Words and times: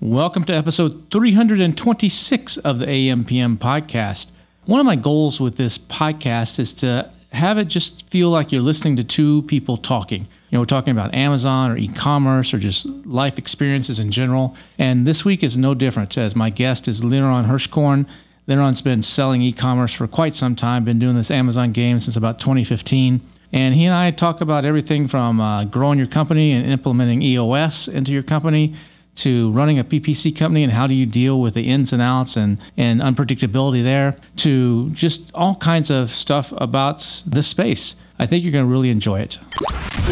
Welcome 0.00 0.44
to 0.44 0.54
episode 0.54 1.10
326 1.10 2.58
of 2.58 2.78
the 2.78 2.86
AMPM 2.86 3.58
podcast. 3.58 4.30
One 4.64 4.78
of 4.78 4.86
my 4.86 4.94
goals 4.94 5.40
with 5.40 5.56
this 5.56 5.76
podcast 5.76 6.60
is 6.60 6.72
to 6.74 7.10
have 7.32 7.58
it 7.58 7.64
just 7.64 8.08
feel 8.08 8.30
like 8.30 8.52
you're 8.52 8.62
listening 8.62 8.94
to 8.98 9.02
two 9.02 9.42
people 9.42 9.76
talking. 9.76 10.20
You 10.20 10.28
know, 10.52 10.60
we're 10.60 10.66
talking 10.66 10.92
about 10.92 11.16
Amazon 11.16 11.72
or 11.72 11.76
e 11.76 11.88
commerce 11.88 12.54
or 12.54 12.60
just 12.60 12.86
life 13.06 13.38
experiences 13.38 13.98
in 13.98 14.12
general. 14.12 14.54
And 14.78 15.04
this 15.04 15.24
week 15.24 15.42
is 15.42 15.58
no 15.58 15.74
different, 15.74 16.16
as 16.16 16.36
my 16.36 16.48
guest 16.48 16.86
is 16.86 17.02
Liran 17.02 17.48
Hirschkorn. 17.48 18.06
Liran's 18.46 18.80
been 18.80 19.02
selling 19.02 19.42
e 19.42 19.50
commerce 19.50 19.92
for 19.92 20.06
quite 20.06 20.36
some 20.36 20.54
time, 20.54 20.84
been 20.84 21.00
doing 21.00 21.16
this 21.16 21.32
Amazon 21.32 21.72
game 21.72 21.98
since 21.98 22.16
about 22.16 22.38
2015. 22.38 23.20
And 23.52 23.74
he 23.74 23.84
and 23.84 23.94
I 23.96 24.12
talk 24.12 24.40
about 24.40 24.64
everything 24.64 25.08
from 25.08 25.40
uh, 25.40 25.64
growing 25.64 25.98
your 25.98 26.06
company 26.06 26.52
and 26.52 26.64
implementing 26.64 27.20
EOS 27.20 27.88
into 27.88 28.12
your 28.12 28.22
company 28.22 28.76
to 29.18 29.50
running 29.52 29.78
a 29.78 29.84
PPC 29.84 30.36
company 30.36 30.62
and 30.62 30.72
how 30.72 30.86
do 30.86 30.94
you 30.94 31.06
deal 31.06 31.40
with 31.40 31.54
the 31.54 31.68
ins 31.68 31.92
and 31.92 32.00
outs 32.02 32.36
and, 32.36 32.58
and 32.76 33.00
unpredictability 33.00 33.82
there 33.82 34.16
to 34.36 34.90
just 34.90 35.32
all 35.34 35.54
kinds 35.56 35.90
of 35.90 36.10
stuff 36.10 36.52
about 36.56 36.98
this 37.26 37.46
space. 37.46 37.96
I 38.18 38.26
think 38.26 38.42
you're 38.42 38.52
going 38.52 38.64
to 38.64 38.70
really 38.70 38.90
enjoy 38.90 39.20
it. 39.20 39.38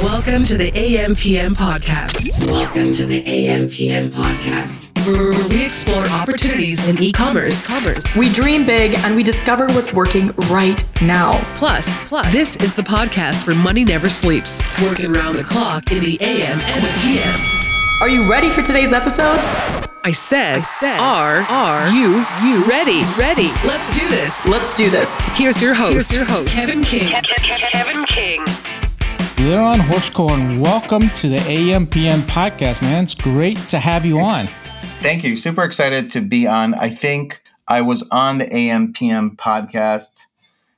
Welcome 0.02 0.44
to 0.44 0.56
the 0.56 0.70
AMPM 0.70 1.54
podcast. 1.54 2.46
Welcome 2.46 2.92
to 2.92 3.06
the 3.06 3.22
AMPM 3.24 4.10
podcast, 4.10 4.92
we 5.06 5.64
explore 5.64 6.04
opportunities 6.06 6.88
in 6.88 7.00
e-commerce. 7.00 7.68
We 8.16 8.28
dream 8.32 8.66
big 8.66 8.94
and 8.98 9.14
we 9.14 9.22
discover 9.22 9.66
what's 9.68 9.94
working 9.94 10.30
right 10.50 10.82
now. 11.00 11.54
Plus, 11.56 12.00
plus, 12.08 12.32
this 12.32 12.56
is 12.56 12.74
the 12.74 12.82
podcast 12.82 13.46
where 13.46 13.56
money 13.56 13.84
never 13.84 14.08
sleeps, 14.08 14.60
working 14.82 15.14
around 15.14 15.36
the 15.36 15.44
clock 15.44 15.92
in 15.92 16.02
the 16.02 16.18
AM 16.20 16.60
and 16.60 16.82
the 16.82 17.00
PM. 17.02 17.65
Are 17.98 18.10
you 18.10 18.30
ready 18.30 18.50
for 18.50 18.60
today's 18.60 18.92
episode? 18.92 19.38
I 20.04 20.10
said, 20.12 20.58
I 20.58 20.62
said, 20.62 21.00
are, 21.00 21.40
are 21.40 21.88
you, 21.88 22.18
you 22.46 22.62
ready, 22.66 23.02
ready? 23.16 23.48
Let's 23.66 23.90
do 23.98 24.06
this. 24.10 24.46
Let's 24.46 24.76
do 24.76 24.90
this. 24.90 25.08
Here's 25.32 25.62
your 25.62 25.72
host, 25.72 25.92
Here's 25.92 26.10
your 26.10 26.26
host. 26.26 26.52
Kevin 26.52 26.82
King. 26.82 27.08
Kevin 27.08 28.04
King. 28.04 28.44
Liran 29.38 29.78
Hirschkorn, 29.78 30.60
welcome 30.60 31.08
to 31.10 31.30
the 31.30 31.38
AMPM 31.38 32.18
podcast, 32.26 32.82
man. 32.82 33.04
It's 33.04 33.14
great 33.14 33.56
to 33.70 33.78
have 33.78 34.04
you 34.04 34.18
on. 34.18 34.50
Thank 34.98 35.24
you. 35.24 35.38
Super 35.38 35.64
excited 35.64 36.10
to 36.10 36.20
be 36.20 36.46
on. 36.46 36.74
I 36.74 36.90
think 36.90 37.42
I 37.66 37.80
was 37.80 38.06
on 38.10 38.36
the 38.36 38.46
AMPM 38.46 39.36
podcast 39.36 40.26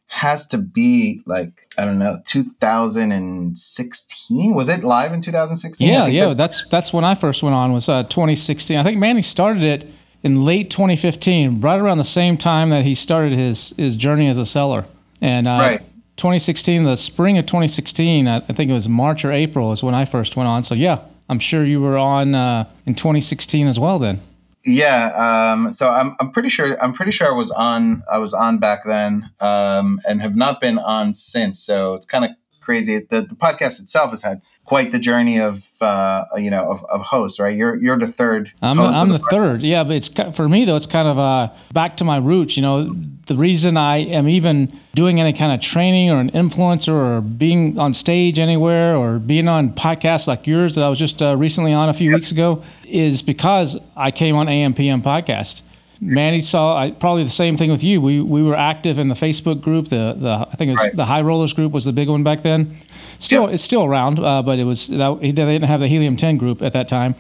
has 0.09 0.47
to 0.49 0.59
be 0.59 1.23
like 1.27 1.67
I 1.77 1.85
don't 1.85 1.99
know 1.99 2.23
2016 2.25 4.55
was 4.55 4.71
it 4.71 4.83
live 4.83 5.13
in 5.13 5.21
2016 5.21 5.87
yeah 5.87 6.07
yeah 6.07 6.29
that's, 6.29 6.37
that's 6.37 6.67
that's 6.69 6.95
when 6.95 7.05
I 7.05 7.15
first 7.15 7.43
went 7.43 7.55
on 7.55 7.75
was 7.75 7.91
uh, 7.91 8.05
2016 8.05 8.79
I 8.79 8.83
think 8.83 8.99
Manny 8.99 9.21
started 9.21 9.63
it 9.63 9.87
in 10.23 10.45
late 10.45 10.71
2015 10.71 11.61
right 11.61 11.79
around 11.79 11.99
the 11.99 12.05
same 12.05 12.39
time 12.39 12.71
that 12.71 12.85
he 12.85 12.95
started 12.95 13.33
his 13.33 13.75
his 13.77 13.97
journey 13.97 14.29
as 14.29 14.39
a 14.39 14.47
seller. 14.47 14.87
And 15.21 15.47
uh, 15.47 15.59
right. 15.61 15.81
2016 16.17 16.85
the 16.85 16.97
spring 16.97 17.37
of 17.37 17.45
2016 17.45 18.27
I 18.27 18.41
think 18.41 18.71
it 18.71 18.75
was 18.75 18.89
March 18.89 19.27
or 19.27 19.33
April 19.33 19.73
is 19.73 19.83
when 19.83 19.95
I 19.95 20.07
first 20.07 20.37
went 20.37 20.49
on. 20.49 20.65
So 20.65 20.75
yeah 20.75 21.01
I'm 21.29 21.39
sure 21.39 21.65
you 21.65 21.83
were 21.83 21.99
on 21.99 22.35
uh, 22.35 22.65
in 22.87 22.95
2016 22.95 23.67
as 23.67 23.79
well 23.79 23.99
then 23.99 24.21
yeah, 24.65 25.53
um, 25.55 25.73
so 25.73 25.89
I'm 25.89 26.17
I'm 26.21 26.31
pretty 26.31 26.49
sure 26.49 26.81
I'm 26.83 26.93
pretty 26.93 27.13
sure 27.13 27.29
I 27.29 27.37
was 27.37 27.51
on 27.51 28.03
I 28.11 28.19
was 28.19 28.35
on 28.35 28.59
back 28.59 28.81
then, 28.85 29.31
um, 29.41 30.01
and 30.07 30.21
have 30.21 30.37
not 30.37 30.61
been 30.61 30.79
on 30.79 31.15
since. 31.15 31.61
So 31.61 31.95
it's 31.95 32.07
kind 32.07 32.25
of 32.25 32.31
crazy. 32.61 32.99
The, 33.09 33.23
the 33.23 33.35
podcast 33.35 33.81
itself 33.81 34.11
has 34.11 34.23
had 34.23 34.43
quite 34.69 34.93
the 34.93 34.99
journey 34.99 35.41
of 35.41 35.67
uh, 35.81 36.27
you 36.37 36.51
know 36.51 36.71
of, 36.71 36.85
of 36.85 37.01
hosts, 37.01 37.41
right? 37.41 37.57
You're 37.57 37.77
you're 37.77 37.99
the 37.99 38.07
third. 38.07 38.53
I'm, 38.61 38.79
I'm 38.79 39.09
the, 39.09 39.17
the 39.17 39.25
third. 39.31 39.63
Yeah, 39.63 39.83
but 39.83 39.97
it's 39.97 40.09
for 40.37 40.47
me 40.47 40.67
though. 40.67 40.77
It's 40.77 40.87
kind 40.87 41.09
of 41.09 41.19
uh, 41.19 41.49
back 41.73 41.97
to 41.97 42.05
my 42.05 42.19
roots. 42.19 42.55
You 42.57 42.63
know, 42.63 42.95
the 43.29 43.35
reason 43.35 43.79
I 43.79 43.97
am 43.99 44.29
even 44.29 44.71
doing 44.95 45.21
any 45.21 45.33
kind 45.33 45.53
of 45.53 45.61
training 45.61 46.11
or 46.11 46.19
an 46.19 46.31
influencer 46.33 46.93
or 46.93 47.23
being 47.23 47.79
on 47.79 47.95
stage 47.95 48.39
anywhere 48.39 48.95
or 48.95 49.19
being 49.19 49.49
on 49.49 49.71
podcasts 49.71 50.29
like 50.29 50.47
yours 50.47 50.75
that 50.75 50.85
I 50.85 50.91
was 50.91 50.99
just 50.99 51.23
uh, 51.23 51.35
recently 51.35 51.73
on 51.73 51.89
a 51.89 51.95
few 51.95 52.13
weeks 52.13 52.31
ago 52.31 52.63
is 52.85 53.23
because 53.23 53.79
I 53.97 54.11
came 54.11 54.37
on 54.37 54.49
AMPM 54.49 55.03
podcast. 55.03 55.63
Manny 56.01 56.41
saw 56.41 56.77
I, 56.77 56.91
probably 56.93 57.25
the 57.25 57.31
same 57.31 57.57
thing 57.57 57.71
with 57.71 57.83
you. 57.83 58.01
We 58.01 58.21
we 58.21 58.43
were 58.43 58.55
active 58.57 58.99
in 58.99 59.09
the 59.09 59.15
Facebook 59.15 59.61
group. 59.61 59.89
The 59.89 60.15
the 60.17 60.47
I 60.51 60.55
think 60.57 60.69
it 60.69 60.73
was 60.73 60.81
Right. 60.81 60.97
the 60.97 61.05
High 61.07 61.23
Rollers 61.23 61.53
group 61.53 61.73
was 61.73 61.85
the 61.85 61.93
big 61.93 62.09
one 62.09 62.23
back 62.23 62.43
then. 62.43 62.77
Still, 63.19 63.43
Yep. 63.45 63.55
it's 63.55 63.65
still 63.65 63.83
around, 63.85 64.21
uh, 64.21 64.43
but 64.43 64.59
it 64.61 64.65
was 64.65 64.87
that, 64.89 65.19
they 65.21 65.33
didn't 65.33 65.65
have 65.65 65.81
the 65.81 65.89
Helium 65.89 66.17
10 66.17 66.37
group 66.37 66.63
at 66.63 66.73
that 66.73 66.87
time, 66.87 67.17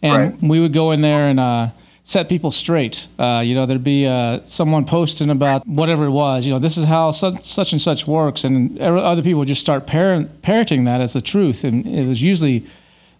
and 0.00 0.16
Right. 0.16 0.42
we 0.42 0.60
would 0.60 0.72
go 0.72 0.92
in 0.92 1.00
there 1.00 1.28
and 1.28 1.40
uh, 1.40 1.68
set 2.04 2.28
people 2.28 2.52
straight. 2.52 3.08
Uh, 3.18 3.42
you 3.44 3.54
know, 3.56 3.66
there'd 3.66 3.82
be 3.82 4.06
uh, 4.06 4.38
someone 4.44 4.84
posting 4.84 5.28
about 5.28 5.66
whatever 5.66 6.04
it 6.04 6.10
was. 6.10 6.46
You 6.46 6.52
know, 6.52 6.60
this 6.60 6.76
is 6.78 6.84
how 6.84 7.10
such, 7.10 7.42
such 7.44 7.72
and 7.72 7.82
such 7.82 8.06
works, 8.06 8.44
and 8.44 8.78
other 8.80 9.22
people 9.22 9.40
would 9.40 9.48
just 9.48 9.60
start 9.60 9.86
parent, 9.88 10.40
parroting 10.42 10.84
that 10.84 11.00
as 11.00 11.14
the 11.14 11.20
truth, 11.20 11.64
and 11.64 11.84
it 11.84 12.06
was 12.06 12.22
usually 12.22 12.62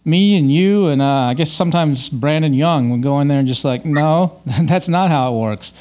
me 0.05 0.37
and 0.37 0.50
you 0.50 0.87
and 0.87 1.03
uh, 1.03 1.05
I 1.05 1.34
guess 1.34 1.50
sometimes 1.50 2.09
Brandon 2.09 2.55
Young 2.55 2.91
would 2.91 3.03
go 3.03 3.21
in 3.21 3.28
there 3.28 3.38
and 3.38 3.49
just 3.49 3.65
like, 3.65 3.84
no, 3.84 4.41
that's 4.62 4.88
not 4.88 5.11
how 5.11 5.34
it 5.34 5.41
works. 5.41 5.75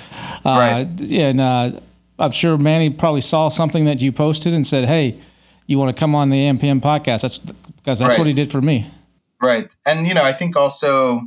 Uh, 0.45 0.85
Right. 0.89 1.11
And 1.11 1.41
uh, 1.41 1.79
I'm 2.19 2.31
sure 2.31 2.57
Manny 2.57 2.89
probably 2.89 3.21
saw 3.21 3.49
something 3.49 3.85
that 3.85 4.01
you 4.01 4.11
posted 4.11 4.53
and 4.53 4.67
said, 4.67 4.85
hey, 4.85 5.17
you 5.67 5.77
want 5.77 5.95
to 5.95 5.99
come 5.99 6.15
on 6.15 6.29
the 6.29 6.37
AMPM 6.37 6.81
podcast? 6.81 7.21
That's 7.21 7.37
because 7.37 7.99
that's 7.99 8.17
what 8.17 8.27
he 8.27 8.33
did 8.33 8.51
for 8.51 8.61
me. 8.61 8.87
Right, 9.41 9.73
and 9.85 10.05
you 10.05 10.13
know 10.13 10.23
I 10.23 10.33
think 10.33 10.55
also 10.57 11.21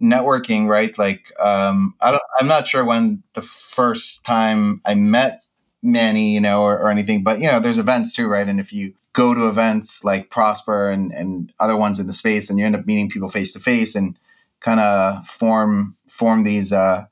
networking, 0.00 0.68
right? 0.68 0.96
Like 0.98 1.32
um, 1.40 1.94
I 2.00 2.12
don't, 2.12 2.22
I'm 2.38 2.46
not 2.46 2.68
sure 2.68 2.84
when 2.84 3.22
the 3.32 3.42
first 3.42 4.24
time 4.24 4.80
I 4.84 4.94
met 4.94 5.42
Manny, 5.82 6.32
you 6.34 6.40
know, 6.40 6.62
or, 6.62 6.78
or 6.78 6.90
anything, 6.90 7.24
but 7.24 7.40
you 7.40 7.46
know, 7.46 7.58
there's 7.58 7.78
events 7.78 8.14
too, 8.14 8.28
right? 8.28 8.46
And 8.46 8.60
if 8.60 8.72
you 8.72 8.94
go 9.16 9.32
to 9.32 9.48
events 9.48 10.04
like 10.04 10.28
Prosper 10.30 10.90
and 10.90 11.10
and 11.12 11.52
other 11.58 11.76
ones 11.76 11.98
in 11.98 12.06
the 12.06 12.12
space, 12.12 12.48
and 12.50 12.58
you 12.58 12.66
end 12.66 12.76
up 12.76 12.86
meeting 12.86 13.08
people 13.08 13.30
face 13.30 13.52
to 13.54 13.58
face 13.58 13.96
and 13.96 14.18
kind 14.60 14.78
of 14.78 15.26
form 15.26 15.96
form 16.06 16.44
these 16.44 16.72
uh, 16.72 17.06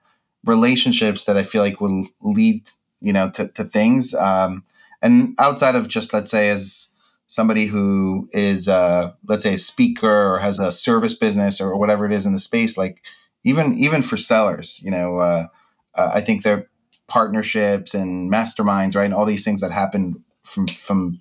relationships 0.44 1.25
that 1.25 1.37
I 1.37 1.43
feel 1.43 1.62
like 1.62 1.81
will 1.81 2.06
lead, 2.20 2.69
you 3.00 3.12
know, 3.12 3.31
to, 3.31 3.48
to 3.48 3.64
things. 3.64 4.14
Um, 4.14 4.64
and 5.00 5.34
outside 5.38 5.76
of 5.76 5.88
just 5.88 6.12
let's 6.12 6.31
say 6.31 6.50
as 6.50 6.93
somebody 7.26 7.66
who 7.66 8.28
is 8.32 8.69
uh, 8.69 9.12
let's 9.26 9.43
say 9.43 9.54
a 9.54 9.59
speaker 9.59 10.34
or 10.34 10.38
has 10.38 10.59
a 10.59 10.70
service 10.70 11.14
business 11.14 11.60
or 11.60 11.76
whatever 11.76 12.04
it 12.06 12.12
is 12.12 12.26
in 12.26 12.32
the 12.32 12.38
space 12.38 12.76
like 12.76 13.03
even 13.44 13.76
even 13.78 14.03
for 14.03 14.16
sellers 14.16 14.81
you 14.82 14.91
know 14.91 15.19
uh, 15.19 15.47
uh, 15.94 16.10
i 16.14 16.20
think 16.20 16.43
their 16.43 16.69
partnerships 17.06 17.94
and 17.94 18.31
masterminds 18.31 18.94
right 18.94 19.06
and 19.06 19.14
all 19.14 19.25
these 19.25 19.44
things 19.44 19.60
that 19.60 19.72
happen 19.72 20.22
from 20.43 20.66
from 20.66 21.20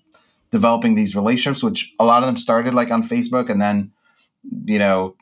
developing 0.58 0.96
these 0.96 1.16
relationships 1.16 1.64
which 1.64 1.94
a 2.00 2.06
lot 2.06 2.22
of 2.24 2.28
them 2.28 2.38
started 2.38 2.74
like 2.74 2.92
on 2.92 3.04
facebook 3.04 3.50
and 3.50 3.60
then 3.62 3.92
you 4.66 4.80
know 4.80 5.16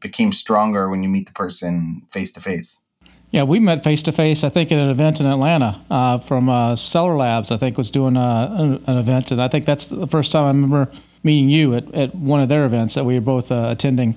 became 0.00 0.32
stronger 0.32 0.90
when 0.90 1.02
you 1.02 1.08
meet 1.08 1.26
the 1.26 1.32
person 1.32 2.02
face 2.10 2.32
to 2.32 2.40
face 2.40 2.70
Yeah, 3.36 3.44
we 3.52 3.58
met 3.60 3.82
face 3.82 4.02
to 4.02 4.12
face. 4.12 4.44
I 4.44 4.50
think 4.50 4.70
at 4.72 4.78
an 4.78 4.90
event 4.90 5.18
in 5.20 5.26
Atlanta 5.26 5.80
uh, 5.88 6.18
from 6.18 6.50
uh, 6.50 6.76
Seller 6.76 7.16
Labs. 7.16 7.50
I 7.50 7.56
think 7.56 7.78
was 7.78 7.90
doing 7.90 8.14
uh, 8.14 8.54
an, 8.62 8.84
an 8.86 8.98
event, 8.98 9.32
and 9.32 9.40
I 9.40 9.48
think 9.48 9.64
that's 9.64 9.86
the 9.88 10.06
first 10.06 10.32
time 10.32 10.44
I 10.44 10.48
remember 10.48 10.92
meeting 11.22 11.48
you 11.48 11.74
at, 11.74 11.84
at 11.94 12.14
one 12.14 12.42
of 12.42 12.48
their 12.48 12.64
events 12.66 12.94
that 12.94 13.04
we 13.04 13.14
were 13.14 13.24
both 13.24 13.50
uh, 13.50 13.68
attending. 13.70 14.14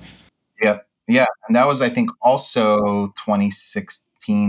yeah 0.62 0.80
yeah 1.08 1.26
and 1.46 1.56
that 1.56 1.66
was 1.66 1.82
i 1.82 1.88
think 1.88 2.10
also 2.20 3.06
2016 3.24 4.05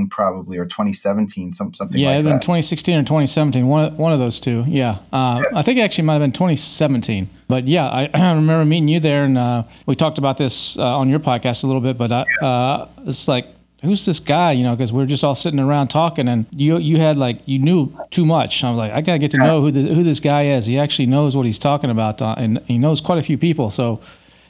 probably 0.09 0.57
or 0.57 0.65
2017 0.65 1.53
some, 1.53 1.73
something 1.73 1.99
yeah, 1.99 2.15
like 2.15 2.25
that 2.25 2.41
2016 2.41 2.99
or 2.99 3.01
2017, 3.03 3.67
one 3.67 3.95
one 3.97 4.11
of 4.11 4.19
those 4.19 4.39
two. 4.39 4.63
Yeah, 4.67 4.97
uh, 5.13 5.41
Yes. 5.43 5.55
I 5.55 5.61
think 5.61 5.77
it 5.79 5.81
actually 5.81 6.05
might 6.05 6.13
have 6.13 6.21
been 6.21 6.31
2017. 6.31 7.29
But 7.47 7.65
yeah, 7.67 7.87
I, 7.87 8.09
I 8.13 8.33
remember 8.33 8.65
meeting 8.65 8.87
you 8.87 8.99
there, 8.99 9.23
and 9.23 9.37
uh, 9.37 9.63
we 9.85 9.95
talked 9.95 10.17
about 10.17 10.37
this 10.37 10.77
uh, 10.77 10.97
on 10.97 11.09
your 11.09 11.19
podcast 11.19 11.63
a 11.63 11.67
little 11.67 11.81
bit. 11.81 11.97
But 11.97 12.11
I, 12.11 12.25
uh, 12.41 12.87
it's 13.05 13.27
like, 13.27 13.47
who's 13.81 14.05
this 14.05 14.19
guy? 14.19 14.51
You 14.53 14.63
know, 14.63 14.75
because 14.75 14.91
we 14.91 15.03
are 15.03 15.05
just 15.05 15.23
all 15.23 15.35
sitting 15.35 15.59
around 15.59 15.89
talking, 15.89 16.27
and 16.27 16.45
you 16.51 16.77
you 16.77 16.97
had 16.97 17.17
like 17.17 17.39
you 17.45 17.59
knew 17.59 17.95
too 18.09 18.25
much. 18.25 18.63
I 18.63 18.69
was 18.69 18.77
like, 18.77 18.91
I 18.91 19.01
gotta 19.01 19.19
get 19.19 19.31
to 19.31 19.37
know 19.37 19.61
who 19.61 19.71
the, 19.71 19.81
who 19.93 20.03
this 20.03 20.19
guy 20.19 20.45
is. 20.45 20.65
He 20.65 20.79
actually 20.79 21.05
knows 21.07 21.35
what 21.35 21.45
he's 21.45 21.59
talking 21.59 21.89
about, 21.89 22.21
uh, 22.21 22.35
and 22.37 22.59
he 22.67 22.77
knows 22.77 23.01
quite 23.01 23.19
a 23.19 23.23
few 23.23 23.37
people. 23.37 23.69
So. 23.69 24.01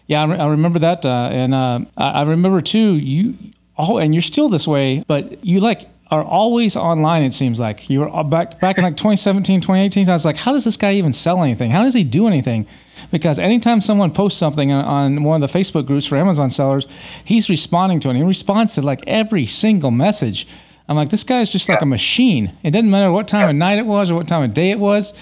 Yeah, 0.10 0.22
I, 0.22 0.26
re- 0.26 0.38
I 0.38 0.48
remember 0.48 0.80
that, 0.80 1.06
uh, 1.06 1.28
and 1.34 1.54
uh, 1.54 1.82
I 1.98 2.22
remember 2.22 2.62
too. 2.62 2.96
You 2.96 3.34
oh, 3.78 3.98
and 3.98 4.14
you're 4.14 4.22
still 4.22 4.50
this 4.50 4.68
way, 4.68 5.04
but 5.08 5.44
you 5.46 5.60
like 5.60 5.88
are 6.10 6.24
always 6.24 6.76
online. 6.76 7.24
It 7.24 7.34
seems 7.34 7.60
like 7.60 7.90
you 7.90 8.00
were 8.02 8.16
uh, 8.16 8.24
back 8.24 8.60
back 8.60 8.78
in 8.78 8.84
like 8.84 8.96
2017, 8.98 9.62
2018. 9.62 10.10
I 10.10 10.14
was 10.14 10.26
like, 10.26 10.38
how 10.38 10.52
does 10.52 10.64
this 10.64 10.78
guy 10.78 10.94
even 10.94 11.14
sell 11.14 11.44
anything? 11.44 11.72
How 11.72 11.84
does 11.84 11.94
he 11.94 12.04
do 12.04 12.28
anything? 12.28 12.66
Because 13.12 13.40
anytime 13.40 13.82
someone 13.82 14.12
posts 14.12 14.40
something 14.40 14.72
on- 14.72 14.86
on 14.86 15.24
one 15.24 15.42
of 15.42 15.52
the 15.52 15.60
Facebook 15.60 15.86
groups 15.86 16.06
for 16.06 16.18
Amazon 16.18 16.50
sellers, 16.50 16.88
he's 17.24 17.50
responding 17.50 18.00
to 18.02 18.10
it. 18.10 18.16
He 18.16 18.24
responds 18.24 18.76
to 18.76 18.82
like 18.82 19.02
every 19.06 19.46
single 19.46 19.92
message. 19.92 20.48
I'm 20.90 20.96
like, 20.96 21.10
this 21.10 21.24
guy's 21.24 21.50
just 21.50 21.68
like 21.68 21.82
a 21.82 21.86
machine. 21.86 22.54
It 22.64 22.72
doesn't 22.72 22.90
matter 22.90 23.12
what 23.12 23.28
time 23.28 23.50
of 23.50 23.56
night 23.56 23.78
it 23.78 23.86
was 23.86 24.10
or 24.10 24.16
what 24.16 24.28
time 24.28 24.44
of 24.44 24.54
day 24.54 24.72
it 24.72 24.80
was. 24.80 25.14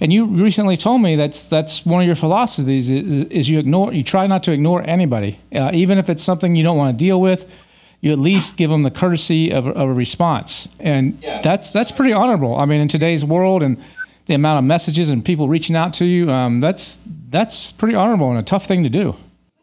And 0.00 0.10
you 0.12 0.24
recently 0.24 0.78
told 0.78 1.02
me 1.02 1.14
that's 1.14 1.44
that's 1.44 1.84
one 1.84 2.00
of 2.00 2.06
your 2.06 2.16
philosophies 2.16 2.90
is, 2.90 3.26
is 3.26 3.50
you 3.50 3.58
ignore 3.58 3.92
you 3.92 4.02
try 4.02 4.26
not 4.26 4.42
to 4.44 4.52
ignore 4.52 4.82
anybody, 4.88 5.38
uh, 5.54 5.70
even 5.74 5.98
if 5.98 6.08
it's 6.08 6.24
something 6.24 6.56
you 6.56 6.62
don't 6.62 6.78
want 6.78 6.98
to 6.98 7.04
deal 7.04 7.20
with. 7.20 7.44
You 8.00 8.12
at 8.12 8.18
least 8.18 8.56
give 8.56 8.70
them 8.70 8.82
the 8.82 8.90
courtesy 8.90 9.50
of, 9.52 9.66
of 9.68 9.88
a 9.88 9.92
response, 9.92 10.68
and 10.78 11.18
Yeah. 11.22 11.40
that's 11.42 11.70
that's 11.70 11.92
pretty 11.92 12.12
honorable. 12.12 12.56
I 12.56 12.64
mean, 12.64 12.80
in 12.80 12.88
today's 12.88 13.24
world 13.24 13.62
and 13.62 13.76
the 14.26 14.34
amount 14.34 14.58
of 14.58 14.64
messages 14.64 15.08
and 15.08 15.24
people 15.24 15.48
reaching 15.48 15.76
out 15.76 15.92
to 15.94 16.04
you, 16.04 16.30
um, 16.30 16.60
that's 16.60 16.98
that's 17.28 17.72
pretty 17.72 17.94
honorable 17.94 18.30
and 18.30 18.38
a 18.38 18.42
tough 18.42 18.66
thing 18.66 18.82
to 18.84 18.90
do. 18.90 19.16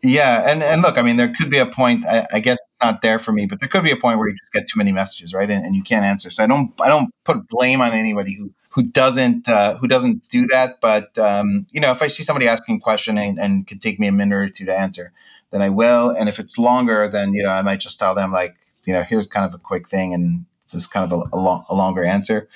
Yeah, 0.03 0.43
and 0.47 0.61
and 0.61 0.83
look, 0.83 0.97
I 0.97 1.01
mean, 1.01 1.15
there 1.15 1.33
could 1.33 1.49
be 1.49 1.57
a 1.57 1.65
point. 1.65 2.05
I, 2.05 2.27
I 2.33 2.39
guess 2.39 2.59
it's 2.69 2.83
not 2.83 3.01
there 3.01 3.17
for 3.17 3.31
me, 3.31 3.47
but 3.47 3.59
there 3.59 3.67
could 3.69 3.83
be 3.83 3.91
a 3.91 3.95
point 3.97 4.19
where 4.19 4.27
you 4.27 4.35
just 4.35 4.53
get 4.53 4.67
too 4.67 4.77
many 4.77 4.91
messages, 4.91 5.33
right, 5.33 5.49
and, 5.49 5.65
and 5.65 5.75
you 5.75 5.81
can't 5.81 6.05
answer. 6.05 6.29
So 6.29 6.43
I 6.43 6.47
don't 6.47 6.71
I 6.79 6.87
don't 6.87 7.09
put 7.23 7.47
blame 7.47 7.81
on 7.81 7.91
anybody 7.91 8.35
who 8.35 8.51
who 8.69 8.83
doesn't 8.83 9.49
uh, 9.49 9.75
who 9.77 9.87
doesn't 9.87 10.27
do 10.29 10.45
that. 10.47 10.79
But 10.81 11.17
um, 11.17 11.65
you 11.71 11.81
know, 11.81 11.89
if 11.89 12.03
I 12.03 12.07
see 12.07 12.21
somebody 12.21 12.47
asking 12.47 12.75
a 12.75 12.79
question 12.79 13.17
and, 13.17 13.39
and 13.39 13.65
could 13.65 13.81
take 13.81 13.99
me 13.99 14.05
a 14.05 14.11
minute 14.11 14.35
or 14.35 14.49
two 14.49 14.65
to 14.65 14.77
answer, 14.77 15.11
then 15.51 15.61
I 15.61 15.69
will. 15.69 16.09
And 16.09 16.29
if 16.29 16.39
it's 16.39 16.57
longer, 16.57 17.07
then 17.07 17.33
you 17.33 17.43
know, 17.43 17.51
I 17.51 17.61
might 17.61 17.79
just 17.79 17.99
tell 17.99 18.15
them 18.15 18.31
like, 18.31 18.55
you 18.85 18.93
know, 18.93 19.03
here's 19.03 19.27
kind 19.27 19.45
of 19.45 19.53
a 19.53 19.57
quick 19.57 19.87
thing, 19.87 20.13
and 20.13 20.45
just 20.69 20.91
kind 20.91 21.11
of 21.11 21.19
a, 21.19 21.35
a, 21.35 21.39
long, 21.39 21.65
a 21.69 21.75
longer 21.75 22.03
answer. 22.03 22.47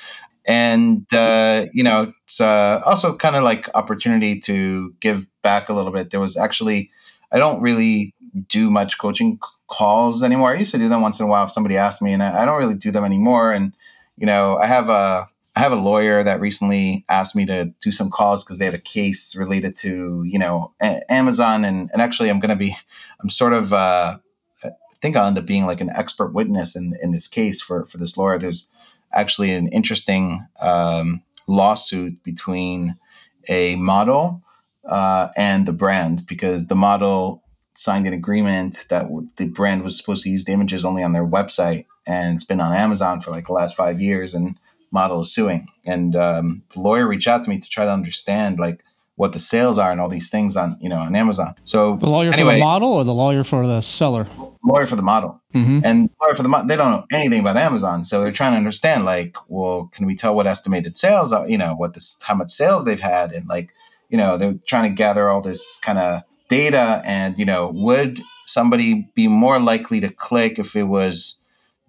And 0.45 1.11
uh, 1.13 1.67
you 1.73 1.83
know, 1.83 2.13
it's 2.23 2.41
uh, 2.41 2.81
also 2.85 3.15
kind 3.15 3.35
of 3.35 3.43
like 3.43 3.69
opportunity 3.75 4.39
to 4.41 4.93
give 4.99 5.27
back 5.41 5.69
a 5.69 5.73
little 5.73 5.91
bit. 5.91 6.09
There 6.09 6.19
was 6.19 6.37
actually 6.37 6.91
I 7.31 7.37
don't 7.37 7.61
really 7.61 8.13
do 8.47 8.69
much 8.69 8.97
coaching 8.97 9.39
calls 9.67 10.23
anymore. 10.23 10.53
I 10.55 10.59
used 10.59 10.71
to 10.71 10.77
do 10.77 10.89
them 10.89 11.01
once 11.01 11.19
in 11.19 11.25
a 11.25 11.29
while 11.29 11.45
if 11.45 11.51
somebody 11.51 11.77
asked 11.77 12.01
me, 12.01 12.13
and 12.13 12.23
I, 12.23 12.41
I 12.41 12.45
don't 12.45 12.59
really 12.59 12.75
do 12.75 12.91
them 12.91 13.05
anymore. 13.05 13.53
And 13.53 13.73
you 14.17 14.25
know, 14.25 14.57
I 14.57 14.67
have 14.67 14.89
a 14.89 15.27
I 15.61 15.63
have 15.63 15.73
a 15.73 15.75
lawyer 15.75 16.23
that 16.23 16.41
recently 16.41 17.05
asked 17.07 17.35
me 17.35 17.45
to 17.45 17.65
do 17.83 17.91
some 17.91 18.09
calls 18.09 18.43
because 18.43 18.57
they 18.57 18.65
have 18.65 18.73
a 18.73 18.79
case 18.79 19.35
related 19.35 19.77
to 19.81 20.23
you 20.23 20.39
know 20.39 20.73
a- 20.81 21.03
Amazon, 21.07 21.63
and 21.63 21.87
and 21.93 22.01
actually 22.01 22.29
I'm 22.31 22.41
to 22.41 22.55
be 22.55 22.75
I'm 23.21 23.29
sort 23.29 23.53
of 23.53 23.71
uh, 23.71 24.17
I 24.65 24.69
think 25.03 25.15
I'll 25.15 25.27
end 25.27 25.37
up 25.37 25.45
being 25.45 25.67
like 25.67 25.79
an 25.79 25.91
expert 25.91 26.33
witness 26.33 26.75
in 26.75 26.95
in 27.03 27.11
this 27.11 27.27
case 27.27 27.61
for 27.61 27.85
for 27.85 27.99
this 27.99 28.17
lawyer. 28.17 28.39
There's 28.39 28.69
actually 29.13 29.51
an 29.51 29.67
interesting 29.67 30.47
um, 30.59 31.21
lawsuit 31.45 32.23
between 32.23 32.95
a 33.47 33.75
model 33.75 34.41
uh, 34.85 35.27
and 35.37 35.67
the 35.67 35.73
brand 35.73 36.23
because 36.27 36.69
the 36.69 36.75
model 36.75 37.43
signed 37.75 38.07
an 38.07 38.13
agreement 38.13 38.87
that 38.89 39.03
w- 39.03 39.29
the 39.35 39.45
brand 39.47 39.83
was 39.83 39.95
supposed 39.95 40.23
to 40.23 40.31
use 40.31 40.45
the 40.45 40.53
images 40.53 40.83
only 40.83 41.03
on 41.03 41.13
their 41.13 41.25
website 41.25 41.85
and 42.05 42.35
it's 42.35 42.45
been 42.45 42.61
on 42.61 42.75
amazon 42.75 43.21
for 43.21 43.31
like 43.31 43.47
the 43.47 43.53
last 43.53 43.75
five 43.75 43.99
years 43.99 44.35
and 44.35 44.57
model 44.91 45.21
is 45.21 45.33
suing. 45.33 45.67
And 45.87 46.15
um, 46.15 46.63
the 46.73 46.79
lawyer 46.81 47.07
reached 47.07 47.27
out 47.27 47.43
to 47.43 47.49
me 47.49 47.59
to 47.59 47.69
try 47.69 47.85
to 47.85 47.91
understand 47.91 48.59
like 48.59 48.83
what 49.15 49.33
the 49.33 49.39
sales 49.39 49.77
are 49.77 49.91
and 49.91 50.01
all 50.01 50.09
these 50.09 50.29
things 50.29 50.57
on 50.57 50.77
you 50.81 50.89
know 50.89 50.97
on 50.97 51.15
amazon. 51.15 51.53
So 51.63 51.95
The 51.97 52.09
lawyer 52.09 52.31
for 52.31 52.43
the 52.45 52.57
model 52.57 52.93
or 52.93 53.03
the 53.03 53.13
lawyer 53.13 53.43
for 53.43 53.67
the 53.67 53.81
seller? 53.81 54.25
lawyer 54.63 54.85
for 54.85 54.95
the 54.95 55.01
model. 55.01 55.41
Mhm. 55.53 55.81
and 55.83 56.09
lawyer 56.23 56.33
for 56.35 56.43
the 56.43 56.49
model 56.49 56.67
they 56.67 56.75
don't 56.75 56.91
know 56.91 57.05
anything 57.11 57.39
about 57.41 57.57
amazon. 57.57 58.05
So 58.05 58.21
they're 58.21 58.31
trying 58.31 58.53
to 58.53 58.57
understand 58.57 59.05
like 59.05 59.35
well 59.47 59.89
can 59.93 60.05
we 60.05 60.15
tell 60.15 60.33
what 60.35 60.47
estimated 60.47 60.97
sales 60.97 61.33
are 61.33 61.47
you 61.47 61.57
know 61.57 61.73
what 61.75 61.93
this 61.93 62.19
how 62.23 62.35
much 62.35 62.51
sales 62.51 62.85
they've 62.85 62.99
had? 62.99 63.31
And 63.33 63.47
like 63.47 63.71
you 64.09 64.17
know 64.17 64.37
they're 64.37 64.55
trying 64.65 64.89
to 64.89 64.95
gather 64.95 65.29
all 65.29 65.41
this 65.41 65.79
kind 65.81 65.99
of 65.99 66.21
data 66.47 67.01
and 67.05 67.37
you 67.37 67.45
know 67.45 67.71
would 67.73 68.21
somebody 68.47 69.09
be 69.13 69.27
more 69.27 69.59
likely 69.59 69.99
to 70.01 70.09
click 70.09 70.57
if 70.59 70.75
it 70.75 70.83
was 70.83 71.40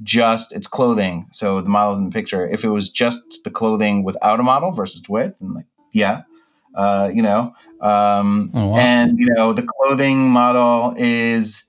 just 0.03 0.53
its 0.55 0.67
clothing. 0.67 1.29
So 1.33 1.61
the 1.61 1.71
model's 1.71 1.99
in 1.99 2.05
the 2.05 2.11
picture 2.11 2.47
if 2.47 2.65
it 2.65 2.69
was 2.69 2.91
just 2.91 3.45
the 3.45 3.51
clothing 3.51 4.05
without 4.05 4.41
a 4.41 4.43
model 4.43 4.71
versus 4.73 5.03
with 5.09 5.35
and 5.41 5.55
like 5.55 5.67
yeah. 5.93 6.23
Uh, 6.75 7.11
you 7.13 7.21
know 7.21 7.53
um, 7.83 8.51
Oh, 8.55 8.69
wow. 8.69 8.77
and 8.79 9.19
you 9.21 9.29
know 9.35 9.53
the 9.53 9.67
clothing 9.77 10.31
model 10.31 10.95
is 10.97 11.65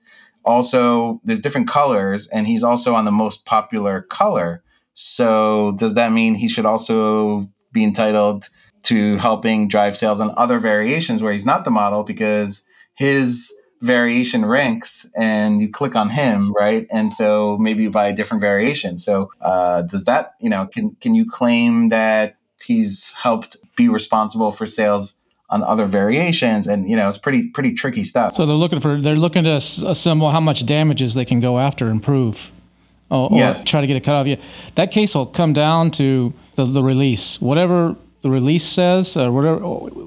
also 0.46 1.20
there's 1.24 1.40
different 1.40 1.68
colors 1.68 2.26
and 2.28 2.46
he's 2.46 2.64
also 2.64 2.94
on 2.94 3.04
the 3.04 3.12
most 3.12 3.44
popular 3.44 4.02
color. 4.02 4.62
So 4.94 5.72
does 5.78 5.94
that 5.94 6.10
mean 6.12 6.34
he 6.34 6.48
should 6.48 6.64
also 6.64 7.50
be 7.72 7.84
entitled 7.84 8.48
to 8.84 9.16
helping 9.18 9.68
drive 9.68 9.96
sales 9.96 10.20
on 10.20 10.32
other 10.36 10.58
variations 10.58 11.22
where 11.22 11.32
he's 11.32 11.46
not 11.46 11.64
the 11.64 11.70
model 11.70 12.02
because 12.02 12.64
his 12.94 13.52
variation 13.84 14.46
ranks 14.46 15.10
and 15.14 15.60
you 15.60 15.68
click 15.68 15.94
on 15.94 16.08
him 16.08 16.52
right? 16.52 16.86
And 16.90 17.12
so 17.12 17.58
maybe 17.58 17.82
you 17.82 17.90
buy 17.90 18.08
a 18.08 18.14
different 18.14 18.40
variation. 18.40 18.98
So 18.98 19.30
uh, 19.40 19.82
does 19.82 20.04
that 20.06 20.34
you 20.40 20.48
know 20.48 20.66
can 20.66 20.96
can 21.00 21.14
you 21.14 21.28
claim 21.28 21.90
that 21.90 22.36
he's 22.64 23.12
helped 23.12 23.56
be 23.76 23.88
responsible 23.88 24.52
for 24.52 24.66
sales 24.66 25.22
on 25.50 25.62
other 25.62 25.84
variations? 25.86 26.66
And 26.66 26.88
you 26.88 26.96
know 26.96 27.08
it's 27.08 27.18
pretty 27.18 27.48
pretty 27.48 27.74
tricky 27.74 28.04
stuff. 28.04 28.34
So 28.34 28.46
they're 28.46 28.56
looking 28.56 28.80
for 28.80 29.00
they're 29.00 29.16
looking 29.16 29.44
to 29.44 29.56
assemble 29.56 30.30
how 30.30 30.40
much 30.40 30.64
damages 30.64 31.14
they 31.14 31.26
can 31.26 31.40
go 31.40 31.58
after 31.58 31.88
and 31.88 32.02
prove, 32.02 32.50
or, 33.10 33.32
or 33.32 33.54
try 33.66 33.82
to 33.82 33.86
get 33.86 33.96
a 33.96 34.00
cut 34.00 34.14
off. 34.14 34.26
Yeah, 34.26 34.36
that 34.76 34.90
case 34.90 35.14
will 35.14 35.26
come 35.26 35.52
down 35.52 35.90
to 35.92 36.32
the, 36.54 36.64
the 36.64 36.82
release, 36.82 37.40
whatever 37.40 37.96
the 38.24 38.30
release 38.30 38.64
says, 38.64 39.18
or 39.18 39.30
whatever. 39.30 39.60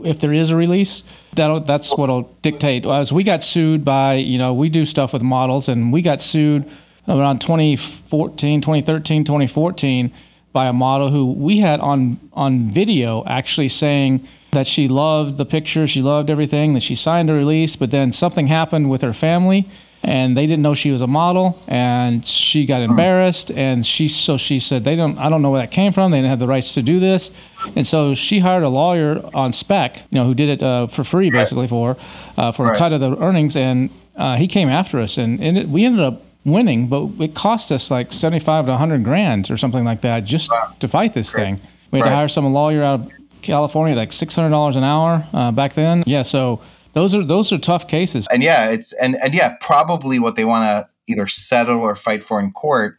If 0.04 0.20
there 0.20 0.34
is 0.34 0.50
a 0.50 0.58
release, 0.58 1.04
that 1.36 1.68
that's 1.68 1.96
what'll 1.96 2.24
dictate. 2.42 2.84
As 2.84 3.14
we 3.14 3.24
got 3.24 3.44
sued 3.44 3.86
by, 3.86 4.16
you 4.16 4.40
know, 4.40 4.56
we 4.56 4.70
do 4.70 4.86
stuff 4.86 5.14
with 5.14 5.22
models, 5.22 5.70
and 5.70 5.94
we 5.94 6.02
got 6.02 6.20
sued 6.20 6.68
around 7.08 7.42
2014, 7.42 8.60
2013, 8.60 9.24
2014 9.24 10.12
by 10.52 10.66
a 10.66 10.74
model 10.74 11.12
who 11.12 11.32
we 11.32 11.60
had 11.60 11.80
on 11.80 12.20
on 12.34 12.68
video 12.68 13.24
actually 13.26 13.68
saying 13.68 14.28
that 14.50 14.66
she 14.66 14.88
loved 14.88 15.38
the 15.38 15.46
picture, 15.46 15.86
she 15.86 16.02
loved 16.02 16.32
everything, 16.32 16.74
that 16.74 16.82
she 16.82 16.96
signed 16.96 17.30
a 17.30 17.34
release, 17.34 17.76
but 17.76 17.92
then 17.92 18.12
something 18.12 18.48
happened 18.48 18.90
with 18.90 19.04
her 19.04 19.14
family 19.14 19.70
and 20.04 20.38
they 20.38 20.46
didn't 20.46 20.62
know 20.62 20.74
she 20.74 20.92
was 20.92 21.02
a 21.02 21.08
model 21.08 21.60
and 21.68 22.26
she 22.26 22.66
got 22.66 22.82
embarrassed 22.82 23.52
and 23.52 23.86
she 23.86 24.08
so 24.08 24.38
she 24.38 24.60
said 24.60 24.84
they 24.84 24.96
don't 24.96 25.18
I 25.18 25.30
don't 25.30 25.42
know 25.42 25.52
where 25.52 25.62
that 25.62 25.72
came 25.72 25.92
from. 25.92 26.12
They 26.12 26.20
didn't 26.20 26.30
have 26.30 26.40
the 26.40 26.48
rights 26.48 26.74
to 26.76 26.82
do 26.82 27.00
this. 27.00 27.32
And 27.76 27.86
so 27.86 28.14
she 28.14 28.40
hired 28.40 28.64
a 28.64 28.70
lawyer 28.70 29.22
on 29.34 29.54
spec, 29.54 29.98
you 30.10 30.20
know, 30.20 30.26
who 30.26 30.34
did 30.34 30.50
it 30.50 30.64
uh, 30.64 30.88
for 30.88 31.04
free 31.04 31.30
basically 31.30 31.68
for 31.68 31.96
her, 31.96 32.00
uh, 32.38 32.52
for 32.52 32.72
a 32.72 32.76
cut 32.76 32.94
of 32.94 33.00
the 33.00 33.18
earnings 33.18 33.56
and 33.56 33.90
uh, 34.16 34.36
he 34.36 34.48
came 34.48 34.70
after 34.70 35.00
us 35.00 35.18
and, 35.18 35.42
and 35.42 35.58
it, 35.58 35.70
we 35.70 35.86
ended 35.86 36.02
up 36.02 36.24
winning, 36.46 36.88
but 36.88 37.10
it 37.20 37.36
cost 37.36 37.72
us 37.72 37.92
like 37.92 38.14
75 38.14 38.66
to 38.66 38.72
100 38.72 39.04
grand 39.04 39.52
or 39.52 39.58
something 39.58 39.84
like 39.84 40.02
that 40.02 40.24
just 40.24 40.52
to 40.80 40.88
fight 40.88 41.14
this 41.14 41.34
thing. 41.34 41.60
We 41.92 42.00
had 42.00 42.06
to 42.06 42.16
hire 42.16 42.28
some 42.28 42.46
lawyer 42.46 42.84
out 42.84 43.02
of 43.02 43.12
California, 43.42 43.96
like 43.96 44.12
$600 44.12 44.76
an 44.76 44.84
hour 44.84 45.26
uh, 45.34 45.52
back 45.52 45.74
then. 45.74 46.04
Yeah, 46.06 46.22
so 46.22 46.62
those 46.98 47.14
are 47.14 47.24
those 47.24 47.52
are 47.52 47.58
tough 47.58 47.88
cases. 47.88 48.28
and 48.32 48.42
yeah 48.42 48.70
it's 48.70 48.92
and 48.94 49.16
and 49.24 49.34
yeah 49.34 49.56
probably 49.62 50.18
what 50.20 50.36
they 50.36 50.46
want 50.46 50.64
to 50.66 50.90
either 51.12 51.28
settle 51.28 51.80
or 51.80 51.96
fight 51.96 52.24
for 52.24 52.40
in 52.40 52.52
court 52.52 52.98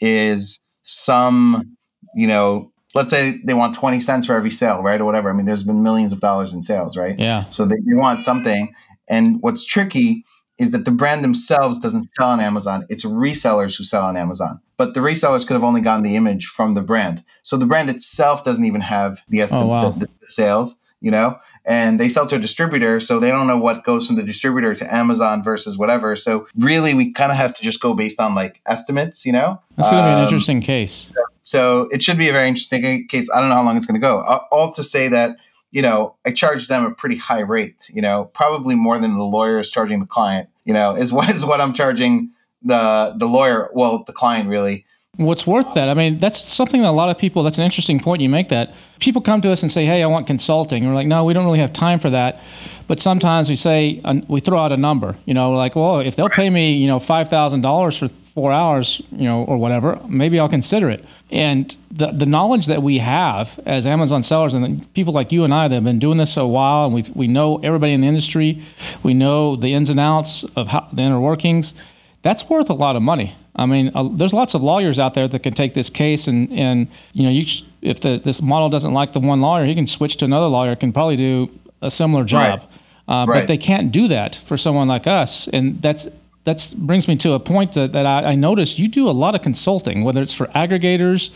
is 0.00 0.60
some 0.82 1.76
you 2.14 2.26
know 2.26 2.70
let's 2.94 3.10
say 3.10 3.38
they 3.44 3.54
want 3.54 3.74
20 3.74 4.00
cents 4.00 4.26
for 4.26 4.34
every 4.34 4.50
sale 4.50 4.82
right 4.82 5.00
or 5.00 5.04
whatever. 5.04 5.30
I 5.30 5.32
mean 5.32 5.46
there's 5.46 5.62
been 5.64 5.82
millions 5.82 6.12
of 6.12 6.20
dollars 6.20 6.52
in 6.52 6.62
sales 6.62 6.96
right? 6.96 7.18
Yeah. 7.18 7.44
so 7.50 7.64
they, 7.64 7.76
they 7.86 7.96
want 7.96 8.22
something. 8.22 8.74
And 9.08 9.40
what's 9.40 9.64
tricky 9.64 10.24
is 10.58 10.72
that 10.72 10.84
the 10.84 10.90
brand 10.90 11.24
themselves 11.24 11.78
doesn't 11.78 12.02
sell 12.02 12.28
on 12.30 12.40
amazon. 12.40 12.86
It's 12.90 13.04
resellers 13.04 13.76
who 13.78 13.84
sell 13.84 14.04
on 14.04 14.16
amazon. 14.16 14.60
But 14.76 14.94
the 14.94 15.00
resellers 15.00 15.46
could 15.46 15.54
have 15.54 15.64
only 15.64 15.80
gotten 15.80 16.04
the 16.04 16.16
image 16.16 16.46
from 16.46 16.74
the 16.74 16.82
brand. 16.82 17.24
So 17.42 17.56
the 17.56 17.66
brand 17.66 17.88
itself 17.90 18.44
doesn't 18.44 18.64
even 18.64 18.80
have 18.82 19.20
the 19.28 19.40
oh, 19.40 19.44
estimate 19.44 19.64
Oh, 19.64 19.68
wow. 19.68 19.90
the, 19.90 20.06
the 20.06 20.26
sales 20.26 20.80
you 21.00 21.10
know 21.10 21.38
and 21.64 21.98
they 22.00 22.08
sell 22.08 22.26
to 22.26 22.36
a 22.36 22.38
distributor 22.38 23.00
so 23.00 23.18
they 23.20 23.28
don't 23.28 23.46
know 23.46 23.58
what 23.58 23.84
goes 23.84 24.06
from 24.06 24.16
the 24.16 24.22
distributor 24.22 24.74
to 24.74 24.94
amazon 24.94 25.42
versus 25.42 25.76
whatever 25.78 26.16
so 26.16 26.46
really 26.56 26.94
we 26.94 27.12
kind 27.12 27.30
of 27.30 27.36
have 27.38 27.54
to 27.56 27.62
just 27.62 27.80
go 27.80 27.94
based 27.94 28.20
on 28.20 28.34
like 28.34 28.60
estimates 28.66 29.24
you 29.26 29.32
know 29.32 29.60
That's 29.76 29.90
going 29.90 30.02
to 30.02 30.08
be 30.08 30.12
an 30.12 30.18
Um, 30.18 30.24
interesting 30.24 30.60
case. 30.60 31.12
so 31.42 31.88
it 31.92 32.02
should 32.02 32.18
be 32.18 32.28
a 32.28 32.32
very 32.32 32.48
interesting 32.48 33.06
case. 33.08 33.30
I 33.34 33.40
don't 33.40 33.48
know 33.48 33.56
how 33.56 33.64
long 33.64 33.76
it's 33.76 33.86
going 33.86 34.00
to 34.00 34.06
go. 34.06 34.20
All 34.50 34.70
to 34.72 34.82
say 34.84 35.08
that, 35.08 35.36
you 35.70 35.82
know, 35.82 36.14
I 36.26 36.32
charge 36.32 36.68
them 36.68 36.84
a 36.84 36.90
pretty 36.90 37.16
high 37.16 37.40
rate, 37.40 37.90
you 37.92 38.02
know, 38.02 38.24
probably 38.34 38.74
more 38.74 38.98
than 38.98 39.14
the 39.14 39.22
lawyer 39.24 39.58
is 39.60 39.70
charging 39.70 40.00
the 40.00 40.06
client, 40.06 40.48
you 40.64 40.72
know, 40.74 40.94
is 40.96 41.12
what 41.12 41.30
is 41.30 41.44
what 41.44 41.60
I'm 41.60 41.72
charging 41.72 42.30
the 42.62 43.14
the 43.16 43.26
lawyer, 43.28 43.70
well, 43.72 44.02
the 44.04 44.12
client 44.12 44.48
really. 44.48 44.84
What's 45.16 45.48
worth 45.48 45.74
that? 45.74 45.88
I 45.88 45.94
mean, 45.94 46.20
that's 46.20 46.40
something 46.40 46.82
that 46.82 46.88
a 46.88 46.92
lot 46.92 47.08
of 47.08 47.18
people, 47.18 47.42
that's 47.42 47.58
an 47.58 47.64
interesting 47.64 47.98
point 47.98 48.22
you 48.22 48.28
make 48.28 48.50
that. 48.50 48.72
People 49.00 49.20
come 49.20 49.40
to 49.40 49.50
us 49.50 49.62
and 49.62 49.72
say, 49.72 49.84
hey, 49.84 50.00
I 50.00 50.06
want 50.06 50.28
consulting. 50.28 50.84
And 50.84 50.92
we're 50.92 50.94
like, 50.94 51.08
no, 51.08 51.24
we 51.24 51.32
don't 51.34 51.44
really 51.44 51.58
have 51.58 51.72
time 51.72 51.98
for 51.98 52.08
that. 52.10 52.40
But 52.86 53.00
sometimes 53.00 53.48
we 53.48 53.56
say, 53.56 54.00
we 54.28 54.38
throw 54.38 54.58
out 54.58 54.70
a 54.70 54.76
number, 54.76 55.16
you 55.24 55.34
know, 55.34 55.50
like, 55.50 55.74
well, 55.74 55.98
if 55.98 56.14
they'll 56.14 56.28
pay 56.28 56.50
me, 56.50 56.74
you 56.74 56.86
know, 56.86 56.98
$5,000 56.98 57.98
for 57.98 58.08
four 58.08 58.52
hours, 58.52 59.02
you 59.10 59.24
know, 59.24 59.42
or 59.42 59.56
whatever, 59.56 59.98
maybe 60.06 60.38
I'll 60.38 60.48
consider 60.48 60.88
it. 60.88 61.04
And 61.32 61.76
the, 61.90 62.12
the 62.12 62.26
knowledge 62.26 62.66
that 62.66 62.84
we 62.84 62.98
have 62.98 63.58
as 63.66 63.88
Amazon 63.88 64.22
sellers 64.22 64.54
and 64.54 64.92
people 64.94 65.12
like 65.12 65.32
you 65.32 65.42
and 65.42 65.52
I 65.52 65.66
that 65.66 65.74
have 65.74 65.84
been 65.84 65.98
doing 65.98 66.18
this 66.18 66.36
a 66.36 66.46
while 66.46 66.86
and 66.86 66.94
we 66.94 67.04
we 67.14 67.26
know 67.26 67.58
everybody 67.64 67.92
in 67.92 68.02
the 68.02 68.06
industry, 68.06 68.62
we 69.02 69.14
know 69.14 69.56
the 69.56 69.74
ins 69.74 69.90
and 69.90 69.98
outs 69.98 70.44
of 70.54 70.68
how 70.68 70.88
the 70.92 71.02
inner 71.02 71.20
workings, 71.20 71.74
that's 72.22 72.48
worth 72.48 72.70
a 72.70 72.74
lot 72.74 72.94
of 72.94 73.02
money. 73.02 73.34
I 73.58 73.66
mean, 73.66 73.90
uh, 73.94 74.08
there's 74.12 74.32
lots 74.32 74.54
of 74.54 74.62
lawyers 74.62 74.98
out 74.98 75.14
there 75.14 75.28
that 75.28 75.42
can 75.42 75.52
take 75.54 75.74
this 75.74 75.90
case 75.90 76.28
and, 76.28 76.50
and 76.52 76.86
you 77.12 77.24
know, 77.24 77.30
you 77.30 77.44
sh- 77.44 77.64
if 77.82 78.00
the, 78.00 78.20
this 78.24 78.40
model 78.40 78.68
doesn't 78.68 78.94
like 78.94 79.12
the 79.12 79.20
one 79.20 79.40
lawyer, 79.40 79.64
he 79.66 79.74
can 79.74 79.86
switch 79.86 80.16
to 80.18 80.24
another 80.24 80.46
lawyer, 80.46 80.76
can 80.76 80.92
probably 80.92 81.16
do 81.16 81.50
a 81.82 81.90
similar 81.90 82.24
job. 82.24 82.60
Uh, 83.08 83.26
But 83.40 83.48
they 83.48 83.58
can't 83.58 83.90
do 83.90 84.08
that 84.08 84.36
for 84.36 84.56
someone 84.56 84.86
like 84.88 85.06
us. 85.06 85.48
And 85.48 85.82
that's 85.82 86.08
that 86.44 86.74
brings 86.78 87.08
me 87.08 87.16
to 87.16 87.32
a 87.32 87.40
point 87.40 87.72
that, 87.72 87.92
that 87.92 88.06
I, 88.06 88.32
I 88.32 88.34
noticed 88.34 88.78
you 88.78 88.88
do 88.88 89.08
a 89.08 89.12
lot 89.24 89.34
of 89.34 89.42
consulting, 89.42 90.02
whether 90.04 90.22
it's 90.22 90.32
for 90.34 90.46
aggregators 90.48 91.30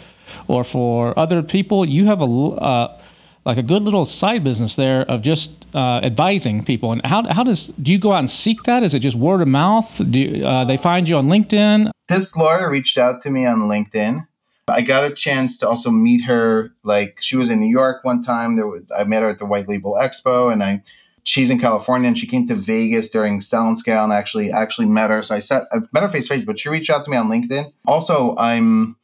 or 0.49 0.65
for 0.65 1.13
other 1.19 1.43
people. 1.43 1.85
You 1.87 2.07
have 2.07 2.23
a 2.23 2.25
uh, 2.27 2.99
like 3.45 3.59
a 3.59 3.63
good 3.63 3.83
little 3.83 4.05
side 4.05 4.43
business 4.45 4.77
there 4.77 5.03
of 5.11 5.21
just 5.21 5.67
uh, 5.75 6.01
advising 6.03 6.65
people. 6.65 6.93
And 6.93 7.05
how, 7.05 7.25
how 7.31 7.45
does 7.45 7.67
do 7.69 7.93
you 7.93 7.99
go 7.99 8.13
out 8.13 8.21
and 8.21 8.31
seek 8.31 8.63
that? 8.65 8.83
Is 8.83 8.95
it 8.95 9.01
just 9.01 9.17
word 9.17 9.43
of 9.43 9.49
mouth? 9.49 10.01
Do 10.11 10.19
you, 10.19 10.47
uh, 10.47 10.65
they 10.65 10.77
find 10.77 11.09
you 11.09 11.17
on 11.17 11.29
LinkedIn? 11.29 11.91
This 12.13 12.37
lawyer 12.37 12.69
reached 12.69 12.99
out 12.99 13.23
to 13.23 13.31
me 13.31 13.47
on 13.47 13.61
LinkedIn. 13.61 14.29
I 14.69 14.83
got 14.83 15.03
a 15.03 15.15
chance 15.15 15.57
to 15.59 15.69
also 15.69 15.91
meet 15.91 16.25
her. 16.25 16.75
Like 16.85 17.17
she 17.23 17.39
was 17.39 17.49
in 17.49 17.59
New 17.59 17.71
York 17.71 18.05
one 18.05 18.21
time. 18.21 18.57
There 18.57 18.67
was, 18.67 18.83
I 18.95 19.05
met 19.05 19.23
her 19.23 19.31
at 19.31 19.39
the 19.39 19.47
White 19.47 19.67
Label 19.67 19.95
Expo, 19.95 20.53
and 20.53 20.63
I 20.63 20.83
she's 21.23 21.51
in 21.51 21.59
California, 21.59 22.09
and 22.09 22.19
she 22.19 22.27
came 22.27 22.47
to 22.49 22.55
Vegas 22.55 23.09
during 23.09 23.41
and 23.41 23.79
Scale, 23.79 24.05
and 24.05 24.13
actually 24.13 24.53
actually 24.53 24.89
met 24.89 25.09
her. 25.09 25.23
So 25.23 25.35
I 25.35 25.39
said 25.39 25.63
I've 25.73 25.91
met 25.95 26.03
her 26.03 26.09
face 26.11 26.29
to 26.29 26.35
face, 26.35 26.45
but 26.45 26.59
she 26.59 26.69
reached 26.69 26.91
out 26.91 27.03
to 27.05 27.11
me 27.11 27.17
on 27.17 27.31
LinkedIn. 27.31 27.73
Also, 27.87 28.37
I'm 28.37 28.97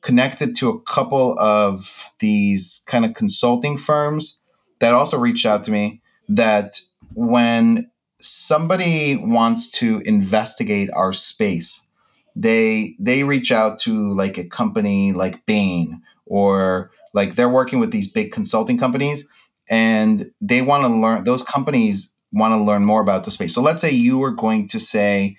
connected 0.00 0.54
to 0.58 0.68
a 0.68 0.80
couple 0.82 1.36
of 1.40 2.12
these 2.20 2.84
kind 2.86 3.04
of 3.04 3.14
consulting 3.14 3.76
firms 3.76 4.38
that 4.78 4.94
also 4.94 5.18
reached 5.18 5.46
out 5.46 5.64
to 5.64 5.72
me 5.72 6.00
that 6.28 6.78
when 7.14 7.90
somebody 8.20 9.16
wants 9.16 9.68
to 9.72 10.00
investigate 10.04 10.90
our 10.92 11.12
space 11.12 11.88
they 12.34 12.96
they 12.98 13.24
reach 13.24 13.52
out 13.52 13.78
to 13.80 14.14
like 14.14 14.38
a 14.38 14.44
company 14.44 15.12
like 15.12 15.44
Bain 15.46 16.02
or 16.26 16.90
like 17.12 17.34
they're 17.34 17.48
working 17.48 17.78
with 17.80 17.90
these 17.90 18.10
big 18.10 18.32
consulting 18.32 18.78
companies 18.78 19.28
and 19.70 20.30
they 20.40 20.62
want 20.62 20.84
to 20.84 20.88
learn 20.88 21.24
those 21.24 21.42
companies 21.42 22.14
want 22.32 22.52
to 22.52 22.62
learn 22.62 22.84
more 22.84 23.02
about 23.02 23.24
the 23.24 23.30
space. 23.30 23.54
So 23.54 23.60
let's 23.60 23.82
say 23.82 23.90
you 23.90 24.18
were 24.18 24.30
going 24.30 24.66
to 24.68 24.78
say 24.78 25.36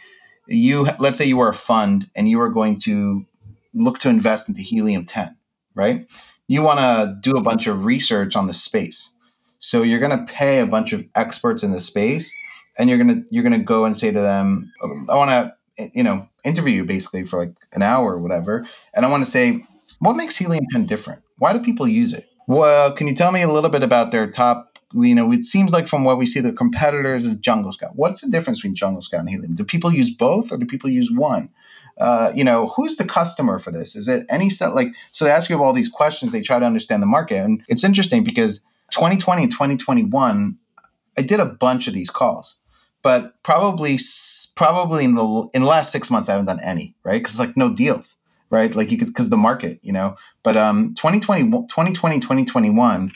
you 0.47 0.87
let's 0.99 1.17
say 1.17 1.25
you 1.25 1.37
were 1.37 1.49
a 1.49 1.53
fund 1.53 2.09
and 2.15 2.29
you 2.29 2.37
were 2.37 2.49
going 2.49 2.77
to 2.81 3.25
look 3.73 3.99
to 3.99 4.09
invest 4.09 4.49
into 4.49 4.61
helium 4.61 5.05
10, 5.05 5.35
right? 5.73 6.07
You 6.47 6.61
want 6.61 6.79
to 6.79 7.17
do 7.21 7.37
a 7.37 7.41
bunch 7.41 7.65
of 7.65 7.85
research 7.85 8.35
on 8.35 8.47
the 8.47 8.53
space. 8.53 9.17
So 9.57 9.81
you're 9.81 9.99
going 9.99 10.25
to 10.25 10.31
pay 10.31 10.59
a 10.59 10.67
bunch 10.67 10.93
of 10.93 11.03
experts 11.15 11.63
in 11.63 11.71
the 11.71 11.81
space 11.81 12.31
and 12.77 12.89
you're 12.89 12.99
going 12.99 13.23
to 13.23 13.33
you're 13.33 13.43
going 13.43 13.59
to 13.59 13.65
go 13.65 13.85
and 13.85 13.97
say 13.97 14.11
to 14.11 14.21
them, 14.21 14.71
oh, 14.83 15.05
I 15.09 15.15
want 15.15 15.31
to 15.31 15.55
you 15.93 16.03
know, 16.03 16.27
interview 16.43 16.73
you 16.73 16.85
basically 16.85 17.23
for 17.25 17.39
like 17.39 17.55
an 17.73 17.81
hour 17.81 18.13
or 18.13 18.19
whatever, 18.19 18.65
and 18.93 19.05
I 19.05 19.09
want 19.09 19.23
to 19.25 19.29
say, 19.29 19.63
what 19.99 20.15
makes 20.15 20.37
helium 20.37 20.65
10 20.71 20.85
different? 20.85 21.21
Why 21.37 21.53
do 21.53 21.59
people 21.61 21.87
use 21.87 22.13
it? 22.13 22.27
Well, 22.47 22.91
can 22.91 23.07
you 23.07 23.15
tell 23.15 23.31
me 23.31 23.41
a 23.41 23.51
little 23.51 23.69
bit 23.69 23.83
about 23.83 24.11
their 24.11 24.29
top 24.29 24.73
you 24.93 25.15
know, 25.15 25.31
it 25.31 25.43
seems 25.43 25.71
like 25.71 25.87
from 25.87 26.03
what 26.03 26.17
we 26.17 26.25
see, 26.25 26.39
the 26.39 26.53
competitors 26.53 27.25
is 27.25 27.35
Jungle 27.35 27.71
Scout. 27.71 27.95
What's 27.95 28.21
the 28.21 28.29
difference 28.29 28.59
between 28.59 28.75
Jungle 28.75 29.01
Scout 29.01 29.21
and 29.21 29.29
Helium? 29.29 29.55
Do 29.55 29.63
people 29.63 29.91
use 29.91 30.11
both, 30.11 30.51
or 30.51 30.57
do 30.57 30.65
people 30.65 30.89
use 30.89 31.09
one? 31.11 31.49
Uh, 31.97 32.31
you 32.35 32.43
know, 32.43 32.73
who's 32.75 32.97
the 32.97 33.05
customer 33.05 33.59
for 33.59 33.71
this? 33.71 33.95
Is 33.95 34.07
it 34.07 34.25
any 34.29 34.49
set 34.49 34.75
like 34.75 34.89
so? 35.11 35.25
They 35.25 35.31
ask 35.31 35.49
you 35.49 35.63
all 35.63 35.73
these 35.73 35.89
questions. 35.89 36.31
They 36.31 36.41
try 36.41 36.59
to 36.59 36.65
understand 36.65 37.01
the 37.01 37.07
market, 37.07 37.37
and 37.37 37.63
it's 37.67 37.83
interesting 37.83 38.23
because 38.23 38.59
2020 38.91 39.43
and 39.43 39.51
2021, 39.51 40.57
I 41.17 41.21
did 41.21 41.39
a 41.39 41.45
bunch 41.45 41.87
of 41.87 41.93
these 41.93 42.09
calls, 42.09 42.59
but 43.03 43.43
probably 43.43 43.99
probably 44.55 45.03
in 45.03 45.13
the 45.13 45.49
in 45.53 45.61
the 45.61 45.67
last 45.67 45.91
six 45.91 46.09
months, 46.09 46.29
I 46.29 46.31
haven't 46.31 46.47
done 46.47 46.61
any 46.63 46.95
right 47.03 47.21
because 47.21 47.39
like 47.39 47.55
no 47.55 47.71
deals, 47.71 48.17
right? 48.49 48.73
Like 48.73 48.89
you 48.89 48.97
could 48.97 49.09
because 49.09 49.29
the 49.29 49.37
market, 49.37 49.79
you 49.83 49.91
know. 49.91 50.15
But 50.41 50.57
um, 50.57 50.95
2020, 50.95 51.51
2020, 51.67 52.19
2021, 52.19 53.11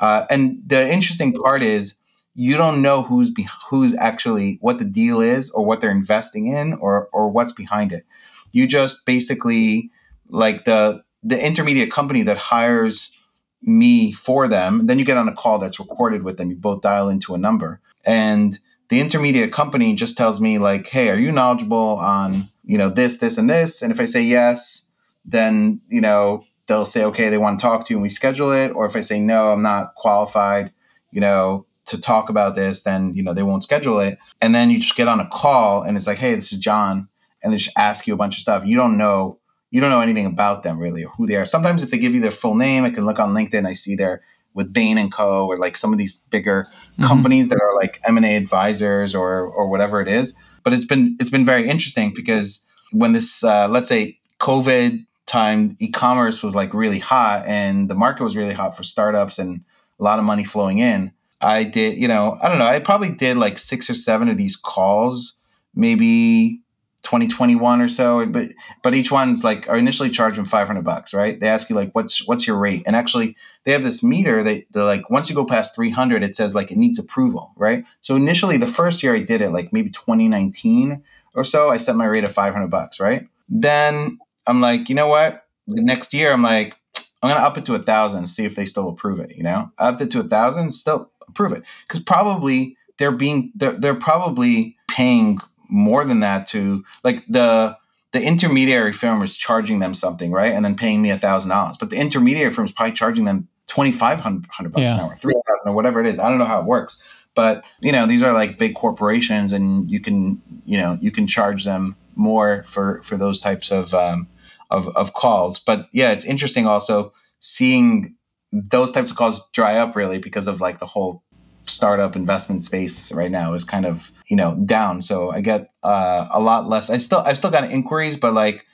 uh, 0.00 0.26
and 0.30 0.60
the 0.66 0.90
interesting 0.90 1.32
part 1.34 1.62
is 1.62 1.98
you 2.34 2.56
don't 2.56 2.82
know 2.82 3.02
who's 3.02 3.30
be, 3.30 3.46
who's 3.68 3.94
actually 3.96 4.58
what 4.60 4.78
the 4.78 4.84
deal 4.84 5.20
is 5.20 5.50
or 5.50 5.64
what 5.64 5.80
they're 5.80 5.90
investing 5.90 6.46
in 6.46 6.74
or 6.74 7.08
or 7.12 7.28
what's 7.28 7.52
behind 7.52 7.92
it. 7.92 8.06
You 8.52 8.66
just 8.66 9.04
basically 9.04 9.90
like 10.28 10.64
the 10.64 11.04
the 11.22 11.44
intermediate 11.44 11.90
company 11.90 12.22
that 12.22 12.38
hires 12.38 13.12
me 13.60 14.12
for 14.12 14.48
them. 14.48 14.86
Then 14.86 14.98
you 14.98 15.04
get 15.04 15.18
on 15.18 15.28
a 15.28 15.34
call 15.34 15.58
that's 15.58 15.78
recorded 15.78 16.22
with 16.22 16.38
them. 16.38 16.48
You 16.48 16.56
both 16.56 16.80
dial 16.80 17.10
into 17.10 17.34
a 17.34 17.38
number, 17.38 17.80
and 18.06 18.58
the 18.88 19.00
intermediate 19.00 19.52
company 19.52 19.94
just 19.94 20.16
tells 20.16 20.40
me 20.40 20.58
like, 20.58 20.86
"Hey, 20.86 21.10
are 21.10 21.18
you 21.18 21.32
knowledgeable 21.32 21.98
on 21.98 22.48
you 22.64 22.78
know 22.78 22.88
this, 22.88 23.18
this, 23.18 23.38
and 23.38 23.48
this?" 23.48 23.82
And 23.82 23.92
if 23.92 24.00
I 24.00 24.04
say 24.04 24.22
yes, 24.22 24.90
then 25.24 25.80
you 25.88 26.00
know 26.00 26.44
they'll 26.66 26.84
say, 26.84 27.04
"Okay, 27.04 27.28
they 27.28 27.38
want 27.38 27.58
to 27.58 27.62
talk 27.62 27.86
to 27.86 27.92
you," 27.92 27.96
and 27.96 28.02
we 28.02 28.08
schedule 28.08 28.52
it. 28.52 28.68
Or 28.68 28.86
if 28.86 28.96
I 28.96 29.00
say 29.00 29.20
no, 29.20 29.52
I'm 29.52 29.62
not 29.62 29.94
qualified, 29.94 30.72
you 31.10 31.20
know, 31.20 31.66
to 31.86 32.00
talk 32.00 32.28
about 32.28 32.54
this, 32.54 32.82
then 32.82 33.14
you 33.14 33.22
know 33.22 33.34
they 33.34 33.42
won't 33.42 33.64
schedule 33.64 34.00
it. 34.00 34.18
And 34.40 34.54
then 34.54 34.70
you 34.70 34.80
just 34.80 34.96
get 34.96 35.08
on 35.08 35.20
a 35.20 35.28
call 35.28 35.82
and 35.82 35.96
it's 35.96 36.06
like, 36.06 36.18
hey, 36.18 36.34
this 36.34 36.52
is 36.52 36.58
John, 36.58 37.08
and 37.42 37.52
they 37.52 37.58
just 37.58 37.76
ask 37.76 38.06
you 38.06 38.14
a 38.14 38.18
bunch 38.18 38.36
of 38.36 38.42
stuff. 38.42 38.64
You 38.64 38.76
don't 38.76 38.98
know 38.98 39.38
you 39.70 39.80
don't 39.80 39.90
know 39.90 40.00
anything 40.00 40.26
about 40.26 40.62
them 40.62 40.78
really 40.78 41.04
or 41.04 41.10
who 41.10 41.26
they 41.26 41.36
are. 41.36 41.44
Sometimes 41.44 41.82
if 41.82 41.90
they 41.90 41.98
give 41.98 42.14
you 42.14 42.20
their 42.20 42.30
full 42.30 42.54
name, 42.54 42.84
I 42.84 42.90
can 42.90 43.04
look 43.04 43.18
on 43.18 43.34
LinkedIn. 43.34 43.66
I 43.66 43.72
see 43.72 43.94
they're 43.94 44.22
with 44.56 44.72
Bain 44.72 44.98
and 44.98 45.12
Co. 45.12 45.46
or 45.46 45.56
like 45.56 45.76
some 45.76 45.92
of 45.92 45.98
these 45.98 46.18
bigger 46.30 46.64
mm-hmm. 46.64 47.04
companies 47.04 47.48
that 47.50 47.60
are 47.60 47.74
like 47.76 48.00
M 48.04 48.16
and 48.16 48.26
A 48.26 48.34
advisors 48.34 49.14
or 49.14 49.46
or 49.46 49.68
whatever 49.68 50.00
it 50.00 50.08
is. 50.08 50.34
But 50.64 50.72
it's 50.72 50.84
been 50.84 51.16
it's 51.20 51.30
been 51.30 51.44
very 51.44 51.68
interesting 51.68 52.12
because 52.14 52.66
when 52.90 53.12
this 53.12 53.44
uh, 53.44 53.68
let's 53.68 53.88
say 53.88 54.18
COVID 54.40 55.06
time 55.26 55.76
e-commerce 55.78 56.42
was 56.42 56.54
like 56.54 56.74
really 56.74 56.98
hot 56.98 57.44
and 57.46 57.88
the 57.88 57.94
market 57.94 58.24
was 58.24 58.36
really 58.36 58.54
hot 58.54 58.76
for 58.76 58.82
startups 58.82 59.38
and 59.38 59.60
a 60.00 60.02
lot 60.02 60.18
of 60.18 60.24
money 60.24 60.44
flowing 60.44 60.78
in 60.78 61.12
I 61.40 61.64
did, 61.64 61.98
you 61.98 62.08
know, 62.08 62.38
I 62.40 62.48
don't 62.48 62.58
know. 62.58 62.66
I 62.66 62.80
probably 62.80 63.10
did 63.10 63.36
like 63.36 63.58
six 63.58 63.90
or 63.90 63.94
seven 63.94 64.28
of 64.28 64.36
these 64.36 64.56
calls, 64.56 65.36
maybe 65.74 66.60
2021 67.06 67.80
or 67.80 67.88
so. 67.88 68.26
But 68.26 68.50
but 68.82 68.94
each 68.94 69.12
one's 69.12 69.44
like 69.44 69.68
I 69.68 69.78
initially 69.78 70.10
charge 70.10 70.36
them 70.36 70.44
500 70.44 70.82
bucks, 70.82 71.14
right? 71.14 71.38
They 71.38 71.48
ask 71.48 71.70
you 71.70 71.76
like, 71.76 71.92
what's 71.92 72.26
what's 72.26 72.46
your 72.46 72.56
rate? 72.56 72.82
And 72.84 72.96
actually, 72.96 73.36
they 73.64 73.72
have 73.72 73.84
this 73.84 74.02
meter. 74.02 74.42
They 74.42 74.66
they're 74.72 74.84
like 74.84 75.08
once 75.08 75.30
you 75.30 75.36
go 75.36 75.46
past 75.46 75.74
300, 75.76 76.24
it 76.24 76.34
says 76.34 76.54
like 76.54 76.70
it 76.70 76.76
needs 76.76 76.98
approval, 76.98 77.52
right? 77.56 77.84
So 78.02 78.16
initially, 78.16 78.58
the 78.58 78.66
first 78.66 79.02
year 79.02 79.14
I 79.14 79.20
did 79.20 79.40
it, 79.40 79.50
like 79.50 79.72
maybe 79.72 79.90
2019 79.90 81.02
or 81.34 81.44
so, 81.44 81.70
I 81.70 81.76
set 81.76 81.96
my 81.96 82.06
rate 82.06 82.24
at 82.24 82.30
500 82.30 82.66
bucks, 82.68 82.98
right? 82.98 83.28
Then 83.48 84.18
I'm 84.46 84.60
like, 84.60 84.88
you 84.88 84.94
know 84.94 85.08
what? 85.08 85.44
The 85.68 85.82
next 85.82 86.12
year, 86.12 86.32
I'm 86.32 86.42
like, 86.42 86.76
I'm 87.22 87.30
gonna 87.30 87.46
up 87.46 87.56
it 87.56 87.64
to 87.66 87.74
a 87.74 87.78
thousand, 87.78 88.26
see 88.26 88.44
if 88.44 88.56
they 88.56 88.64
still 88.64 88.88
approve 88.88 89.20
it. 89.20 89.36
You 89.36 89.44
know, 89.44 89.70
I 89.78 89.90
it 89.90 90.10
to 90.10 90.20
a 90.20 90.24
thousand, 90.24 90.72
still 90.72 91.12
approve 91.28 91.52
it 91.52 91.62
because 91.86 92.00
probably 92.00 92.76
they're 92.98 93.12
being 93.12 93.52
they're, 93.54 93.72
they're 93.72 93.94
probably 93.94 94.76
paying 94.88 95.38
more 95.68 96.04
than 96.04 96.20
that 96.20 96.46
to 96.48 96.84
like 97.04 97.24
the 97.28 97.76
the 98.12 98.22
intermediary 98.22 98.92
firm 98.92 99.22
is 99.22 99.36
charging 99.36 99.78
them 99.78 99.92
something 99.92 100.32
right? 100.32 100.52
And 100.52 100.64
then 100.64 100.76
paying 100.76 101.02
me 101.02 101.10
a 101.10 101.18
thousand 101.18 101.50
dollars. 101.50 101.76
But 101.76 101.90
the 101.90 101.96
intermediary 101.96 102.50
firm 102.50 102.64
is 102.64 102.72
probably 102.72 102.94
charging 102.94 103.24
them 103.24 103.48
2500 103.66 104.72
bucks 104.72 104.82
yeah. 104.82 104.94
an 104.94 105.00
hour 105.00 105.14
3000 105.14 105.42
or 105.66 105.74
whatever 105.74 106.00
it 106.00 106.06
is. 106.06 106.18
I 106.18 106.28
don't 106.28 106.38
know 106.38 106.44
how 106.44 106.60
it 106.60 106.66
works. 106.66 107.02
But 107.34 107.66
you 107.80 107.92
know 107.92 108.06
these 108.06 108.22
are 108.22 108.32
like 108.32 108.58
big 108.58 108.74
corporations 108.74 109.52
and 109.52 109.90
you 109.90 110.00
can 110.00 110.40
you 110.64 110.78
know 110.78 110.98
you 111.00 111.10
can 111.10 111.26
charge 111.26 111.64
them 111.64 111.96
more 112.14 112.62
for 112.66 113.02
for 113.02 113.16
those 113.16 113.40
types 113.40 113.70
of 113.70 113.92
um 113.92 114.28
of, 114.70 114.88
of 114.96 115.12
calls. 115.12 115.58
But 115.58 115.88
yeah 115.92 116.12
it's 116.12 116.24
interesting 116.24 116.66
also 116.66 117.12
seeing 117.40 118.14
those 118.52 118.92
types 118.92 119.10
of 119.10 119.16
calls 119.16 119.48
dry 119.50 119.76
up 119.76 119.94
really 119.94 120.18
because 120.18 120.48
of 120.48 120.60
like 120.60 120.78
the 120.78 120.86
whole 120.86 121.22
startup 121.68 122.16
investment 122.16 122.64
space 122.64 123.12
right 123.12 123.30
now 123.30 123.54
is 123.54 123.64
kind 123.64 123.86
of 123.86 124.12
you 124.26 124.36
know 124.36 124.56
down. 124.64 125.02
So 125.02 125.30
i 125.30 125.40
get 125.40 125.70
uh, 125.82 126.28
a 126.30 126.40
lot 126.40 126.68
less 126.68 126.90
i 126.90 126.96
still 126.96 127.20
i've 127.20 127.38
still 127.38 127.50
got 127.50 127.70
inquiries 127.70 128.16
but 128.16 128.34
like 128.34 128.66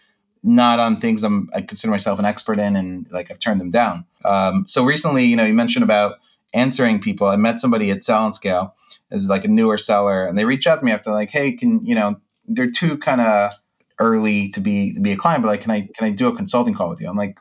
not 0.43 0.81
on 0.81 1.01
things 1.01 1.23
i'm 1.23 1.49
i 1.55 1.61
consider 1.61 1.91
myself 1.91 2.19
an 2.19 2.25
expert 2.25 2.59
in 2.59 2.75
and 2.75 3.07
like 3.11 3.31
i've 3.31 3.39
turned 3.39 3.61
them 3.61 3.71
down. 3.71 4.05
Um, 4.25 4.65
so 4.67 4.85
recently 4.85 5.25
you 5.25 5.37
know 5.37 5.45
you 5.45 5.55
mentioned 5.55 5.85
about 5.85 6.17
answering 6.55 7.01
people. 7.01 7.29
I 7.29 7.37
met 7.37 7.59
somebody 7.61 7.91
at 7.91 8.05
sell 8.05 8.25
and 8.25 8.35
scale 8.35 8.75
as 9.11 9.29
like 9.29 9.45
a 9.45 9.49
newer 9.49 9.79
seller 9.79 10.27
and 10.27 10.37
they 10.37 10.45
reach 10.45 10.67
out 10.67 10.81
to 10.81 10.85
me 10.85 10.93
after 10.93 11.11
like 11.11 11.31
hey 11.31 11.53
can 11.53 11.85
you 11.85 11.95
know 11.95 12.21
they're 12.47 12.71
too 12.71 12.99
kind 12.99 13.21
of 13.21 13.53
early 13.99 14.49
to 14.51 14.61
be 14.61 14.95
to 14.95 15.01
be 15.01 15.13
a 15.13 15.17
client 15.17 15.43
but 15.43 15.49
like 15.49 15.61
can 15.61 15.71
i 15.71 15.89
can 15.95 16.07
i 16.07 16.11
do 16.11 16.29
a 16.29 16.37
consulting 16.37 16.75
call 16.75 16.89
with 16.89 17.01
you? 17.01 17.09
I'm 17.09 17.17
like 17.17 17.39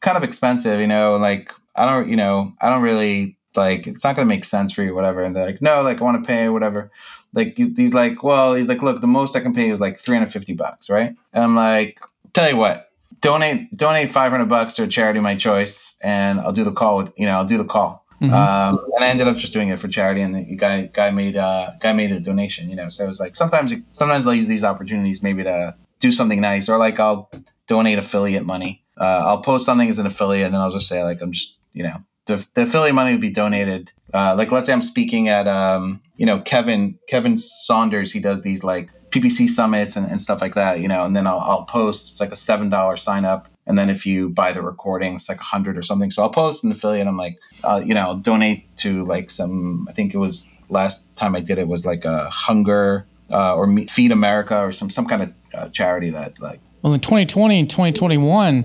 kind 0.00 0.16
of 0.16 0.24
expensive 0.24 0.80
you 0.80 0.86
know 0.86 1.16
like 1.16 1.52
i 1.76 1.86
don't 1.86 2.08
you 2.08 2.16
know 2.16 2.52
i 2.60 2.68
don't 2.68 2.82
really 2.82 3.38
like 3.56 3.86
it's 3.86 4.04
not 4.04 4.16
going 4.16 4.26
to 4.26 4.34
make 4.34 4.44
sense 4.44 4.72
for 4.72 4.82
you 4.82 4.94
whatever. 4.94 5.22
And 5.22 5.34
they're 5.34 5.46
like 5.46 5.62
no 5.62 5.82
like 5.82 6.00
i 6.00 6.04
want 6.04 6.22
to 6.22 6.26
pay 6.26 6.48
whatever. 6.48 6.90
Like 7.34 7.56
he's, 7.56 7.94
like 7.94 8.22
well 8.22 8.54
he's 8.54 8.68
like 8.68 8.82
look 8.82 9.00
the 9.00 9.06
most 9.06 9.36
i 9.36 9.40
can 9.40 9.54
pay 9.54 9.70
is 9.70 9.80
like 9.80 9.98
350 9.98 10.54
bucks 10.54 10.90
right? 10.90 11.14
And 11.32 11.44
i'm 11.44 11.54
like 11.56 12.00
tell 12.32 12.48
you 12.50 12.56
what 12.56 12.90
donate 13.20 13.74
donate 13.76 14.10
500 14.10 14.46
bucks 14.46 14.74
to 14.74 14.82
a 14.82 14.88
charity 14.88 15.18
of 15.18 15.22
my 15.22 15.36
choice 15.36 15.96
and 16.02 16.40
i'll 16.40 16.52
do 16.52 16.64
the 16.64 16.72
call 16.72 16.96
with 16.96 17.12
you 17.16 17.26
know 17.26 17.32
i'll 17.32 17.46
do 17.46 17.58
the 17.58 17.64
call. 17.64 18.04
Mm-hmm. 18.20 18.34
um, 18.34 18.84
and 18.94 19.04
i 19.04 19.08
ended 19.08 19.26
up 19.26 19.36
just 19.36 19.52
doing 19.52 19.68
it 19.68 19.78
for 19.78 19.88
charity 19.88 20.20
and 20.20 20.34
the 20.34 20.56
guy 20.56 20.86
guy 20.92 21.10
made 21.10 21.36
uh 21.36 21.70
guy 21.80 21.92
made 21.92 22.12
a 22.12 22.20
donation 22.20 22.68
you 22.70 22.76
know? 22.76 22.88
So 22.88 23.04
it 23.04 23.08
was 23.08 23.20
like 23.20 23.34
sometimes 23.34 23.72
sometimes 23.92 24.26
i'll 24.26 24.34
use 24.34 24.46
these 24.48 24.64
opportunities 24.64 25.22
maybe 25.22 25.42
to 25.44 25.74
do 26.00 26.12
something 26.12 26.40
nice 26.40 26.68
or 26.68 26.78
like 26.78 27.00
i'll 27.00 27.30
donate 27.68 27.98
affiliate 27.98 28.44
money. 28.44 28.84
Uh, 28.98 29.22
i'll 29.24 29.40
post 29.40 29.64
something 29.64 29.88
as 29.88 29.98
an 29.98 30.06
affiliate 30.06 30.46
and 30.46 30.54
then 30.54 30.60
i'll 30.60 30.70
just 30.70 30.88
say 30.88 31.02
like 31.02 31.20
i'm 31.22 31.32
just 31.32 31.58
you 31.72 31.82
know 31.82 31.96
the, 32.26 32.46
the 32.54 32.62
affiliate 32.62 32.94
money 32.94 33.12
would 33.12 33.20
be 33.20 33.30
donated. 33.30 33.92
Uh, 34.14 34.34
like 34.36 34.52
let's 34.52 34.66
say 34.66 34.72
I'm 34.72 34.82
speaking 34.82 35.28
at 35.28 35.48
um, 35.48 36.00
you 36.16 36.26
know 36.26 36.40
Kevin 36.40 36.98
Kevin 37.08 37.38
Saunders. 37.38 38.12
He 38.12 38.20
does 38.20 38.42
these 38.42 38.62
like 38.62 38.90
PPC 39.10 39.48
summits 39.48 39.96
and, 39.96 40.10
and 40.10 40.20
stuff 40.20 40.40
like 40.40 40.54
that, 40.54 40.80
you 40.80 40.88
know, 40.88 41.04
and 41.04 41.14
then 41.14 41.26
I'll, 41.26 41.40
I'll 41.40 41.64
post. 41.64 42.10
It's 42.10 42.20
like 42.20 42.32
a 42.32 42.36
seven 42.36 42.70
dollar 42.70 42.96
sign 42.96 43.24
up, 43.24 43.48
and 43.66 43.78
then 43.78 43.90
if 43.90 44.06
you 44.06 44.28
buy 44.28 44.52
the 44.52 44.62
recording, 44.62 45.14
it's 45.14 45.28
like 45.28 45.38
a 45.38 45.44
hundred 45.44 45.78
or 45.78 45.82
something. 45.82 46.10
So 46.10 46.22
I'll 46.22 46.30
post 46.30 46.64
an 46.64 46.72
affiliate. 46.72 47.06
I'm 47.06 47.16
like, 47.16 47.38
uh, 47.64 47.82
you 47.84 47.94
know, 47.94 48.18
donate 48.22 48.74
to 48.78 49.04
like 49.04 49.30
some. 49.30 49.86
I 49.88 49.92
think 49.92 50.14
it 50.14 50.18
was 50.18 50.48
last 50.68 51.14
time 51.16 51.36
I 51.36 51.40
did 51.40 51.58
it 51.58 51.68
was 51.68 51.84
like 51.84 52.04
a 52.04 52.30
hunger 52.30 53.06
uh, 53.30 53.54
or 53.54 53.70
Feed 53.86 54.12
America 54.12 54.58
or 54.58 54.72
some 54.72 54.90
some 54.90 55.06
kind 55.06 55.22
of 55.22 55.32
uh, 55.54 55.68
charity 55.68 56.10
that 56.10 56.40
like. 56.40 56.60
Well, 56.82 56.94
in 56.94 57.00
2020 57.00 57.60
and 57.60 57.70
2021, 57.70 58.62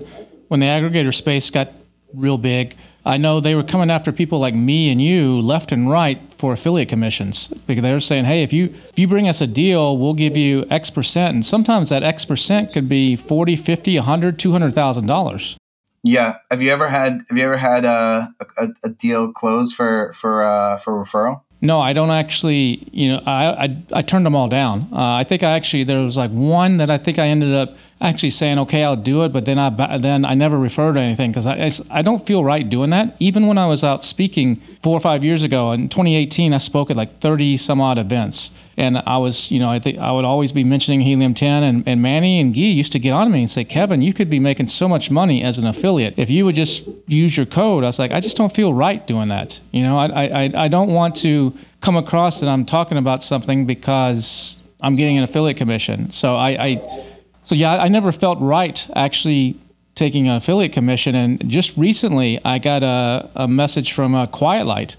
when 0.48 0.60
the 0.60 0.66
aggregator 0.66 1.14
space 1.14 1.50
got 1.50 1.72
real 2.12 2.36
big, 2.36 2.74
I 3.08 3.16
know 3.16 3.40
they 3.40 3.54
were 3.54 3.62
coming 3.62 3.90
after 3.90 4.12
people 4.12 4.38
like 4.38 4.54
me 4.54 4.90
and 4.90 5.00
you 5.00 5.40
left 5.40 5.72
and 5.72 5.88
right 5.88 6.20
for 6.34 6.52
affiliate 6.52 6.90
commissions 6.90 7.48
because 7.66 7.80
they 7.80 7.92
were 7.94 8.00
saying, 8.00 8.26
"Hey, 8.26 8.42
if 8.42 8.52
you 8.52 8.66
if 8.66 8.98
you 8.98 9.08
bring 9.08 9.26
us 9.26 9.40
a 9.40 9.46
deal, 9.46 9.96
we'll 9.96 10.12
give 10.12 10.36
you 10.36 10.66
X 10.68 10.90
percent." 10.90 11.34
And 11.34 11.46
sometimes 11.46 11.88
that 11.88 12.02
X 12.02 12.26
percent 12.26 12.70
could 12.74 12.86
be 12.86 13.16
40, 13.16 13.56
50, 13.56 13.96
100, 13.96 14.38
200,000 14.38 15.06
dollars. 15.06 15.56
Yeah. 16.02 16.36
Have 16.50 16.60
you 16.60 16.70
ever 16.70 16.88
had 16.88 17.22
Have 17.30 17.38
you 17.38 17.44
ever 17.44 17.56
had 17.56 17.86
a 17.86 18.28
a, 18.58 18.68
a 18.84 18.90
deal 18.90 19.32
close 19.32 19.72
for 19.72 20.12
for 20.12 20.42
uh, 20.42 20.76
for 20.76 20.92
referral? 20.92 21.40
No, 21.60 21.80
I 21.80 21.92
don't 21.92 22.10
actually. 22.10 22.88
You 22.92 23.08
know, 23.08 23.22
I 23.26 23.64
I, 23.64 23.76
I 23.94 24.02
turned 24.02 24.24
them 24.24 24.36
all 24.36 24.48
down. 24.48 24.88
Uh, 24.92 25.14
I 25.14 25.24
think 25.24 25.42
I 25.42 25.50
actually 25.50 25.84
there 25.84 26.00
was 26.00 26.16
like 26.16 26.30
one 26.30 26.76
that 26.76 26.88
I 26.88 26.98
think 26.98 27.18
I 27.18 27.26
ended 27.26 27.52
up 27.52 27.76
actually 28.00 28.30
saying, 28.30 28.60
okay, 28.60 28.84
I'll 28.84 28.94
do 28.94 29.24
it, 29.24 29.32
but 29.32 29.44
then 29.44 29.58
I 29.58 29.98
then 29.98 30.24
I 30.24 30.34
never 30.34 30.56
referred 30.56 30.92
to 30.92 31.00
anything 31.00 31.30
because 31.32 31.48
I, 31.48 31.66
I, 31.66 31.98
I 31.98 32.02
don't 32.02 32.24
feel 32.24 32.44
right 32.44 32.68
doing 32.68 32.90
that. 32.90 33.16
Even 33.18 33.48
when 33.48 33.58
I 33.58 33.66
was 33.66 33.82
out 33.82 34.04
speaking 34.04 34.56
four 34.82 34.96
or 34.96 35.00
five 35.00 35.24
years 35.24 35.42
ago 35.42 35.72
in 35.72 35.88
2018, 35.88 36.54
I 36.54 36.58
spoke 36.58 36.90
at 36.90 36.96
like 36.96 37.18
30 37.18 37.56
some 37.56 37.80
odd 37.80 37.98
events, 37.98 38.54
and 38.78 39.02
I 39.06 39.18
was 39.18 39.50
you 39.50 39.58
know 39.58 39.68
I 39.68 39.78
think 39.78 39.98
I 39.98 40.12
would 40.12 40.24
always 40.24 40.52
be 40.52 40.64
mentioning 40.64 41.00
Helium 41.00 41.34
10, 41.34 41.62
and, 41.62 41.86
and 41.86 42.00
Manny 42.00 42.40
and 42.40 42.54
Guy 42.54 42.60
used 42.60 42.92
to 42.92 42.98
get 42.98 43.12
on 43.12 43.30
me 43.30 43.40
and 43.40 43.50
say, 43.50 43.64
Kevin, 43.64 44.00
you 44.00 44.12
could 44.12 44.30
be 44.30 44.38
making 44.38 44.68
so 44.68 44.88
much 44.88 45.10
money 45.10 45.42
as 45.42 45.58
an 45.58 45.66
affiliate 45.66 46.18
if 46.18 46.30
you 46.30 46.44
would 46.44 46.54
just 46.54 46.88
use 47.06 47.36
your 47.36 47.46
code. 47.46 47.84
I 47.84 47.88
was 47.88 47.98
like, 47.98 48.12
I 48.12 48.20
just 48.20 48.36
don't 48.36 48.52
feel 48.52 48.72
right 48.72 49.06
doing 49.06 49.28
that. 49.28 49.60
You 49.72 49.82
know, 49.82 49.98
I 49.98 50.06
I 50.06 50.52
I 50.54 50.68
don't 50.68 50.90
want 50.90 51.16
to 51.16 51.54
come 51.80 51.96
across 51.96 52.40
that 52.40 52.48
I'm 52.48 52.64
talking 52.64 52.98
about 52.98 53.22
something 53.22 53.66
because 53.66 54.58
I'm 54.80 54.96
getting 54.96 55.18
an 55.18 55.24
affiliate 55.24 55.56
commission. 55.56 56.10
So 56.10 56.36
I, 56.36 56.50
I 56.50 57.04
so 57.42 57.54
yeah, 57.54 57.76
I 57.76 57.88
never 57.88 58.12
felt 58.12 58.38
right 58.40 58.88
actually 58.94 59.56
taking 59.98 60.28
an 60.28 60.36
affiliate 60.36 60.72
commission. 60.72 61.14
And 61.14 61.50
just 61.50 61.76
recently, 61.76 62.38
I 62.44 62.58
got 62.58 62.82
a, 62.82 63.28
a 63.34 63.48
message 63.48 63.92
from 63.92 64.14
uh, 64.14 64.26
Quiet 64.26 64.64
Light, 64.64 64.96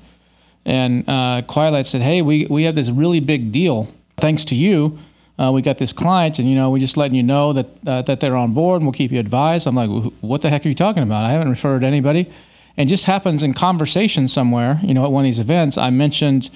and 0.70 1.10
uh, 1.10 1.42
Quiet 1.48 1.72
Light 1.72 1.88
said, 1.88 2.02
"Hey, 2.02 2.22
we 2.22 2.46
we 2.46 2.64
have 2.64 2.76
this 2.76 2.92
really 2.92 3.20
big 3.20 3.52
deal. 3.52 3.88
Thanks 4.18 4.46
to 4.46 4.56
you, 4.56 5.00
uh, 5.40 5.52
we 5.52 5.64
got 5.64 5.80
this 5.80 5.92
client, 5.92 6.38
and 6.38 6.48
you 6.48 6.56
know, 6.56 6.70
we're 6.70 6.78
just 6.78 6.96
letting 6.96 7.16
you 7.16 7.24
know 7.24 7.54
that 7.54 7.66
uh, 7.88 8.02
that 8.04 8.20
they're 8.20 8.36
on 8.36 8.54
board, 8.54 8.78
and 8.78 8.86
we'll 8.86 8.94
keep 8.94 9.12
you 9.12 9.20
advised." 9.20 9.66
I'm 9.66 9.76
like, 9.76 9.90
"What 10.22 10.44
the 10.44 10.50
heck 10.50 10.66
are 10.66 10.70
you 10.70 10.76
talking 10.76 11.02
about? 11.02 11.26
I 11.26 11.32
haven't 11.32 11.50
referred 11.50 11.84
anybody." 11.84 12.30
And 12.78 12.88
just 12.88 13.06
happens 13.06 13.44
in 13.44 13.54
conversation 13.54 14.30
somewhere, 14.30 14.80
you 14.84 14.94
know, 14.94 15.04
at 15.04 15.12
one 15.12 15.24
of 15.24 15.26
these 15.26 15.40
events, 15.40 15.78
I 15.78 15.90
mentioned 15.90 16.50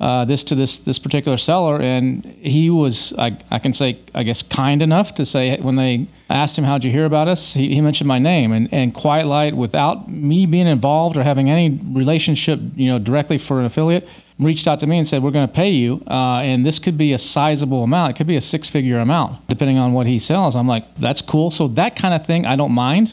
uh, 0.00 0.24
this 0.24 0.42
to 0.44 0.54
this 0.54 0.78
this 0.78 0.98
particular 0.98 1.36
seller, 1.36 1.78
and 1.78 2.24
he 2.40 2.70
was 2.70 3.12
I, 3.18 3.36
I 3.50 3.58
can 3.58 3.74
say 3.74 3.98
I 4.14 4.22
guess 4.22 4.42
kind 4.42 4.80
enough 4.80 5.14
to 5.16 5.26
say 5.26 5.58
when 5.60 5.76
they 5.76 6.06
asked 6.30 6.56
him 6.56 6.64
how'd 6.64 6.84
you 6.84 6.90
hear 6.90 7.04
about 7.04 7.28
us, 7.28 7.52
he, 7.52 7.74
he 7.74 7.82
mentioned 7.82 8.08
my 8.08 8.18
name 8.18 8.50
and 8.50 8.72
and 8.72 8.94
Quiet 8.94 9.26
Light 9.26 9.54
without 9.54 10.10
me 10.10 10.46
being 10.46 10.66
involved 10.66 11.18
or 11.18 11.22
having 11.22 11.50
any 11.50 11.78
relationship 11.92 12.60
you 12.76 12.90
know 12.90 12.98
directly 12.98 13.36
for 13.36 13.60
an 13.60 13.66
affiliate 13.66 14.08
reached 14.38 14.66
out 14.66 14.80
to 14.80 14.86
me 14.86 14.96
and 14.96 15.06
said 15.06 15.22
we're 15.22 15.30
going 15.30 15.46
to 15.46 15.52
pay 15.52 15.68
you 15.68 16.02
uh, 16.06 16.40
and 16.42 16.64
this 16.64 16.78
could 16.78 16.96
be 16.96 17.12
a 17.12 17.18
sizable 17.18 17.84
amount. 17.84 18.12
It 18.12 18.16
could 18.16 18.26
be 18.26 18.36
a 18.36 18.40
six 18.40 18.70
figure 18.70 19.00
amount 19.00 19.46
depending 19.48 19.76
on 19.76 19.92
what 19.92 20.06
he 20.06 20.18
sells. 20.18 20.56
I'm 20.56 20.66
like 20.66 20.94
that's 20.94 21.20
cool. 21.20 21.50
So 21.50 21.68
that 21.68 21.94
kind 21.94 22.14
of 22.14 22.24
thing 22.24 22.46
i 22.46 22.56
don't 22.56 22.72
mind. 22.72 23.12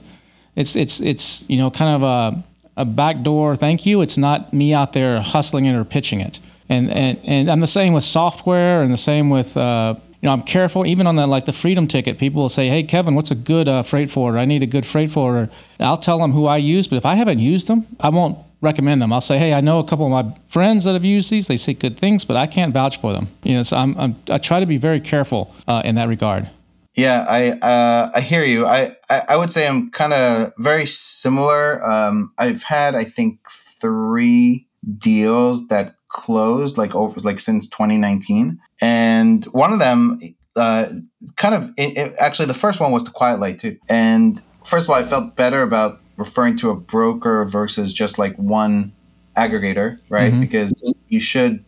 It's 0.55 0.77
it's 0.77 1.01
it's 1.01 1.43
you 1.49 1.57
know 1.57 1.69
kind 1.69 2.01
of 2.01 2.03
a, 2.03 2.81
a 2.81 2.85
backdoor 2.85 3.57
thank 3.57 3.85
you. 3.85 3.99
It's 4.01 4.17
not 4.17 4.53
me 4.53 4.73
out 4.73 4.93
there 4.93 5.19
hustling 5.19 5.65
it 5.65 5.75
or 5.75 5.83
pitching 5.83 6.21
it 6.21 6.39
and 6.69 6.91
and 6.91 7.19
and 7.23 7.49
I'm 7.49 7.59
the 7.59 7.67
same 7.67 7.93
with 7.93 8.03
software, 8.03 8.81
and 8.81 8.91
the 8.91 8.97
same 8.97 9.29
with 9.29 9.55
uh, 9.55 9.95
you 10.21 10.27
know 10.27 10.33
I'm 10.33 10.41
careful 10.41 10.85
even 10.85 11.07
on 11.07 11.15
the 11.15 11.27
like 11.27 11.45
the 11.45 11.53
freedom 11.53 11.87
ticket. 11.87 12.17
People 12.17 12.41
will 12.41 12.49
say, 12.49 12.69
"Hey, 12.69 12.83
Kevin, 12.83 13.15
what's 13.15 13.31
a 13.31 13.35
good 13.35 13.67
uh, 13.67 13.83
freight 13.83 14.09
forwarder? 14.09 14.37
I 14.37 14.45
need 14.45 14.63
a 14.63 14.67
good 14.67 14.85
freight 14.85 15.11
forwarder." 15.11 15.51
I'll 15.79 15.97
tell 15.97 16.19
them 16.19 16.31
who 16.31 16.45
I 16.45 16.57
use, 16.57 16.87
but 16.87 16.97
if 16.97 17.05
I 17.05 17.15
haven't 17.15 17.39
used 17.39 17.67
them, 17.67 17.85
I 17.99 18.09
won't 18.09 18.37
recommend 18.61 19.01
them. 19.01 19.13
I'll 19.13 19.21
say, 19.21 19.37
"Hey, 19.37 19.53
I 19.53 19.61
know 19.61 19.79
a 19.79 19.83
couple 19.83 20.05
of 20.05 20.11
my 20.11 20.35
friends 20.47 20.83
that 20.83 20.93
have 20.93 21.05
used 21.05 21.29
these. 21.29 21.47
They 21.47 21.57
say 21.57 21.73
good 21.73 21.97
things, 21.97 22.25
but 22.25 22.35
I 22.35 22.47
can't 22.47 22.73
vouch 22.73 22.99
for 22.99 23.13
them." 23.13 23.29
You 23.43 23.55
know, 23.55 23.63
so 23.63 23.77
I'm, 23.77 23.97
I'm 23.97 24.15
i 24.29 24.37
try 24.37 24.59
to 24.59 24.65
be 24.65 24.77
very 24.77 24.99
careful 24.99 25.53
uh, 25.67 25.81
in 25.85 25.95
that 25.95 26.07
regard. 26.07 26.49
Yeah, 26.97 27.27
I 27.29 27.51
uh, 27.51 28.11
I 28.15 28.21
hear 28.21 28.43
you. 28.43 28.65
I, 28.65 28.95
I, 29.09 29.21
I 29.29 29.37
would 29.37 29.53
say 29.53 29.67
I'm 29.67 29.91
kind 29.91 30.13
of 30.13 30.51
very 30.57 30.87
similar. 30.87 31.83
Um, 31.85 32.33
I've 32.39 32.63
had 32.63 32.95
I 32.95 33.03
think 33.03 33.39
three 33.79 34.67
deals 34.97 35.67
that 35.67 35.96
closed 36.09 36.77
like 36.77 36.95
over 36.95 37.19
like 37.21 37.39
since 37.39 37.69
2019 37.69 38.59
and 38.81 39.45
one 39.45 39.73
of 39.73 39.79
them 39.79 40.19
uh, 40.55 40.87
kind 41.35 41.53
of 41.53 41.69
it, 41.77 41.97
it, 41.97 42.13
actually 42.19 42.45
the 42.45 42.53
first 42.53 42.79
one 42.79 42.91
was 42.91 43.03
the 43.03 43.11
quiet 43.11 43.39
light 43.39 43.59
too. 43.59 43.77
And 43.89 44.41
first 44.65 44.85
of 44.85 44.89
all 44.89 44.95
i 44.95 45.03
felt 45.03 45.35
better 45.35 45.61
about 45.61 46.01
referring 46.17 46.57
to 46.57 46.69
a 46.71 46.75
broker 46.75 47.45
versus 47.45 47.93
just 47.93 48.17
like 48.17 48.35
one 48.37 48.91
aggregator 49.37 49.99
right? 50.09 50.31
Mm-hmm. 50.31 50.41
because 50.41 50.93
you 51.09 51.19
should 51.19 51.63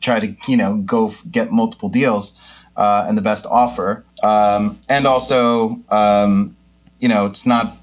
try 0.00 0.20
to 0.20 0.36
you 0.46 0.56
know 0.56 0.78
go 0.78 1.08
f- 1.08 1.24
get 1.30 1.50
multiple 1.50 1.88
deals 1.88 2.36
uh, 2.76 3.04
and 3.08 3.16
the 3.16 3.22
best 3.22 3.46
offer. 3.46 4.04
Um, 4.22 4.80
and 4.88 5.06
also 5.06 5.80
um, 5.88 6.56
you 7.00 7.08
know 7.08 7.26
it's 7.26 7.46
not 7.46 7.76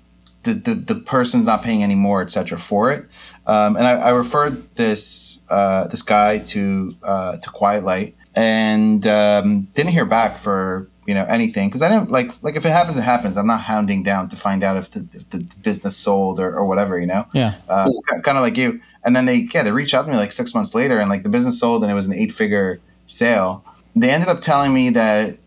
the, 0.43 0.53
the, 0.53 0.73
the 0.73 0.95
person's 0.95 1.45
not 1.45 1.63
paying 1.63 1.83
any 1.83 1.95
more 1.95 2.21
etc 2.21 2.57
for 2.57 2.91
it. 2.91 3.05
Um, 3.45 3.75
and 3.75 3.85
I, 3.85 3.93
I, 3.93 4.09
referred 4.09 4.75
this 4.75 5.43
uh, 5.49 5.87
this 5.87 6.01
guy 6.03 6.39
to 6.39 6.95
uh, 7.03 7.37
to 7.37 7.49
Quiet 7.49 7.83
Light 7.83 8.15
and 8.35 9.05
um, 9.07 9.63
didn't 9.73 9.91
hear 9.91 10.05
back 10.05 10.37
for 10.37 10.87
you 11.07 11.13
know 11.13 11.25
anything. 11.25 11.69
Because 11.69 11.81
I 11.81 11.89
didn't 11.89 12.11
like 12.11 12.31
like 12.43 12.55
if 12.55 12.65
it 12.65 12.71
happens 12.71 12.97
it 12.97 13.01
happens. 13.01 13.37
I'm 13.37 13.47
not 13.47 13.61
hounding 13.61 14.03
down 14.03 14.29
to 14.29 14.35
find 14.35 14.63
out 14.63 14.77
if 14.77 14.91
the, 14.91 15.07
if 15.13 15.29
the 15.29 15.39
business 15.61 15.97
sold 15.97 16.39
or, 16.39 16.55
or 16.55 16.65
whatever 16.65 16.99
you 16.99 17.07
know? 17.07 17.27
Yeah. 17.33 17.55
Uh, 17.67 17.91
kind 18.23 18.37
of 18.37 18.41
like 18.43 18.57
you. 18.57 18.81
And 19.03 19.15
then 19.15 19.25
they 19.25 19.47
yeah 19.53 19.63
they 19.63 19.71
reached 19.71 19.93
out 19.93 20.05
to 20.05 20.11
me 20.11 20.17
like 20.17 20.31
six 20.31 20.53
months 20.53 20.75
later 20.75 20.99
and 20.99 21.09
like 21.09 21.23
the 21.23 21.29
business 21.29 21.59
sold 21.59 21.83
and 21.83 21.91
it 21.91 21.95
was 21.95 22.07
an 22.07 22.13
eight 22.13 22.31
figure 22.31 22.79
sale. 23.05 23.65
They 23.95 24.09
ended 24.09 24.29
up 24.29 24.41
telling 24.41 24.73
me 24.73 24.91
that 24.91 25.37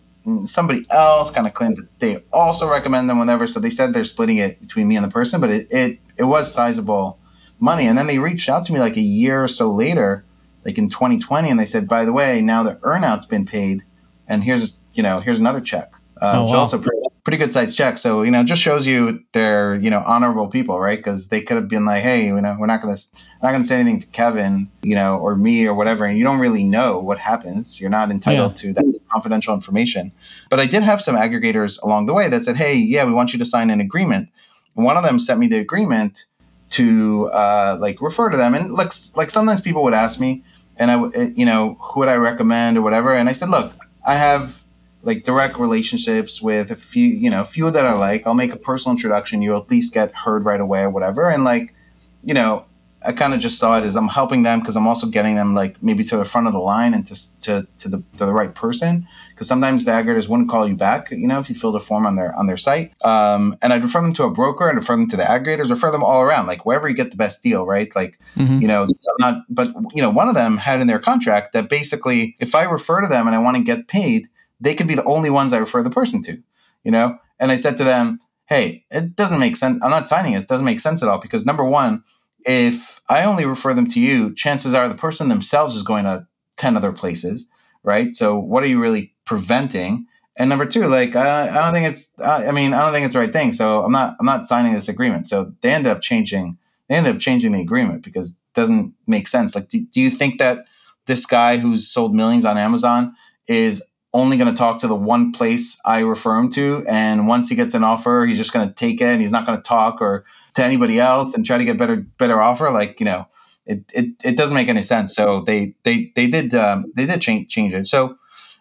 somebody 0.46 0.86
else 0.90 1.30
kind 1.30 1.46
of 1.46 1.52
claimed 1.52 1.76
that 1.76 1.98
they 1.98 2.16
also 2.32 2.70
recommend 2.70 3.10
them 3.10 3.18
whenever 3.18 3.46
so 3.46 3.60
they 3.60 3.70
said 3.70 3.92
they're 3.92 4.04
splitting 4.04 4.38
it 4.38 4.60
between 4.60 4.88
me 4.88 4.96
and 4.96 5.04
the 5.04 5.10
person 5.10 5.40
but 5.40 5.50
it 5.50 5.66
it, 5.70 5.98
it 6.16 6.24
was 6.24 6.52
sizable 6.52 7.18
money. 7.60 7.86
And 7.86 7.96
then 7.98 8.06
they 8.06 8.18
reached 8.18 8.48
out 8.48 8.64
to 8.66 8.72
me 8.72 8.78
like 8.78 8.96
a 8.96 9.00
year 9.00 9.42
or 9.42 9.48
so 9.48 9.72
later, 9.72 10.24
like 10.64 10.78
in 10.78 10.88
2020, 10.88 11.50
and 11.50 11.58
they 11.58 11.64
said, 11.64 11.88
by 11.88 12.04
the 12.04 12.12
way, 12.12 12.40
now 12.40 12.62
the 12.62 12.78
earnout's 12.82 13.26
been 13.26 13.46
paid, 13.46 13.82
and 14.28 14.44
here's 14.44 14.78
you 14.94 15.02
know 15.02 15.20
here's 15.20 15.40
another 15.40 15.60
check, 15.60 15.92
uh, 16.20 16.34
oh, 16.36 16.44
which 16.44 16.52
wow. 16.52 16.60
also 16.60 16.78
pretty, 16.78 16.98
pretty 17.24 17.38
good 17.38 17.52
size 17.52 17.74
check. 17.74 17.98
So 17.98 18.22
you 18.22 18.30
know, 18.30 18.44
just 18.44 18.62
shows 18.62 18.86
you 18.86 19.24
they're 19.32 19.74
you 19.76 19.90
know 19.90 20.02
honorable 20.06 20.48
people, 20.48 20.78
right? 20.78 20.98
Because 20.98 21.30
they 21.30 21.40
could 21.40 21.56
have 21.56 21.68
been 21.68 21.84
like, 21.84 22.02
hey, 22.02 22.26
you 22.26 22.40
know, 22.40 22.56
we're 22.58 22.66
not 22.66 22.82
gonna 22.82 22.96
not 23.42 23.52
gonna 23.52 23.64
say 23.64 23.80
anything 23.80 24.00
to 24.00 24.06
Kevin, 24.08 24.70
you 24.82 24.94
know, 24.94 25.18
or 25.18 25.34
me 25.34 25.66
or 25.66 25.74
whatever, 25.74 26.04
and 26.04 26.16
you 26.18 26.24
don't 26.24 26.38
really 26.38 26.64
know 26.64 26.98
what 26.98 27.18
happens. 27.18 27.80
You're 27.80 27.90
not 27.90 28.10
entitled 28.10 28.52
yeah. 28.52 28.72
to 28.72 28.74
that 28.74 29.00
confidential 29.10 29.54
information. 29.54 30.12
But 30.50 30.60
I 30.60 30.66
did 30.66 30.82
have 30.82 31.00
some 31.00 31.16
aggregators 31.16 31.82
along 31.82 32.06
the 32.06 32.14
way 32.14 32.28
that 32.28 32.44
said, 32.44 32.56
hey, 32.56 32.74
yeah, 32.74 33.04
we 33.04 33.12
want 33.12 33.32
you 33.32 33.38
to 33.38 33.44
sign 33.44 33.70
an 33.70 33.80
agreement. 33.80 34.28
one 34.74 34.96
of 34.96 35.04
them 35.04 35.18
sent 35.18 35.38
me 35.40 35.46
the 35.46 35.58
agreement 35.58 36.26
to 36.70 37.30
uh, 37.30 37.76
like 37.80 38.00
refer 38.02 38.28
to 38.28 38.36
them. 38.36 38.54
And 38.54 38.72
like 38.72 38.92
like 39.16 39.30
sometimes 39.30 39.60
people 39.60 39.82
would 39.84 39.94
ask 39.94 40.20
me, 40.20 40.42
and 40.76 40.90
I 40.90 40.96
would 40.96 41.16
eh, 41.16 41.30
you 41.34 41.46
know 41.46 41.76
who 41.80 42.00
would 42.00 42.08
I 42.08 42.16
recommend 42.16 42.76
or 42.76 42.82
whatever, 42.82 43.14
and 43.14 43.28
I 43.28 43.32
said, 43.32 43.48
look, 43.48 43.72
I 44.04 44.14
have 44.14 44.63
like 45.04 45.24
direct 45.24 45.58
relationships 45.58 46.40
with 46.42 46.70
a 46.70 46.76
few 46.76 47.06
you 47.06 47.30
know 47.30 47.40
a 47.40 47.44
few 47.44 47.70
that 47.70 47.86
I 47.86 47.92
like. 47.94 48.26
I'll 48.26 48.34
make 48.34 48.52
a 48.52 48.56
personal 48.56 48.96
introduction. 48.96 49.42
You'll 49.42 49.60
at 49.60 49.70
least 49.70 49.94
get 49.94 50.12
heard 50.14 50.44
right 50.44 50.60
away 50.60 50.82
or 50.82 50.90
whatever. 50.90 51.30
And 51.30 51.44
like 51.44 51.74
you 52.22 52.34
know 52.34 52.66
I 53.04 53.12
kind 53.12 53.34
of 53.34 53.40
just 53.40 53.58
saw 53.58 53.78
it 53.78 53.84
as 53.84 53.96
I'm 53.96 54.08
helping 54.08 54.42
them 54.42 54.60
because 54.60 54.76
I'm 54.76 54.86
also 54.86 55.06
getting 55.06 55.34
them 55.34 55.54
like 55.54 55.82
maybe 55.82 56.04
to 56.04 56.16
the 56.16 56.24
front 56.24 56.46
of 56.46 56.52
the 56.52 56.58
line 56.58 56.94
and 56.94 57.06
to 57.06 57.40
to, 57.42 57.66
to 57.78 57.88
the 57.88 58.02
to 58.16 58.26
the 58.26 58.32
right 58.32 58.54
person. 58.54 59.06
Because 59.30 59.46
sometimes 59.48 59.84
the 59.84 59.90
aggregators 59.90 60.28
wouldn't 60.28 60.48
call 60.48 60.66
you 60.66 60.74
back, 60.74 61.10
you 61.10 61.26
know, 61.26 61.38
if 61.38 61.50
you 61.50 61.56
filled 61.56 61.76
a 61.76 61.80
form 61.80 62.06
on 62.06 62.16
their 62.16 62.34
on 62.34 62.46
their 62.46 62.56
site. 62.56 62.92
Um, 63.04 63.56
and 63.60 63.72
I'd 63.72 63.82
refer 63.82 64.00
them 64.00 64.14
to 64.14 64.24
a 64.24 64.30
broker 64.30 64.68
and 64.68 64.76
refer 64.76 64.96
them 64.96 65.08
to 65.08 65.16
the 65.16 65.22
aggregators, 65.22 65.70
refer 65.70 65.90
them 65.90 66.02
all 66.02 66.22
around, 66.22 66.46
like 66.46 66.64
wherever 66.64 66.88
you 66.88 66.94
get 66.94 67.10
the 67.10 67.16
best 67.16 67.42
deal, 67.42 67.66
right? 67.66 67.94
Like, 67.94 68.18
mm-hmm. 68.36 68.60
you 68.60 68.68
know, 68.68 68.88
not. 69.20 69.42
But 69.48 69.74
you 69.92 70.00
know, 70.00 70.10
one 70.10 70.28
of 70.28 70.34
them 70.34 70.56
had 70.56 70.80
in 70.80 70.86
their 70.86 71.00
contract 71.00 71.52
that 71.52 71.68
basically, 71.68 72.36
if 72.40 72.54
I 72.54 72.64
refer 72.64 73.00
to 73.00 73.08
them 73.08 73.26
and 73.26 73.36
I 73.36 73.38
want 73.38 73.56
to 73.56 73.62
get 73.62 73.86
paid, 73.86 74.28
they 74.60 74.74
could 74.74 74.88
be 74.88 74.94
the 74.94 75.04
only 75.04 75.30
ones 75.30 75.52
I 75.52 75.58
refer 75.58 75.82
the 75.82 75.90
person 75.90 76.22
to, 76.22 76.42
you 76.84 76.90
know. 76.90 77.18
And 77.38 77.50
I 77.50 77.56
said 77.56 77.76
to 77.78 77.84
them, 77.84 78.20
hey, 78.46 78.84
it 78.90 79.16
doesn't 79.16 79.40
make 79.40 79.56
sense. 79.56 79.82
I'm 79.82 79.90
not 79.90 80.08
signing 80.08 80.34
this. 80.34 80.44
It 80.44 80.48
doesn't 80.48 80.66
make 80.66 80.80
sense 80.80 81.02
at 81.02 81.08
all 81.08 81.18
because 81.18 81.44
number 81.46 81.64
one 81.64 82.02
if 82.44 83.00
I 83.08 83.24
only 83.24 83.44
refer 83.44 83.74
them 83.74 83.86
to 83.88 84.00
you, 84.00 84.34
chances 84.34 84.74
are 84.74 84.88
the 84.88 84.94
person 84.94 85.28
themselves 85.28 85.74
is 85.74 85.82
going 85.82 86.04
to 86.04 86.26
10 86.56 86.76
other 86.76 86.92
places, 86.92 87.50
right? 87.82 88.14
So 88.14 88.38
what 88.38 88.62
are 88.62 88.66
you 88.66 88.80
really 88.80 89.14
preventing? 89.24 90.06
And 90.36 90.48
number 90.48 90.66
two, 90.66 90.86
like 90.88 91.16
I, 91.16 91.48
I 91.48 91.64
don't 91.64 91.74
think 91.74 91.86
it's. 91.86 92.12
I 92.20 92.50
mean, 92.50 92.74
I 92.74 92.82
don't 92.82 92.92
think 92.92 93.04
it's 93.04 93.14
the 93.14 93.20
right 93.20 93.32
thing. 93.32 93.52
So 93.52 93.84
I'm 93.84 93.92
not. 93.92 94.16
I'm 94.18 94.26
not 94.26 94.46
signing 94.46 94.74
this 94.74 94.88
agreement. 94.88 95.28
So 95.28 95.52
they 95.60 95.72
end 95.72 95.86
up 95.86 96.00
changing. 96.00 96.58
They 96.88 96.96
end 96.96 97.06
up 97.06 97.18
changing 97.18 97.52
the 97.52 97.60
agreement 97.60 98.02
because 98.02 98.32
it 98.32 98.38
doesn't 98.54 98.94
make 99.06 99.28
sense. 99.28 99.54
Like, 99.54 99.68
do, 99.68 99.80
do 99.80 100.00
you 100.00 100.10
think 100.10 100.38
that 100.38 100.66
this 101.06 101.24
guy 101.24 101.58
who's 101.58 101.86
sold 101.88 102.14
millions 102.14 102.44
on 102.44 102.58
Amazon 102.58 103.14
is 103.46 103.82
only 104.14 104.38
going 104.38 104.48
to 104.48 104.56
talk 104.56 104.80
to 104.80 104.88
the 104.88 104.96
one 104.96 105.32
place 105.32 105.78
I 105.84 105.98
refer 105.98 106.38
him 106.38 106.50
to, 106.52 106.84
and 106.88 107.28
once 107.28 107.50
he 107.50 107.56
gets 107.56 107.74
an 107.74 107.84
offer, 107.84 108.24
he's 108.26 108.38
just 108.38 108.52
going 108.52 108.66
to 108.66 108.72
take 108.72 109.00
it, 109.00 109.08
and 109.08 109.20
he's 109.20 109.32
not 109.32 109.44
going 109.44 109.58
to 109.58 109.62
talk 109.62 110.00
or 110.00 110.24
to 110.54 110.64
anybody 110.64 111.00
else 111.00 111.34
and 111.34 111.44
try 111.44 111.58
to 111.58 111.64
get 111.64 111.76
better 111.76 111.96
better 111.96 112.40
offer? 112.40 112.70
Like, 112.70 113.00
you 113.00 113.06
know, 113.06 113.26
it 113.66 113.84
it, 113.92 114.06
it 114.22 114.36
doesn't 114.36 114.54
make 114.54 114.68
any 114.68 114.82
sense. 114.82 115.14
So 115.14 115.42
they 115.42 115.74
they 115.82 116.12
they 116.14 116.26
did 116.26 116.54
um, 116.54 116.92
they 116.94 117.06
did 117.06 117.20
change 117.20 117.50
change 117.50 117.74
it. 117.74 117.86
So 117.86 118.16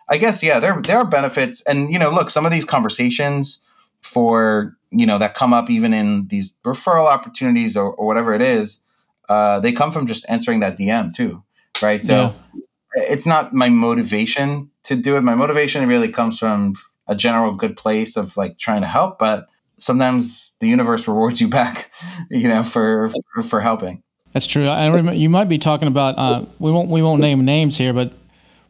I 0.10 0.18
guess 0.18 0.44
yeah, 0.44 0.60
there 0.60 0.82
there 0.82 0.98
are 0.98 1.06
benefits, 1.06 1.62
and 1.66 1.92
you 1.92 2.00
know, 2.00 2.12
look, 2.12 2.30
some 2.30 2.46
of 2.46 2.52
these 2.52 2.66
conversations 2.66 3.64
for 4.02 4.76
you 4.90 5.06
know 5.06 5.18
that 5.18 5.36
come 5.36 5.54
up 5.54 5.70
even 5.70 5.94
in 5.94 6.28
these 6.28 6.58
referral 6.66 7.06
opportunities 7.06 7.78
or, 7.78 7.94
or 7.94 8.06
whatever 8.06 8.34
it 8.34 8.42
is, 8.42 8.84
uh, 9.30 9.60
they 9.60 9.72
come 9.72 9.92
from 9.92 10.08
just 10.08 10.26
answering 10.30 10.60
that 10.62 10.78
DM 10.78 11.14
too, 11.14 11.44
right? 11.82 12.04
So 12.04 12.34
yeah. 12.54 12.62
It's 12.96 13.26
not 13.26 13.54
my 13.54 13.70
motivation 13.70 14.70
to 14.84 14.96
do 14.96 15.18
it. 15.18 15.22
My 15.22 15.36
motivation 15.36 15.88
really 15.88 16.10
comes 16.10 16.40
from 16.40 16.76
a 17.08 17.16
general 17.16 17.54
good 17.54 17.76
place 17.78 18.16
of 18.16 18.38
like 18.38 18.58
trying 18.58 18.82
to 18.82 18.88
help, 18.88 19.20
but 19.20 19.48
sometimes 19.78 20.56
the 20.60 20.68
universe 20.68 21.08
rewards 21.08 21.42
you 21.42 21.48
back, 21.48 21.92
you 22.30 22.48
know, 22.48 22.64
for 22.64 23.10
for, 23.10 23.42
for 23.42 23.62
helping. 23.62 24.04
That's 24.34 24.48
true. 24.48 24.68
I 24.68 24.88
remember 24.88 25.14
you 25.14 25.30
might 25.30 25.50
be 25.50 25.58
talking 25.58 25.88
about. 25.88 26.18
Uh, 26.18 26.46
we 26.60 26.72
won't 26.72 26.90
we 26.90 27.02
won't 27.02 27.22
name 27.22 27.46
names 27.46 27.78
here, 27.78 27.94
but 27.94 28.14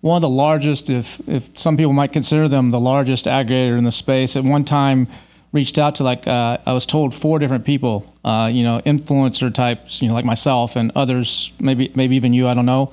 one 0.01 0.17
of 0.17 0.21
the 0.21 0.29
largest, 0.29 0.89
if 0.89 1.21
if 1.29 1.57
some 1.57 1.77
people 1.77 1.93
might 1.93 2.11
consider 2.11 2.49
them 2.49 2.71
the 2.71 2.79
largest 2.79 3.25
aggregator 3.25 3.77
in 3.77 3.85
the 3.85 3.91
space, 3.91 4.35
at 4.35 4.43
one 4.43 4.65
time 4.65 5.07
reached 5.53 5.77
out 5.77 5.95
to 5.95 6.03
like 6.03 6.27
uh, 6.27 6.57
I 6.65 6.73
was 6.73 6.85
told 6.85 7.15
four 7.15 7.39
different 7.39 7.63
people, 7.63 8.13
uh, 8.25 8.49
you 8.51 8.63
know, 8.63 8.81
influencer 8.85 9.53
types, 9.53 10.01
you 10.01 10.09
know, 10.09 10.13
like 10.13 10.25
myself 10.25 10.75
and 10.75 10.91
others, 10.95 11.53
maybe 11.61 11.93
maybe 11.95 12.17
even 12.17 12.33
you, 12.33 12.49
I 12.49 12.53
don't 12.53 12.65
know, 12.65 12.91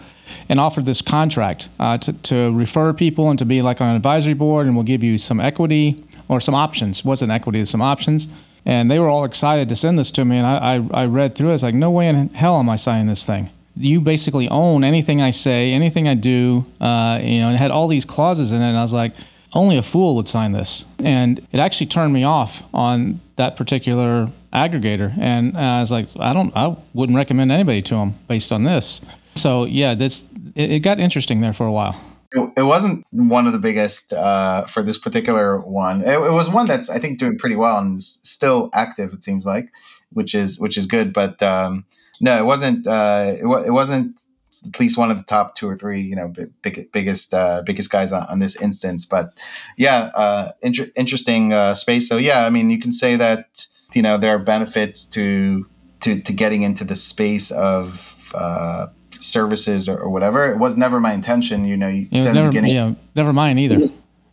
and 0.48 0.60
offered 0.60 0.86
this 0.86 1.02
contract 1.02 1.68
uh, 1.78 1.98
to 1.98 2.12
to 2.12 2.52
refer 2.52 2.92
people 2.92 3.30
and 3.30 3.38
to 3.38 3.44
be 3.44 3.62
like 3.62 3.80
on 3.80 3.90
an 3.90 3.96
advisory 3.96 4.34
board, 4.34 4.66
and 4.66 4.76
we'll 4.76 4.84
give 4.84 5.02
you 5.02 5.18
some 5.18 5.40
equity 5.40 6.04
or 6.28 6.40
some 6.40 6.54
options. 6.54 7.04
wasn't 7.04 7.30
equity, 7.30 7.64
some 7.64 7.82
options. 7.82 8.28
And 8.66 8.90
they 8.90 8.98
were 8.98 9.08
all 9.08 9.24
excited 9.24 9.68
to 9.70 9.76
send 9.76 9.98
this 9.98 10.10
to 10.12 10.24
me, 10.24 10.36
and 10.36 10.46
I, 10.46 10.76
I, 10.76 11.02
I 11.02 11.06
read 11.06 11.34
through 11.34 11.50
it. 11.50 11.54
It's 11.54 11.62
like, 11.62 11.74
no 11.74 11.90
way 11.90 12.08
in 12.08 12.28
hell 12.28 12.58
am 12.58 12.68
I 12.68 12.76
signing 12.76 13.06
this 13.06 13.24
thing 13.24 13.50
you 13.76 14.00
basically 14.00 14.48
own 14.48 14.84
anything 14.84 15.20
I 15.20 15.30
say, 15.30 15.72
anything 15.72 16.06
I 16.06 16.14
do. 16.14 16.66
Uh, 16.80 17.18
you 17.22 17.40
know, 17.40 17.46
and 17.46 17.54
it 17.54 17.58
had 17.58 17.70
all 17.70 17.88
these 17.88 18.04
clauses 18.04 18.52
in 18.52 18.60
it. 18.60 18.68
And 18.68 18.76
I 18.76 18.82
was 18.82 18.92
like, 18.92 19.14
only 19.52 19.76
a 19.76 19.82
fool 19.82 20.14
would 20.16 20.28
sign 20.28 20.52
this. 20.52 20.84
And 21.02 21.40
it 21.50 21.60
actually 21.60 21.86
turned 21.86 22.12
me 22.12 22.24
off 22.24 22.62
on 22.74 23.20
that 23.36 23.56
particular 23.56 24.30
aggregator. 24.52 25.16
And 25.18 25.56
I 25.56 25.80
was 25.80 25.90
like, 25.90 26.08
I 26.18 26.32
don't, 26.32 26.54
I 26.56 26.76
wouldn't 26.94 27.16
recommend 27.16 27.50
anybody 27.50 27.82
to 27.82 27.94
them 27.96 28.14
based 28.28 28.52
on 28.52 28.64
this. 28.64 29.00
So 29.40 29.64
yeah, 29.64 29.94
this 29.94 30.26
it, 30.54 30.70
it 30.70 30.80
got 30.80 31.00
interesting 31.00 31.40
there 31.40 31.52
for 31.52 31.66
a 31.66 31.72
while. 31.72 32.00
It, 32.32 32.52
it 32.58 32.62
wasn't 32.62 33.04
one 33.10 33.46
of 33.46 33.52
the 33.52 33.58
biggest 33.58 34.12
uh, 34.12 34.66
for 34.66 34.82
this 34.82 34.98
particular 34.98 35.58
one. 35.58 36.02
It, 36.02 36.12
it, 36.12 36.32
was 36.32 36.48
one 36.48 36.66
that's 36.66 36.90
I 36.90 36.98
think 36.98 37.18
doing 37.18 37.38
pretty 37.38 37.56
well 37.56 37.78
and 37.78 38.02
still 38.02 38.70
active. 38.72 39.12
It 39.12 39.24
seems 39.24 39.46
like, 39.46 39.72
which 40.12 40.34
is 40.34 40.60
which 40.60 40.76
is 40.76 40.86
good. 40.86 41.12
But 41.12 41.42
um, 41.42 41.86
no, 42.20 42.38
it 42.38 42.44
wasn't. 42.44 42.86
Uh, 42.86 43.34
it, 43.40 43.46
wasn't 43.46 44.20
at 44.66 44.78
least 44.78 44.98
one 44.98 45.10
of 45.10 45.16
the 45.16 45.24
top 45.24 45.54
two 45.54 45.66
or 45.66 45.76
three, 45.76 46.02
you 46.02 46.14
know, 46.14 46.32
big, 46.62 46.92
biggest 46.92 47.32
uh, 47.32 47.62
biggest 47.64 47.90
guys 47.90 48.12
on, 48.12 48.24
on, 48.24 48.38
this 48.38 48.60
instance. 48.60 49.06
But 49.06 49.32
yeah, 49.76 50.10
uh, 50.14 50.52
inter- 50.60 50.90
interesting 50.96 51.52
uh, 51.52 51.74
space. 51.74 52.08
So 52.08 52.18
yeah, 52.18 52.44
I 52.44 52.50
mean, 52.50 52.70
you 52.70 52.78
can 52.78 52.92
say 52.92 53.16
that 53.16 53.66
you 53.94 54.02
know 54.02 54.18
there 54.18 54.34
are 54.36 54.38
benefits 54.38 55.04
to 55.10 55.66
to 56.00 56.20
to 56.20 56.32
getting 56.32 56.62
into 56.62 56.84
the 56.84 56.96
space 56.96 57.50
of 57.50 58.32
uh, 58.34 58.88
services 59.20 59.88
or, 59.88 59.98
or, 59.98 60.10
whatever. 60.10 60.50
It 60.50 60.58
was 60.58 60.76
never 60.76 61.00
my 61.00 61.12
intention. 61.12 61.64
You 61.64 61.76
know, 61.76 61.88
you 61.88 62.08
it 62.10 62.24
was 62.24 62.32
never, 62.32 62.52
yeah, 62.66 62.94
never 63.14 63.32
mine 63.32 63.58
either. 63.58 63.90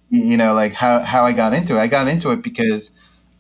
You 0.10 0.38
know, 0.38 0.54
like 0.54 0.74
how 0.74 1.00
how 1.00 1.26
I 1.26 1.34
got 1.34 1.54
into 1.54 1.78
it. 1.78 1.80
I 1.80 1.88
got 1.88 2.08
into 2.08 2.32
it 2.32 2.42
because 2.42 2.92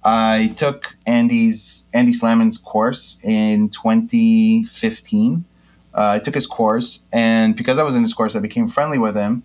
I 0.04 0.54
took 0.56 0.96
Andy's 1.06 1.88
Andy 1.94 2.14
Slamans' 2.14 2.58
course 2.58 3.20
in 3.24 3.70
2015. 3.70 5.46
Uh, 5.94 6.12
I 6.16 6.20
took 6.20 6.36
his 6.36 6.46
course, 6.46 7.06
and 7.12 7.56
because 7.56 7.80
I 7.80 7.84
was 7.84 7.96
in 7.96 8.04
his 8.04 8.14
course, 8.14 8.36
I 8.36 8.40
became 8.40 8.68
friendly 8.68 8.98
with 9.00 9.16
him. 9.16 9.44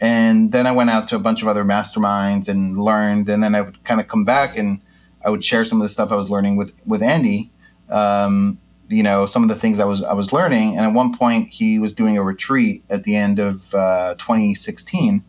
And 0.00 0.52
then 0.52 0.66
I 0.66 0.72
went 0.72 0.90
out 0.90 1.08
to 1.08 1.16
a 1.16 1.18
bunch 1.18 1.42
of 1.42 1.48
other 1.48 1.64
masterminds 1.64 2.48
and 2.48 2.78
learned. 2.78 3.28
And 3.28 3.42
then 3.42 3.54
I 3.54 3.62
would 3.62 3.82
kind 3.84 4.00
of 4.00 4.08
come 4.08 4.24
back 4.24 4.58
and 4.58 4.80
I 5.24 5.30
would 5.30 5.44
share 5.44 5.64
some 5.64 5.80
of 5.80 5.82
the 5.82 5.88
stuff 5.88 6.12
I 6.12 6.16
was 6.16 6.30
learning 6.30 6.56
with 6.56 6.82
with 6.86 7.02
Andy. 7.02 7.50
Um, 7.88 8.58
you 8.88 9.02
know, 9.02 9.26
some 9.26 9.42
of 9.42 9.48
the 9.48 9.54
things 9.54 9.80
I 9.80 9.84
was 9.84 10.02
I 10.02 10.14
was 10.14 10.32
learning. 10.32 10.76
And 10.76 10.86
at 10.86 10.92
one 10.92 11.16
point, 11.16 11.50
he 11.50 11.78
was 11.78 11.92
doing 11.92 12.16
a 12.16 12.22
retreat 12.22 12.84
at 12.90 13.04
the 13.04 13.16
end 13.16 13.38
of 13.38 13.74
uh, 13.74 14.14
2016 14.18 15.24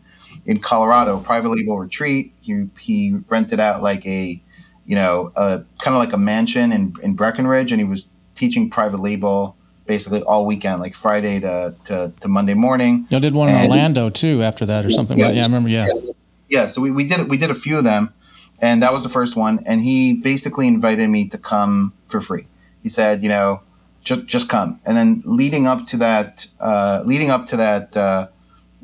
in 0.46 0.58
Colorado, 0.60 1.18
private 1.20 1.50
label 1.50 1.78
retreat. 1.78 2.32
He 2.40 2.66
he 2.78 3.18
rented 3.28 3.60
out 3.60 3.82
like 3.82 4.06
a 4.06 4.42
you 4.88 4.94
know, 4.94 5.30
a 5.36 5.62
kind 5.80 5.94
of 5.94 6.00
like 6.00 6.14
a 6.14 6.18
mansion 6.18 6.72
in, 6.72 6.94
in 7.02 7.14
Breckenridge, 7.14 7.72
and 7.72 7.80
he 7.80 7.84
was 7.84 8.14
teaching 8.34 8.70
private 8.70 9.00
label 9.00 9.54
basically 9.84 10.22
all 10.22 10.46
weekend, 10.46 10.80
like 10.80 10.94
Friday 10.94 11.40
to, 11.40 11.76
to, 11.84 12.12
to 12.20 12.28
Monday 12.28 12.54
morning. 12.54 13.06
You 13.10 13.20
did 13.20 13.34
one 13.34 13.50
in 13.50 13.54
Orlando 13.54 14.08
too 14.08 14.42
after 14.42 14.64
that 14.64 14.86
or 14.86 14.90
something. 14.90 15.18
Yes, 15.18 15.36
yeah, 15.36 15.42
I 15.42 15.44
remember. 15.44 15.68
Yeah. 15.68 15.88
Yes. 15.88 16.10
Yeah. 16.48 16.66
So 16.66 16.80
we, 16.80 16.90
we 16.90 17.06
did 17.06 17.28
we 17.28 17.36
did 17.36 17.50
a 17.50 17.54
few 17.54 17.76
of 17.76 17.84
them, 17.84 18.14
and 18.60 18.82
that 18.82 18.94
was 18.94 19.02
the 19.02 19.10
first 19.10 19.36
one. 19.36 19.62
And 19.66 19.82
he 19.82 20.14
basically 20.14 20.66
invited 20.66 21.08
me 21.10 21.28
to 21.28 21.38
come 21.38 21.92
for 22.06 22.22
free. 22.22 22.46
He 22.88 22.90
said, 22.90 23.22
you 23.22 23.28
know, 23.28 23.60
just 24.02 24.24
just 24.24 24.48
come. 24.48 24.80
And 24.86 24.96
then 24.96 25.22
leading 25.26 25.66
up 25.66 25.84
to 25.88 25.98
that, 25.98 26.46
uh, 26.58 27.02
leading 27.04 27.30
up 27.30 27.46
to 27.48 27.56
that. 27.58 27.94
Uh, 27.94 28.28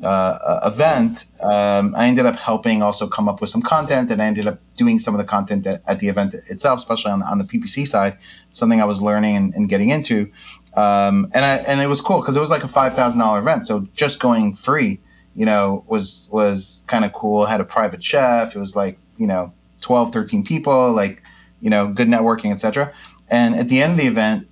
uh, 0.03 0.59
event, 0.65 1.23
um, 1.41 1.95
I 1.95 2.07
ended 2.07 2.25
up 2.25 2.35
helping 2.35 2.83
also 2.83 3.07
come 3.07 3.29
up 3.29 3.39
with 3.39 3.49
some 3.49 3.61
content, 3.61 4.11
and 4.11 4.21
I 4.21 4.25
ended 4.25 4.45
up 4.45 4.59
doing 4.75 4.99
some 4.99 5.15
of 5.15 5.19
the 5.19 5.23
content 5.23 5.65
at, 5.65 5.81
at 5.87 5.99
the 6.01 6.09
event 6.09 6.33
itself, 6.33 6.79
especially 6.79 7.11
on, 7.13 7.23
on 7.23 7.37
the 7.37 7.45
PPC 7.45 7.87
side, 7.87 8.17
something 8.49 8.81
I 8.81 8.85
was 8.85 9.01
learning 9.01 9.37
and, 9.37 9.55
and 9.55 9.69
getting 9.69 9.91
into. 9.91 10.29
Um, 10.75 11.31
and 11.33 11.45
I, 11.45 11.55
and 11.69 11.79
it 11.79 11.87
was 11.87 12.01
cool 12.01 12.19
because 12.19 12.35
it 12.35 12.41
was 12.41 12.51
like 12.51 12.65
a 12.65 12.67
five 12.67 12.93
thousand 12.93 13.19
dollar 13.21 13.39
event, 13.39 13.67
so 13.67 13.87
just 13.95 14.19
going 14.19 14.53
free, 14.53 14.99
you 15.33 15.45
know, 15.45 15.85
was 15.87 16.27
was 16.29 16.83
kind 16.87 17.05
of 17.05 17.13
cool. 17.13 17.45
Had 17.45 17.61
a 17.61 17.65
private 17.65 18.03
chef. 18.03 18.53
It 18.53 18.59
was 18.59 18.75
like 18.75 18.99
you 19.17 19.27
know 19.27 19.53
12, 19.79 20.11
13 20.11 20.43
people, 20.43 20.91
like 20.91 21.23
you 21.61 21.69
know, 21.69 21.87
good 21.91 22.07
networking, 22.07 22.51
etc. 22.51 22.93
And 23.29 23.55
at 23.55 23.69
the 23.69 23.81
end 23.81 23.93
of 23.93 23.97
the 23.97 24.07
event, 24.07 24.47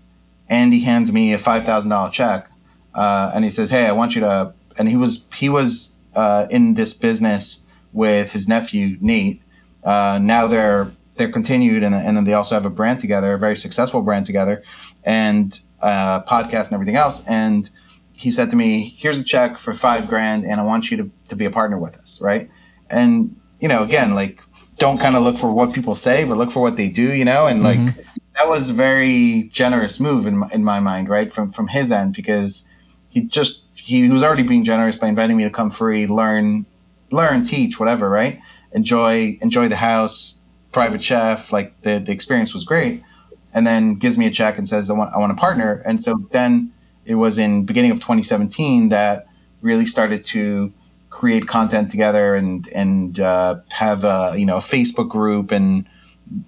Andy 0.50 0.82
hands 0.82 1.12
me 1.12 1.34
a 1.34 1.38
five 1.38 1.64
thousand 1.64 1.90
dollar 1.90 2.12
check, 2.12 2.50
uh, 2.94 3.32
and 3.34 3.44
he 3.44 3.50
says, 3.50 3.70
"Hey, 3.70 3.86
I 3.86 3.92
want 3.92 4.16
you 4.16 4.22
to." 4.22 4.54
and 4.78 4.90
he 4.90 4.96
was 4.96 5.28
he 5.36 5.50
was 5.50 5.98
uh, 6.16 6.48
in 6.50 6.74
this 6.76 6.94
business 6.94 7.66
with 7.92 8.32
his 8.32 8.48
nephew 8.48 8.98
Nate. 9.00 9.42
Uh, 9.84 10.20
now 10.22 10.48
they're 10.48 10.92
they're 11.16 11.32
continued, 11.32 11.84
and, 11.84 11.94
and 11.94 12.18
then 12.18 12.24
they 12.24 12.34
also 12.34 12.56
have 12.56 12.66
a 12.66 12.72
brand 12.72 13.00
together, 13.00 13.34
a 13.34 13.40
very 13.40 13.56
successful 13.56 14.02
brand 14.02 14.26
together, 14.26 14.64
and 15.04 15.60
uh, 15.82 16.24
podcast 16.24 16.66
and 16.66 16.74
everything 16.74 16.96
else. 16.96 17.26
And 17.28 17.70
he 18.14 18.32
said 18.32 18.50
to 18.52 18.56
me, 18.56 18.94
"Here's 18.98 19.20
a 19.20 19.24
check 19.24 19.58
for 19.58 19.74
five 19.74 20.08
grand, 20.08 20.44
and 20.44 20.60
I 20.60 20.64
want 20.64 20.92
you 20.92 20.98
to 20.98 21.12
to 21.28 21.36
be 21.36 21.46
a 21.46 21.52
partner 21.52 21.78
with 21.78 21.98
us, 21.98 22.22
right?" 22.22 22.50
And 22.90 23.40
you 23.60 23.68
know, 23.68 23.84
again, 23.84 24.16
like 24.16 24.42
don't 24.80 24.98
kind 24.98 25.16
of 25.16 25.24
look 25.24 25.38
for 25.38 25.52
what 25.52 25.74
people 25.74 25.96
say, 25.96 26.26
but 26.26 26.38
look 26.38 26.52
for 26.52 26.62
what 26.62 26.78
they 26.78 26.90
do, 26.90 27.14
you 27.14 27.26
know, 27.26 27.48
and 27.48 27.64
mm-hmm. 27.64 27.86
like 27.86 28.06
that 28.36 28.48
was 28.48 28.72
a 28.72 28.74
very 28.74 29.50
generous 29.52 30.00
move 30.00 30.26
in 30.26 30.40
my, 30.40 30.50
in 30.52 30.64
my 30.64 30.80
mind, 30.80 31.10
right, 31.10 31.32
from 31.32 31.52
from 31.52 31.68
his 31.68 31.92
end 31.92 32.16
because 32.16 32.68
he 33.10 33.22
just 33.22 33.64
he, 33.76 34.10
was 34.10 34.24
already 34.24 34.44
being 34.44 34.64
generous 34.64 34.98
by 34.98 35.08
inviting 35.08 35.38
me 35.38 35.44
to 35.44 35.50
come 35.50 35.70
free, 35.70 36.08
learn, 36.08 36.66
learn, 37.12 37.46
teach, 37.46 37.80
whatever, 37.80 38.10
right? 38.10 38.40
Enjoy, 38.72 39.38
enjoy 39.42 39.68
the 39.68 39.76
house, 39.76 40.42
private 40.72 41.04
chef, 41.04 41.52
like 41.52 41.80
the 41.82 42.00
the 42.00 42.12
experience 42.12 42.54
was 42.54 42.64
great, 42.64 43.04
and 43.54 43.68
then 43.68 43.96
gives 43.96 44.18
me 44.18 44.26
a 44.26 44.32
check 44.32 44.58
and 44.58 44.68
says 44.68 44.90
I 44.90 44.94
want 44.94 45.14
I 45.14 45.20
want 45.20 45.32
a 45.32 45.36
partner, 45.36 45.82
and 45.86 46.02
so 46.02 46.16
then 46.32 46.74
it 47.06 47.16
was 47.16 47.38
in 47.38 47.66
beginning 47.66 47.92
of 47.92 47.98
2017 47.98 48.90
that 48.90 49.28
really 49.62 49.86
started 49.86 50.26
to 50.26 50.74
create 51.10 51.48
content 51.48 51.92
together 51.92 52.34
and 52.34 52.68
and 52.70 53.20
uh, 53.20 53.58
have 53.70 54.04
a 54.04 54.34
you 54.36 54.46
know 54.46 54.58
a 54.58 54.62
Facebook 54.62 55.10
group 55.10 55.52
and 55.52 55.86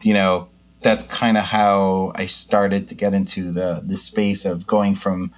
you 0.02 0.13
know 0.13 0.48
that's 0.86 1.04
kind 1.04 1.38
of 1.38 1.43
how 1.43 2.13
I 2.15 2.28
started 2.28 2.88
to 2.89 2.95
get 2.95 3.13
into 3.13 3.52
the 3.52 3.82
the 3.84 3.98
space 3.98 4.45
of 4.45 4.65
going 4.65 4.95
from 4.95 5.34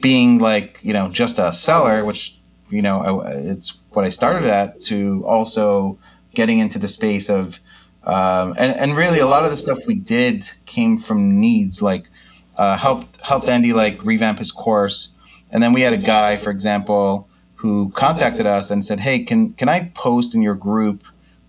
being 0.00 0.38
like 0.38 0.80
you 0.82 0.92
know 0.92 1.08
just 1.10 1.38
a 1.38 1.52
seller, 1.52 2.04
which 2.04 2.38
you 2.70 2.82
know 2.82 3.22
I, 3.22 3.32
it's 3.52 3.78
what 3.90 4.04
I 4.04 4.08
started 4.08 4.48
at, 4.48 4.82
to 4.84 5.24
also 5.26 5.98
getting 6.34 6.58
into 6.58 6.78
the 6.78 6.88
space 6.88 7.28
of 7.28 7.60
um, 8.04 8.54
and 8.58 8.76
and 8.76 8.96
really 8.96 9.20
a 9.20 9.26
lot 9.26 9.44
of 9.44 9.50
the 9.50 9.56
stuff 9.56 9.86
we 9.86 9.94
did 9.94 10.50
came 10.66 10.98
from 10.98 11.40
needs 11.40 11.82
like 11.82 12.08
uh, 12.56 12.76
helped 12.76 13.20
helped 13.20 13.48
Andy 13.48 13.72
like 13.72 14.02
revamp 14.04 14.38
his 14.38 14.50
course, 14.50 15.14
and 15.50 15.62
then 15.62 15.72
we 15.72 15.82
had 15.82 15.92
a 15.92 15.98
guy, 15.98 16.36
for 16.36 16.50
example, 16.50 17.28
who 17.56 17.90
contacted 17.90 18.46
us 18.46 18.70
and 18.70 18.84
said, 18.84 19.00
"Hey, 19.00 19.20
can 19.20 19.52
can 19.52 19.68
I 19.68 19.90
post 19.94 20.34
in 20.34 20.42
your 20.42 20.54
group 20.54 21.04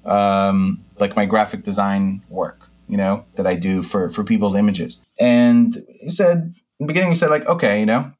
um, 0.06 0.84
like 1.00 1.15
my 1.15 1.26
graphic 1.26 1.63
design 1.63 2.22
work, 2.30 2.61
you 2.91 2.97
know, 2.97 3.25
that 3.36 3.47
I 3.47 3.56
do 3.56 3.82
for 3.82 4.10
for 4.10 4.23
people's 4.23 4.56
images?" 4.56 4.99
And 5.19 5.75
he 6.01 6.10
said, 6.10 6.38
in 6.80 6.86
the 6.86 6.88
beginning, 6.88 7.10
he 7.10 7.15
said 7.15 7.32
like, 7.32 7.47
"Okay, 7.47 7.80
you 7.80 7.86
know." 7.86 8.12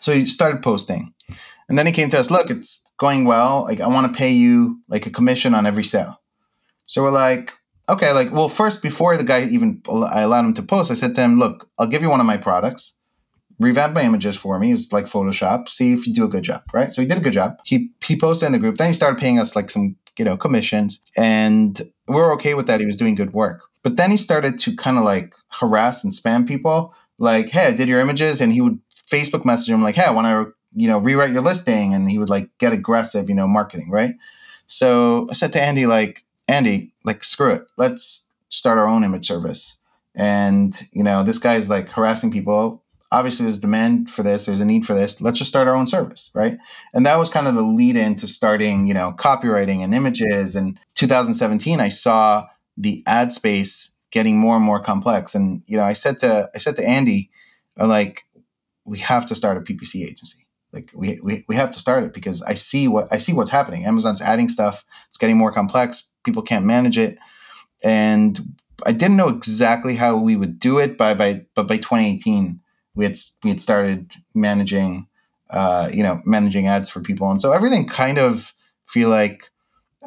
So 0.00 0.12
he 0.12 0.26
started 0.26 0.62
posting, 0.62 1.14
and 1.68 1.78
then 1.78 1.86
he 1.86 1.92
came 1.92 2.10
to 2.10 2.18
us. 2.18 2.30
Look, 2.30 2.50
it's 2.50 2.82
going 2.98 3.24
well. 3.24 3.64
Like, 3.64 3.80
I 3.80 3.86
want 3.86 4.12
to 4.12 4.18
pay 4.18 4.30
you 4.30 4.80
like 4.88 5.06
a 5.06 5.10
commission 5.10 5.54
on 5.54 5.64
every 5.66 5.84
sale. 5.84 6.20
So 6.86 7.02
we're 7.02 7.10
like, 7.10 7.52
okay, 7.88 8.12
like, 8.12 8.30
well, 8.30 8.50
first 8.50 8.82
before 8.82 9.16
the 9.16 9.24
guy 9.24 9.44
even 9.46 9.80
I 9.88 10.20
allowed 10.20 10.44
him 10.44 10.54
to 10.54 10.62
post, 10.62 10.90
I 10.90 10.94
said 10.94 11.14
to 11.14 11.22
him, 11.22 11.36
look, 11.36 11.70
I'll 11.78 11.86
give 11.86 12.02
you 12.02 12.10
one 12.10 12.20
of 12.20 12.26
my 12.26 12.36
products 12.36 12.98
revamp 13.58 13.94
my 13.94 14.02
images 14.02 14.36
for 14.36 14.58
me. 14.58 14.72
It's 14.72 14.92
like 14.92 15.06
Photoshop. 15.06 15.68
See 15.68 15.92
if 15.92 16.06
you 16.06 16.14
do 16.14 16.24
a 16.24 16.28
good 16.28 16.42
job, 16.44 16.62
right? 16.72 16.92
So 16.92 17.02
he 17.02 17.08
did 17.08 17.18
a 17.18 17.20
good 17.22 17.32
job. 17.32 17.56
He 17.64 17.90
he 18.04 18.18
posted 18.18 18.46
in 18.46 18.52
the 18.52 18.58
group. 18.58 18.76
Then 18.76 18.88
he 18.88 18.92
started 18.92 19.18
paying 19.18 19.38
us 19.38 19.54
like 19.54 19.70
some 19.70 19.96
you 20.18 20.24
know 20.24 20.36
commissions, 20.36 21.02
and 21.16 21.80
we 22.08 22.16
are 22.16 22.32
okay 22.34 22.54
with 22.54 22.66
that. 22.66 22.80
He 22.80 22.86
was 22.86 22.96
doing 22.96 23.14
good 23.14 23.32
work. 23.32 23.62
But 23.84 23.96
then 23.96 24.10
he 24.10 24.16
started 24.16 24.58
to 24.60 24.74
kind 24.74 24.98
of 24.98 25.04
like 25.04 25.36
harass 25.50 26.02
and 26.02 26.12
spam 26.12 26.48
people. 26.48 26.92
Like, 27.18 27.50
hey, 27.50 27.66
I 27.66 27.72
did 27.72 27.86
your 27.86 28.00
images, 28.00 28.40
and 28.40 28.52
he 28.52 28.60
would 28.60 28.80
Facebook 29.08 29.44
message 29.44 29.72
him 29.72 29.84
like, 29.84 29.94
hey, 29.94 30.04
I 30.04 30.10
want 30.10 30.26
to 30.26 30.52
you 30.74 30.88
know 30.88 30.98
rewrite 30.98 31.32
your 31.32 31.42
listing, 31.42 31.94
and 31.94 32.10
he 32.10 32.18
would 32.18 32.30
like 32.30 32.50
get 32.58 32.72
aggressive, 32.72 33.28
you 33.28 33.36
know, 33.36 33.46
marketing, 33.46 33.90
right? 33.90 34.16
So 34.66 35.28
I 35.30 35.34
said 35.34 35.52
to 35.52 35.62
Andy, 35.62 35.86
like, 35.86 36.24
Andy, 36.48 36.92
like, 37.04 37.22
screw 37.22 37.52
it. 37.52 37.66
Let's 37.76 38.30
start 38.48 38.78
our 38.78 38.86
own 38.88 39.04
image 39.04 39.28
service. 39.28 39.78
And 40.16 40.74
you 40.92 41.04
know, 41.04 41.22
this 41.22 41.38
guy's 41.38 41.70
like 41.70 41.88
harassing 41.90 42.32
people 42.32 42.82
obviously 43.14 43.44
there's 43.44 43.58
demand 43.60 44.10
for 44.10 44.22
this 44.22 44.46
there's 44.46 44.60
a 44.60 44.64
need 44.64 44.84
for 44.84 44.94
this 44.94 45.20
let's 45.20 45.38
just 45.38 45.48
start 45.48 45.68
our 45.68 45.74
own 45.74 45.86
service 45.86 46.30
right 46.34 46.58
and 46.92 47.06
that 47.06 47.16
was 47.16 47.30
kind 47.30 47.46
of 47.46 47.54
the 47.54 47.62
lead 47.62 47.96
in 47.96 48.14
to 48.14 48.26
starting 48.26 48.86
you 48.86 48.94
know 48.94 49.14
copywriting 49.16 49.78
and 49.78 49.94
images 49.94 50.56
and 50.56 50.78
2017 50.96 51.80
i 51.80 51.88
saw 51.88 52.44
the 52.76 53.02
ad 53.06 53.32
space 53.32 53.98
getting 54.10 54.38
more 54.38 54.56
and 54.56 54.64
more 54.64 54.80
complex. 54.80 55.34
And 55.34 55.62
you 55.66 55.76
know 55.76 55.84
i 55.84 55.92
said 55.92 56.18
to 56.20 56.50
i 56.54 56.58
said 56.58 56.76
to 56.76 56.86
andy 56.86 57.30
like 57.76 58.24
we 58.84 58.98
have 58.98 59.26
to 59.28 59.34
start 59.34 59.56
a 59.56 59.60
ppc 59.60 60.04
agency. 60.04 60.46
Like 60.72 60.90
we, 60.92 61.20
we, 61.22 61.44
we 61.46 61.54
have 61.54 61.70
to 61.70 61.78
start 61.78 62.02
it 62.04 62.12
because 62.12 62.42
i 62.42 62.54
see 62.54 62.88
what 62.88 63.08
i 63.10 63.18
see 63.18 63.32
what's 63.32 63.50
happening. 63.50 63.84
Amazon's 63.84 64.22
adding 64.22 64.48
stuff. 64.48 64.84
It's 65.08 65.18
getting 65.18 65.38
more 65.38 65.52
complex. 65.52 66.12
People 66.24 66.42
can't 66.42 66.64
manage 66.64 66.98
it. 66.98 67.18
And 67.82 68.38
i 68.84 68.92
didn't 68.92 69.16
know 69.16 69.28
exactly 69.28 69.94
how 69.96 70.16
we 70.16 70.36
would 70.36 70.58
do 70.58 70.78
it 70.78 70.98
by 70.98 71.14
by 71.14 71.44
but 71.54 71.68
by 71.68 71.76
2018 71.76 72.60
we 72.94 73.04
had 73.04 73.16
we 73.42 73.50
had 73.50 73.60
started 73.60 74.14
managing 74.34 75.06
uh, 75.50 75.88
you 75.92 76.02
know 76.02 76.20
managing 76.24 76.66
ads 76.66 76.90
for 76.90 77.00
people. 77.00 77.30
And 77.30 77.40
so 77.40 77.52
everything 77.52 77.86
kind 77.86 78.18
of 78.18 78.54
feel 78.86 79.08
like 79.08 79.50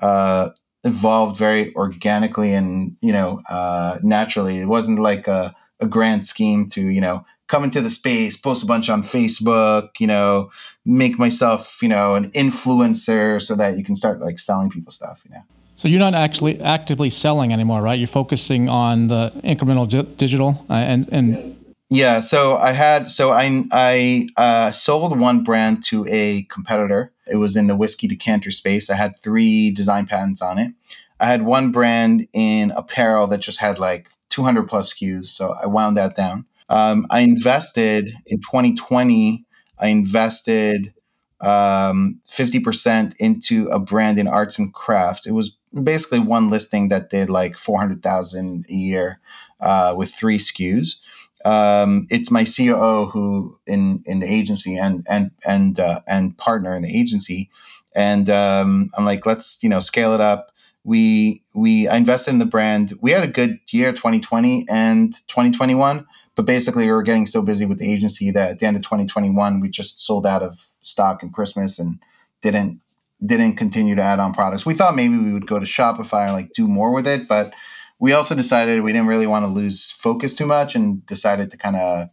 uh, 0.02 0.50
evolved 0.88 1.38
very 1.38 1.74
organically 1.76 2.54
and 2.54 2.96
you 3.02 3.12
know 3.12 3.42
uh, 3.50 4.00
naturally 4.04 4.60
it 4.60 4.68
wasn't 4.68 5.00
like 5.00 5.28
a, 5.28 5.56
a 5.80 5.88
grand 5.88 6.26
scheme 6.26 6.66
to 6.66 6.82
you 6.82 7.02
know 7.02 7.26
come 7.48 7.64
into 7.64 7.82
the 7.82 7.90
space 7.90 8.36
post 8.38 8.64
a 8.64 8.68
bunch 8.68 8.90
on 8.90 9.02
facebook 9.02 9.90
you 10.00 10.08
know 10.08 10.50
make 10.86 11.20
myself 11.20 11.80
you 11.82 11.90
know 11.90 12.16
an 12.16 12.32
influencer 12.32 13.42
so 13.42 13.56
that 13.56 13.78
you 13.78 13.84
can 13.84 13.96
start 13.96 14.20
like 14.20 14.40
selling 14.40 14.70
people 14.70 14.92
stuff 14.92 15.24
you 15.26 15.34
know 15.36 15.44
so 15.76 15.88
you're 15.88 16.00
not 16.00 16.16
actually 16.16 16.60
actively 16.60 17.12
selling 17.12 17.54
anymore, 17.54 17.84
right? 17.84 18.00
You're 18.00 18.08
focusing 18.08 18.68
on 18.68 19.10
the 19.10 19.32
Incrementum 19.44 20.18
Digital 20.18 20.66
uh, 20.72 20.74
and 20.74 21.08
and 21.12 21.56
yeah, 21.90 22.20
so 22.20 22.58
I 22.58 22.74
had 22.74 23.10
so 23.10 23.32
I 23.32 23.64
I 23.72 24.28
uh, 24.36 24.72
sold 24.72 25.20
one 25.20 25.44
brand 25.44 25.84
to 25.86 26.06
a 26.10 26.44
competitor. 26.44 27.14
It 27.32 27.38
was 27.38 27.56
in 27.56 27.68
the 27.68 27.76
whiskey 27.76 28.08
decanter 28.08 28.52
space. 28.52 28.90
I 28.90 28.96
had 28.96 29.20
three 29.20 29.72
design 29.72 30.06
patents 30.06 30.42
on 30.42 30.58
it. 30.58 30.74
I 31.20 31.28
had 31.28 31.44
one 31.44 31.72
brand 31.72 32.28
in 32.34 32.72
apparel 32.72 33.28
that 33.28 33.40
just 33.40 33.60
had 33.60 33.80
like 33.80 34.10
200 34.30 34.68
plus 34.68 34.94
SKUs, 34.94 35.26
so 35.26 35.56
I 35.62 35.66
wound 35.66 35.98
that 35.98 36.16
down. 36.16 36.46
Um, 36.70 37.08
I 37.10 37.22
invested 37.22 38.14
in 38.26 38.40
2020. 38.40 39.46
I 39.80 39.88
invested 39.88 40.94
um, 41.42 42.20
50% 42.28 43.14
into 43.20 43.68
a 43.68 43.80
brand 43.80 44.20
in 44.20 44.28
arts 44.28 44.60
and 44.60 44.74
crafts. 44.74 45.26
It 45.26 45.32
was 45.32 45.58
basically 45.84 46.20
one 46.20 46.50
listing 46.50 46.90
that 46.90 47.10
did 47.10 47.30
like 47.30 47.58
400,000 47.58 48.66
a 48.70 48.74
year 48.74 49.20
uh, 49.60 49.94
with 49.98 50.14
three 50.14 50.38
SKUs 50.38 51.00
um, 51.48 52.08
it's 52.10 52.30
my 52.30 52.44
COO 52.44 53.06
who 53.06 53.58
in 53.66 54.04
in 54.06 54.20
the 54.20 54.28
agency 54.28 54.76
and 54.76 55.06
and 55.10 55.32
and 55.46 55.80
uh, 55.80 56.02
and 56.06 56.38
partner 56.38 56.76
in 56.76 56.82
the 56.82 57.00
agency, 57.00 57.50
and 57.96 58.30
um, 58.30 58.92
I'm 58.98 59.06
like, 59.06 59.26
let's 59.26 59.64
you 59.64 59.70
know 59.70 59.80
scale 59.80 60.14
it 60.14 60.20
up. 60.20 60.52
We 60.84 61.44
we 61.56 61.88
I 61.88 61.96
invested 61.96 62.32
in 62.32 62.40
the 62.40 62.46
brand. 62.46 62.94
We 63.00 63.12
had 63.12 63.24
a 63.24 63.28
good 63.28 63.60
year, 63.72 63.94
2020 63.94 64.68
and 64.70 65.14
2021, 65.28 66.06
but 66.36 66.46
basically 66.46 66.86
we 66.86 66.92
were 66.92 67.04
getting 67.04 67.26
so 67.26 67.42
busy 67.42 67.66
with 67.66 67.80
the 67.80 67.94
agency 67.94 68.30
that 68.32 68.52
at 68.52 68.60
the 68.60 68.66
end 68.66 68.76
of 68.76 68.84
2021 68.84 69.62
we 69.62 69.70
just 69.70 70.06
sold 70.06 70.28
out 70.28 70.44
of 70.44 70.60
stock 70.82 71.24
in 71.24 71.30
Christmas 71.30 71.80
and 71.80 72.00
didn't 72.42 72.82
didn't 73.26 73.56
continue 73.56 73.96
to 73.96 74.02
add 74.02 74.20
on 74.20 74.34
products. 74.34 74.66
We 74.66 74.74
thought 74.74 74.98
maybe 74.98 75.18
we 75.18 75.32
would 75.32 75.48
go 75.48 75.60
to 75.60 75.66
Shopify 75.66 76.26
and 76.26 76.34
like 76.34 76.52
do 76.52 76.68
more 76.68 76.92
with 76.92 77.08
it, 77.08 77.26
but 77.26 77.54
we 78.00 78.14
also 78.14 78.36
decided 78.36 78.82
we 78.82 78.92
didn't 78.92 79.08
really 79.08 79.28
want 79.28 79.44
to 79.44 79.48
lose 79.48 79.92
focus 79.92 80.36
too 80.36 80.46
much 80.46 80.76
and 80.76 81.06
decided 81.06 81.50
to 81.52 81.58
kind 81.58 81.76
of 81.76 82.10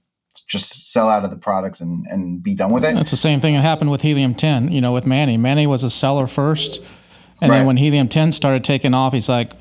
just 0.47 0.93
sell 0.93 1.09
out 1.09 1.25
of 1.25 1.31
the 1.31 1.37
products 1.37 1.81
and, 1.81 2.07
and 2.07 2.43
be 2.43 2.55
done 2.55 2.73
with 2.73 2.85
it. 2.85 2.95
That's 2.95 3.11
the 3.11 3.17
same 3.17 3.41
thing 3.41 3.55
that 3.55 3.63
happened 3.63 3.91
with 3.91 4.03
Helium 4.03 4.35
10, 4.35 4.73
you 4.73 4.81
know, 4.81 4.93
with 4.93 5.07
Manny. 5.07 5.37
Manny 5.37 5.67
was 5.67 5.83
a 5.83 5.91
seller 5.91 6.27
first. 6.27 6.83
And 7.41 7.51
right. 7.51 7.59
then 7.59 7.67
when 7.67 7.77
Helium 7.77 8.09
10 8.09 8.33
started 8.33 8.65
taking 8.65 8.95
off, 8.95 9.13
he's 9.13 9.29
like, 9.29 9.53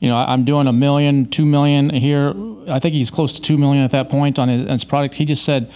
you 0.00 0.08
know, 0.08 0.16
I'm 0.16 0.44
doing 0.44 0.66
a 0.66 0.72
million, 0.72 1.30
two 1.30 1.46
million 1.46 1.90
here. 1.90 2.34
I 2.68 2.78
think 2.78 2.94
he's 2.94 3.10
close 3.10 3.32
to 3.34 3.40
two 3.40 3.56
million 3.56 3.84
at 3.84 3.92
that 3.92 4.10
point 4.10 4.38
on 4.38 4.48
his, 4.48 4.68
his 4.68 4.84
product. 4.84 5.14
He 5.14 5.24
just 5.24 5.44
said, 5.44 5.70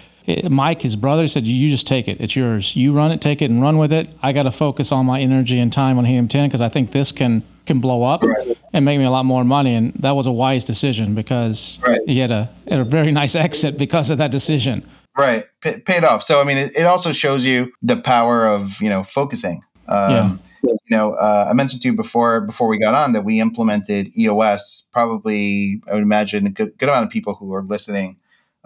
Mike, 0.49 0.83
his 0.83 0.97
brother, 0.97 1.29
said, 1.29 1.47
"You 1.47 1.69
just 1.69 1.87
take 1.87 2.09
it. 2.09 2.21
It's 2.21 2.35
yours. 2.35 2.75
You 2.75 2.93
run 2.93 3.13
it, 3.13 3.21
take 3.21 3.41
it, 3.41 3.51
and 3.51 3.63
run 3.63 3.79
with 3.79 3.93
it. 3.93 4.09
I 4.23 4.33
got 4.33 4.43
to 4.43 4.51
focus 4.51 4.91
all 4.91 5.05
my 5.05 5.21
energy 5.21 5.59
and 5.59 5.73
time 5.73 5.99
on 5.99 6.05
Helium 6.05 6.29
10 6.29 6.49
because 6.49 6.61
I 6.61 6.69
think 6.69 6.91
this 6.93 7.13
can 7.13 7.43
can 7.65 7.81
blow 7.81 8.05
up 8.05 8.23
right. 8.23 8.57
and 8.73 8.85
make 8.85 8.99
me 8.99 9.05
a 9.05 9.11
lot 9.11 9.25
more 9.25 9.45
money." 9.45 9.75
And 9.75 9.93
that 9.95 10.13
was 10.13 10.27
a 10.27 10.33
wise 10.33 10.65
decision 10.65 11.15
because 11.15 11.79
right. 11.87 12.01
he 12.07 12.19
had 12.19 12.33
a 12.33 12.51
had 12.69 12.81
a 12.81 12.85
very 12.85 13.13
nice 13.13 13.35
exit 13.37 13.79
because 13.79 14.11
of 14.11 14.19
that 14.19 14.33
decision. 14.33 14.85
Right, 15.17 15.47
P- 15.63 15.79
paid 15.79 16.05
off. 16.05 16.23
So 16.23 16.41
I 16.41 16.45
mean, 16.45 16.59
it, 16.59 16.77
it, 16.77 16.85
also 16.87 17.13
shows 17.13 17.47
you 17.47 17.73
the 17.81 17.97
power 17.97 18.47
of 18.47 18.83
you 18.83 18.89
know 18.89 19.03
focusing. 19.03 19.63
Um, 19.89 20.11
yeah. 20.11 20.37
You 20.63 20.97
know, 20.97 21.13
uh, 21.15 21.47
I 21.49 21.53
mentioned 21.53 21.83
to 21.83 21.89
you 21.89 21.95
before 21.95 22.41
before 22.41 22.67
we 22.67 22.79
got 22.79 22.95
on 22.95 23.13
that 23.13 23.23
we 23.23 23.41
implemented 23.41 24.17
EOS. 24.19 24.89
Probably, 24.93 25.81
I 25.87 25.95
would 25.95 26.03
imagine 26.03 26.47
a 26.49 26.51
good, 26.51 26.77
good 26.79 26.89
amount 26.89 27.05
of 27.07 27.13
people 27.13 27.35
who 27.35 27.55
are 27.55 27.63
listening 27.63 28.17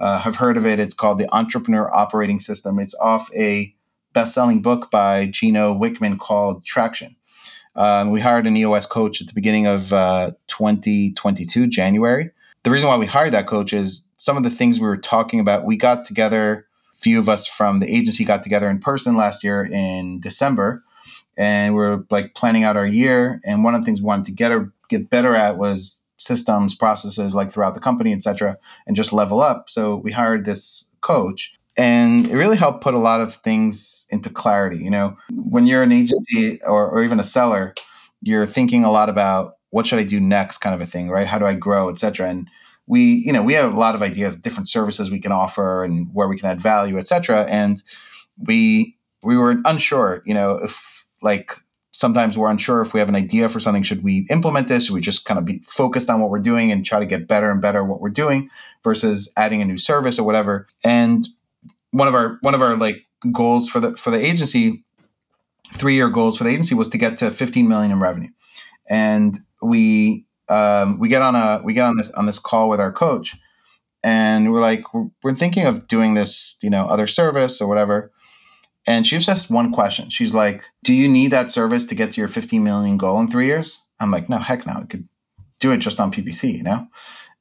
uh, 0.00 0.18
have 0.20 0.36
heard 0.36 0.56
of 0.56 0.66
it. 0.66 0.78
It's 0.78 0.94
called 0.94 1.18
the 1.18 1.32
Entrepreneur 1.34 1.94
Operating 1.94 2.40
System. 2.40 2.78
It's 2.78 2.94
off 2.96 3.30
a 3.34 3.74
best-selling 4.12 4.62
book 4.62 4.90
by 4.90 5.26
Gino 5.26 5.74
Wickman 5.74 6.18
called 6.18 6.64
Traction. 6.64 7.16
Um, 7.76 8.10
we 8.10 8.20
hired 8.20 8.46
an 8.46 8.56
EOS 8.56 8.86
coach 8.86 9.20
at 9.20 9.28
the 9.28 9.32
beginning 9.32 9.66
of 9.66 9.92
uh, 9.92 10.32
2022, 10.48 11.66
January. 11.68 12.30
The 12.62 12.70
reason 12.70 12.88
why 12.88 12.96
we 12.96 13.06
hired 13.06 13.32
that 13.32 13.46
coach 13.46 13.72
is 13.72 14.06
some 14.16 14.36
of 14.36 14.42
the 14.42 14.50
things 14.50 14.80
we 14.80 14.86
were 14.86 14.96
talking 14.96 15.40
about. 15.40 15.64
We 15.64 15.76
got 15.76 16.04
together, 16.04 16.66
a 16.92 16.96
few 16.96 17.18
of 17.18 17.28
us 17.28 17.46
from 17.46 17.78
the 17.78 17.94
agency 17.94 18.24
got 18.24 18.42
together 18.42 18.68
in 18.68 18.80
person 18.80 19.16
last 19.16 19.44
year 19.44 19.64
in 19.64 20.20
December, 20.20 20.82
and 21.36 21.74
we 21.74 21.82
are 21.82 22.04
like 22.10 22.34
planning 22.34 22.64
out 22.64 22.76
our 22.76 22.86
year. 22.86 23.40
And 23.44 23.64
one 23.64 23.74
of 23.74 23.82
the 23.82 23.84
things 23.86 24.00
we 24.00 24.06
wanted 24.06 24.26
to 24.26 24.32
get 24.32 24.50
or 24.50 24.72
get 24.88 25.08
better 25.08 25.34
at 25.34 25.56
was 25.56 26.02
systems, 26.20 26.74
processes 26.74 27.34
like 27.34 27.50
throughout 27.50 27.74
the 27.74 27.80
company, 27.80 28.12
et 28.12 28.22
cetera, 28.22 28.58
and 28.86 28.94
just 28.94 29.12
level 29.12 29.40
up. 29.40 29.70
So 29.70 29.96
we 29.96 30.12
hired 30.12 30.44
this 30.44 30.92
coach 31.00 31.54
and 31.76 32.28
it 32.28 32.36
really 32.36 32.58
helped 32.58 32.82
put 32.82 32.94
a 32.94 32.98
lot 32.98 33.20
of 33.20 33.34
things 33.34 34.06
into 34.10 34.28
clarity. 34.28 34.78
You 34.78 34.90
know, 34.90 35.16
when 35.32 35.66
you're 35.66 35.82
an 35.82 35.92
agency 35.92 36.60
or, 36.62 36.88
or 36.90 37.02
even 37.02 37.18
a 37.18 37.24
seller, 37.24 37.74
you're 38.20 38.46
thinking 38.46 38.84
a 38.84 38.90
lot 38.90 39.08
about 39.08 39.54
what 39.70 39.86
should 39.86 39.98
I 39.98 40.04
do 40.04 40.20
next 40.20 40.58
kind 40.58 40.74
of 40.74 40.80
a 40.80 40.86
thing, 40.86 41.08
right? 41.08 41.26
How 41.26 41.38
do 41.38 41.46
I 41.46 41.54
grow, 41.54 41.88
et 41.88 41.98
cetera. 41.98 42.28
And 42.28 42.48
we, 42.86 43.00
you 43.24 43.32
know, 43.32 43.42
we 43.42 43.54
have 43.54 43.72
a 43.72 43.78
lot 43.78 43.94
of 43.94 44.02
ideas, 44.02 44.36
different 44.36 44.68
services 44.68 45.10
we 45.10 45.20
can 45.20 45.32
offer 45.32 45.84
and 45.84 46.08
where 46.12 46.28
we 46.28 46.36
can 46.38 46.50
add 46.50 46.60
value, 46.60 46.98
et 46.98 47.08
cetera. 47.08 47.44
And 47.44 47.82
we, 48.36 48.96
we 49.22 49.36
were 49.36 49.56
unsure, 49.64 50.22
you 50.26 50.34
know, 50.34 50.56
if 50.56 51.06
like 51.22 51.52
sometimes 52.00 52.38
we're 52.38 52.50
unsure 52.50 52.80
if 52.80 52.94
we 52.94 53.00
have 53.00 53.10
an 53.10 53.14
idea 53.14 53.46
for 53.48 53.60
something 53.60 53.82
should 53.82 54.02
we 54.02 54.26
implement 54.30 54.68
this? 54.68 54.86
Should 54.86 54.94
we 54.94 55.02
just 55.02 55.26
kind 55.26 55.38
of 55.38 55.44
be 55.44 55.58
focused 55.66 56.08
on 56.08 56.18
what 56.20 56.30
we're 56.30 56.38
doing 56.38 56.72
and 56.72 56.84
try 56.84 56.98
to 56.98 57.04
get 57.04 57.28
better 57.28 57.50
and 57.50 57.60
better 57.60 57.84
what 57.84 58.00
we're 58.00 58.08
doing 58.08 58.48
versus 58.82 59.30
adding 59.36 59.60
a 59.60 59.66
new 59.66 59.76
service 59.76 60.18
or 60.18 60.24
whatever? 60.24 60.66
And 60.82 61.28
one 61.90 62.08
of 62.08 62.14
our 62.14 62.38
one 62.40 62.54
of 62.54 62.62
our 62.62 62.74
like 62.74 63.06
goals 63.30 63.68
for 63.68 63.80
the 63.80 63.94
for 63.96 64.10
the 64.10 64.24
agency 64.24 64.82
three 65.74 65.94
year 65.94 66.08
goals 66.08 66.38
for 66.38 66.44
the 66.44 66.50
agency 66.50 66.74
was 66.74 66.88
to 66.88 66.98
get 66.98 67.18
to 67.18 67.30
15 67.30 67.68
million 67.68 67.92
in 67.92 68.00
revenue. 68.00 68.30
And 68.88 69.36
we 69.60 70.24
um, 70.48 70.98
we 70.98 71.08
get 71.08 71.20
on 71.20 71.36
a 71.36 71.60
we 71.62 71.74
get 71.74 71.84
on 71.84 71.98
this 71.98 72.10
on 72.12 72.24
this 72.24 72.38
call 72.38 72.70
with 72.70 72.80
our 72.80 72.92
coach 72.92 73.36
and 74.02 74.50
we're 74.50 74.62
like 74.62 74.94
we're, 74.94 75.10
we're 75.22 75.34
thinking 75.34 75.66
of 75.66 75.86
doing 75.86 76.14
this 76.14 76.58
you 76.62 76.70
know 76.70 76.86
other 76.86 77.06
service 77.06 77.60
or 77.60 77.68
whatever 77.68 78.10
And 78.86 79.06
she 79.06 79.14
was 79.14 79.26
just 79.26 79.50
one 79.50 79.72
question. 79.72 80.10
She's 80.10 80.34
like, 80.34 80.62
Do 80.84 80.94
you 80.94 81.08
need 81.08 81.30
that 81.32 81.50
service 81.50 81.86
to 81.86 81.94
get 81.94 82.12
to 82.12 82.20
your 82.20 82.28
15 82.28 82.62
million 82.62 82.96
goal 82.96 83.20
in 83.20 83.28
three 83.28 83.46
years? 83.46 83.82
I'm 83.98 84.10
like, 84.10 84.28
No, 84.28 84.38
heck 84.38 84.66
no. 84.66 84.74
I 84.74 84.84
could 84.84 85.08
do 85.60 85.70
it 85.72 85.78
just 85.78 86.00
on 86.00 86.12
PPC, 86.12 86.54
you 86.56 86.62
know? 86.62 86.86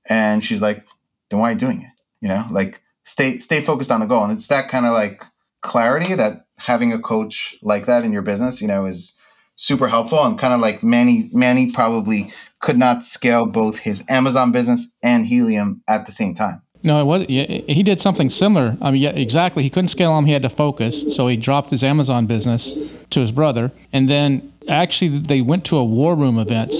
And 0.07 0.43
she's 0.43 0.61
like, 0.61 0.85
Then 1.29 1.39
why 1.39 1.49
are 1.49 1.53
you 1.53 1.59
doing 1.59 1.81
it? 1.81 1.89
You 2.21 2.27
know, 2.27 2.45
like 2.51 2.81
stay 3.05 3.39
stay 3.39 3.61
focused 3.61 3.91
on 3.91 4.01
the 4.01 4.05
goal. 4.05 4.23
And 4.23 4.33
it's 4.33 4.47
that 4.47 4.69
kind 4.69 4.85
of 4.85 4.93
like 4.93 5.23
clarity 5.61 6.13
that 6.15 6.45
having 6.57 6.91
a 6.91 6.99
coach 6.99 7.55
like 7.61 7.85
that 7.85 8.03
in 8.03 8.11
your 8.11 8.21
business, 8.21 8.61
you 8.61 8.67
know, 8.67 8.85
is 8.85 9.17
super 9.55 9.89
helpful 9.89 10.23
and 10.23 10.39
kind 10.39 10.53
of 10.53 10.61
like 10.61 10.83
Manny 10.83 11.29
Manny 11.33 11.71
probably 11.71 12.31
could 12.59 12.77
not 12.77 13.03
scale 13.03 13.45
both 13.45 13.79
his 13.79 14.03
Amazon 14.09 14.51
business 14.51 14.95
and 15.01 15.25
Helium 15.25 15.81
at 15.87 16.05
the 16.05 16.11
same 16.11 16.35
time. 16.35 16.61
No, 16.81 17.01
it 17.01 17.03
was. 17.03 17.25
He 17.27 17.83
did 17.83 17.99
something 17.99 18.29
similar. 18.29 18.77
I 18.81 18.91
mean, 18.91 19.01
yeah, 19.01 19.09
exactly. 19.09 19.63
He 19.63 19.69
couldn't 19.69 19.89
scale 19.89 20.15
them. 20.15 20.25
He 20.25 20.31
had 20.33 20.43
to 20.43 20.49
focus, 20.49 21.13
so 21.15 21.27
he 21.27 21.35
dropped 21.35 21.71
his 21.71 21.83
Amazon 21.83 22.25
business 22.25 22.73
to 23.09 23.19
his 23.19 23.31
brother, 23.33 23.71
and 23.91 24.09
then 24.09 24.53
actually 24.67 25.19
they 25.19 25.41
went 25.41 25.65
to 25.65 25.77
a 25.77 25.83
war 25.83 26.15
room 26.15 26.39
event. 26.39 26.73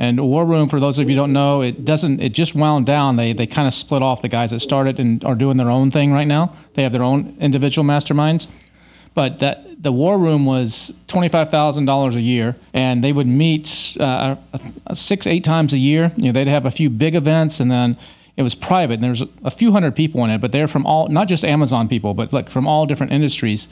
And 0.00 0.20
war 0.20 0.44
room, 0.44 0.68
for 0.68 0.78
those 0.78 1.00
of 1.00 1.10
you 1.10 1.16
don't 1.16 1.32
know, 1.32 1.60
it 1.60 1.84
doesn't. 1.84 2.20
It 2.20 2.32
just 2.32 2.54
wound 2.54 2.86
down. 2.86 3.16
They 3.16 3.32
they 3.32 3.46
kind 3.46 3.66
of 3.66 3.74
split 3.74 4.02
off. 4.02 4.22
The 4.22 4.28
guys 4.28 4.50
that 4.50 4.60
started 4.60 4.98
and 4.98 5.24
are 5.24 5.34
doing 5.34 5.56
their 5.56 5.70
own 5.70 5.90
thing 5.90 6.12
right 6.12 6.26
now. 6.26 6.52
They 6.74 6.82
have 6.82 6.92
their 6.92 7.02
own 7.02 7.36
individual 7.40 7.84
masterminds, 7.86 8.48
but 9.14 9.40
that 9.40 9.82
the 9.82 9.92
war 9.92 10.18
room 10.18 10.46
was 10.46 10.94
twenty 11.06 11.28
five 11.28 11.50
thousand 11.50 11.86
dollars 11.86 12.14
a 12.16 12.20
year, 12.20 12.56
and 12.72 13.02
they 13.02 13.12
would 13.12 13.26
meet 13.26 13.96
uh, 13.98 14.36
six 14.92 15.26
eight 15.26 15.44
times 15.44 15.72
a 15.72 15.78
year. 15.78 16.12
You 16.16 16.26
know, 16.26 16.32
they'd 16.32 16.48
have 16.48 16.66
a 16.66 16.70
few 16.72 16.90
big 16.90 17.14
events, 17.16 17.58
and 17.60 17.70
then 17.70 17.96
it 18.38 18.42
was 18.42 18.54
private 18.54 18.94
and 18.94 19.04
there's 19.04 19.22
a 19.44 19.50
few 19.50 19.72
hundred 19.72 19.94
people 19.96 20.24
in 20.24 20.30
it 20.30 20.40
but 20.40 20.52
they're 20.52 20.68
from 20.68 20.86
all 20.86 21.08
not 21.08 21.28
just 21.28 21.44
amazon 21.44 21.88
people 21.88 22.14
but 22.14 22.32
like 22.32 22.48
from 22.48 22.66
all 22.66 22.86
different 22.86 23.12
industries. 23.12 23.68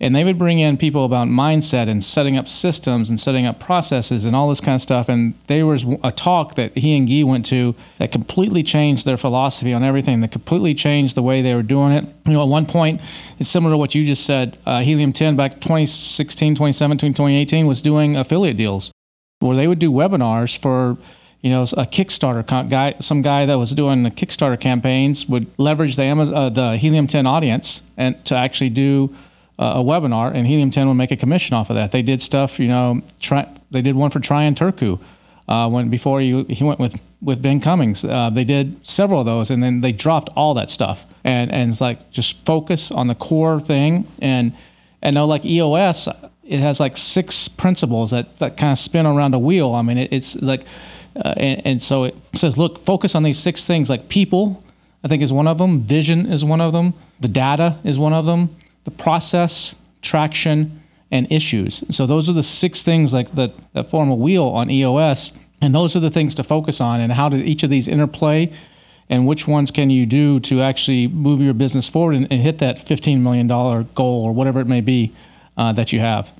And 0.00 0.16
they 0.16 0.24
would 0.24 0.36
bring 0.36 0.58
in 0.58 0.78
people 0.78 1.04
about 1.04 1.28
mindset 1.28 1.88
and 1.88 2.02
setting 2.02 2.36
up 2.36 2.48
systems 2.48 3.08
and 3.08 3.20
setting 3.20 3.46
up 3.46 3.60
processes 3.60 4.26
and 4.26 4.34
all 4.34 4.48
this 4.48 4.60
kind 4.60 4.74
of 4.74 4.80
stuff. 4.80 5.08
And 5.08 5.34
there 5.46 5.64
was 5.64 5.84
a 6.02 6.10
talk 6.10 6.56
that 6.56 6.76
he 6.76 6.96
and 6.96 7.08
guy 7.08 7.22
went 7.22 7.46
to 7.46 7.76
that 7.98 8.10
completely 8.10 8.64
changed 8.64 9.04
their 9.04 9.16
philosophy 9.16 9.72
on 9.72 9.84
everything 9.84 10.18
that 10.20 10.32
completely 10.32 10.74
changed 10.74 11.14
the 11.14 11.22
way 11.22 11.40
they 11.40 11.54
were 11.54 11.62
doing 11.62 11.92
it. 11.92 12.04
You 12.26 12.32
know 12.32 12.42
at 12.42 12.48
one 12.48 12.66
point 12.66 13.00
it's 13.38 13.48
similar 13.48 13.74
to 13.74 13.78
what 13.78 13.94
you 13.94 14.04
just 14.04 14.26
said 14.26 14.58
uh, 14.66 14.80
helium 14.80 15.12
10 15.12 15.36
back 15.36 15.60
2016 15.60 16.56
2017 16.56 17.14
2018 17.14 17.66
was 17.68 17.80
doing 17.80 18.16
affiliate 18.16 18.56
deals 18.56 18.90
where 19.38 19.54
they 19.54 19.68
would 19.68 19.78
do 19.78 19.92
webinars 19.92 20.58
for 20.58 20.96
you 21.42 21.50
know, 21.50 21.62
a 21.62 21.84
Kickstarter 21.84 22.46
guy, 22.70 22.94
some 23.00 23.20
guy 23.20 23.46
that 23.46 23.58
was 23.58 23.72
doing 23.72 24.04
the 24.04 24.10
Kickstarter 24.10 24.58
campaigns 24.58 25.26
would 25.26 25.46
leverage 25.58 25.96
the 25.96 26.04
Amazon, 26.04 26.34
uh, 26.34 26.48
the 26.48 26.76
Helium 26.76 27.06
10 27.06 27.26
audience 27.26 27.82
and 27.96 28.24
to 28.26 28.36
actually 28.36 28.70
do 28.70 29.14
uh, 29.58 29.74
a 29.76 29.82
webinar, 29.82 30.32
and 30.32 30.46
Helium 30.46 30.70
10 30.70 30.88
would 30.88 30.94
make 30.94 31.10
a 31.10 31.16
commission 31.16 31.54
off 31.54 31.68
of 31.68 31.76
that. 31.76 31.92
They 31.92 32.02
did 32.02 32.22
stuff, 32.22 32.58
you 32.58 32.68
know, 32.68 33.02
try, 33.20 33.48
they 33.70 33.82
did 33.82 33.96
one 33.96 34.10
for 34.10 34.20
Traian 34.20 34.54
Turcu 34.54 35.00
uh, 35.48 35.68
when 35.68 35.88
before 35.88 36.20
he, 36.20 36.44
he 36.44 36.64
went 36.64 36.78
with 36.78 37.00
with 37.20 37.40
Ben 37.40 37.60
Cummings. 37.60 38.04
Uh, 38.04 38.30
they 38.30 38.44
did 38.44 38.84
several 38.86 39.20
of 39.20 39.26
those, 39.26 39.50
and 39.50 39.62
then 39.62 39.80
they 39.80 39.92
dropped 39.92 40.30
all 40.34 40.54
that 40.54 40.70
stuff, 40.70 41.04
and 41.24 41.52
and 41.52 41.70
it's 41.70 41.80
like 41.80 42.10
just 42.10 42.44
focus 42.44 42.90
on 42.90 43.06
the 43.08 43.14
core 43.14 43.60
thing, 43.60 44.06
and 44.20 44.52
and 45.02 45.14
know 45.14 45.26
like 45.26 45.44
EOS, 45.44 46.08
it 46.44 46.60
has 46.60 46.80
like 46.80 46.96
six 46.96 47.48
principles 47.48 48.10
that 48.10 48.38
that 48.38 48.56
kind 48.56 48.72
of 48.72 48.78
spin 48.78 49.06
around 49.06 49.34
a 49.34 49.38
wheel. 49.38 49.72
I 49.74 49.82
mean, 49.82 49.98
it, 49.98 50.12
it's 50.12 50.40
like 50.40 50.62
uh, 51.16 51.34
and, 51.36 51.66
and, 51.66 51.82
so 51.82 52.04
it 52.04 52.16
says, 52.34 52.56
look, 52.56 52.78
focus 52.78 53.14
on 53.14 53.22
these 53.22 53.38
six 53.38 53.66
things 53.66 53.90
like 53.90 54.08
people, 54.08 54.64
I 55.04 55.08
think 55.08 55.22
is 55.22 55.32
one 55.32 55.46
of 55.46 55.58
them, 55.58 55.82
vision 55.82 56.26
is 56.26 56.44
one 56.44 56.60
of 56.60 56.72
them, 56.72 56.94
the 57.20 57.28
data 57.28 57.78
is 57.84 57.98
one 57.98 58.12
of 58.12 58.24
them, 58.24 58.54
the 58.84 58.90
process, 58.90 59.74
traction, 60.00 60.82
and 61.10 61.30
issues. 61.30 61.84
So 61.94 62.06
those 62.06 62.28
are 62.28 62.32
the 62.32 62.42
six 62.42 62.82
things 62.82 63.12
like 63.12 63.32
that, 63.32 63.52
that 63.74 63.90
form 63.90 64.08
a 64.08 64.14
wheel 64.14 64.46
on 64.46 64.70
EOS. 64.70 65.38
And 65.60 65.74
those 65.74 65.94
are 65.94 66.00
the 66.00 66.10
things 66.10 66.34
to 66.36 66.42
focus 66.42 66.80
on 66.80 67.00
and 67.00 67.12
how 67.12 67.28
do 67.28 67.36
each 67.36 67.62
of 67.62 67.70
these 67.70 67.86
interplay 67.86 68.50
and 69.08 69.26
which 69.26 69.46
ones 69.46 69.70
can 69.70 69.90
you 69.90 70.06
do 70.06 70.40
to 70.40 70.62
actually 70.62 71.06
move 71.06 71.42
your 71.42 71.54
business 71.54 71.88
forward 71.88 72.16
and, 72.16 72.26
and 72.32 72.40
hit 72.40 72.58
that 72.58 72.78
$15 72.78 73.20
million 73.20 73.46
goal 73.46 74.24
or 74.24 74.32
whatever 74.32 74.60
it 74.60 74.66
may 74.66 74.80
be 74.80 75.12
uh, 75.56 75.72
that 75.72 75.92
you 75.92 76.00
have. 76.00 76.32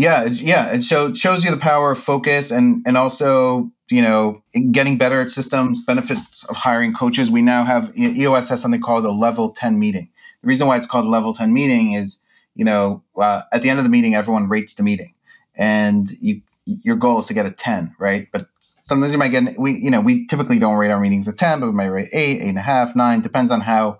Yeah, 0.00 0.24
yeah, 0.24 0.72
it 0.72 0.84
shows 0.84 1.44
you 1.44 1.50
the 1.50 1.56
power 1.56 1.90
of 1.90 1.98
focus 1.98 2.50
and 2.50 2.82
and 2.86 2.96
also 2.96 3.70
you 3.90 4.00
know, 4.00 4.42
getting 4.70 4.96
better 4.96 5.20
at 5.20 5.30
systems, 5.30 5.84
benefits 5.84 6.44
of 6.44 6.56
hiring 6.56 6.94
coaches. 6.94 7.30
We 7.30 7.42
now 7.42 7.64
have 7.64 7.92
EOS 7.98 8.48
has 8.48 8.62
something 8.62 8.80
called 8.80 9.04
a 9.04 9.10
level 9.10 9.50
10 9.50 9.78
meeting. 9.78 10.08
The 10.42 10.48
reason 10.48 10.68
why 10.68 10.76
it's 10.76 10.86
called 10.86 11.06
a 11.06 11.08
level 11.08 11.34
10 11.34 11.52
meeting 11.52 11.92
is, 11.92 12.24
you 12.54 12.64
know, 12.64 13.02
uh, 13.18 13.42
at 13.52 13.62
the 13.62 13.68
end 13.68 13.80
of 13.80 13.84
the 13.84 13.90
meeting, 13.90 14.14
everyone 14.14 14.48
rates 14.48 14.74
the 14.74 14.84
meeting 14.84 15.14
and 15.56 16.08
you, 16.20 16.40
your 16.64 16.94
goal 16.94 17.18
is 17.18 17.26
to 17.26 17.34
get 17.34 17.46
a 17.46 17.50
10, 17.50 17.96
right? 17.98 18.28
But 18.30 18.46
sometimes 18.60 19.12
you 19.12 19.18
might 19.18 19.32
get, 19.32 19.58
we, 19.58 19.72
you 19.72 19.90
know, 19.90 20.00
we 20.00 20.26
typically 20.28 20.60
don't 20.60 20.76
rate 20.76 20.90
our 20.90 21.00
meetings 21.00 21.26
a 21.26 21.32
10, 21.32 21.58
but 21.58 21.66
we 21.66 21.72
might 21.72 21.88
rate 21.88 22.08
eight, 22.12 22.42
eight 22.42 22.48
and 22.48 22.58
a 22.58 22.62
half, 22.62 22.94
nine, 22.94 23.20
depends 23.20 23.50
on 23.50 23.62
how, 23.62 23.98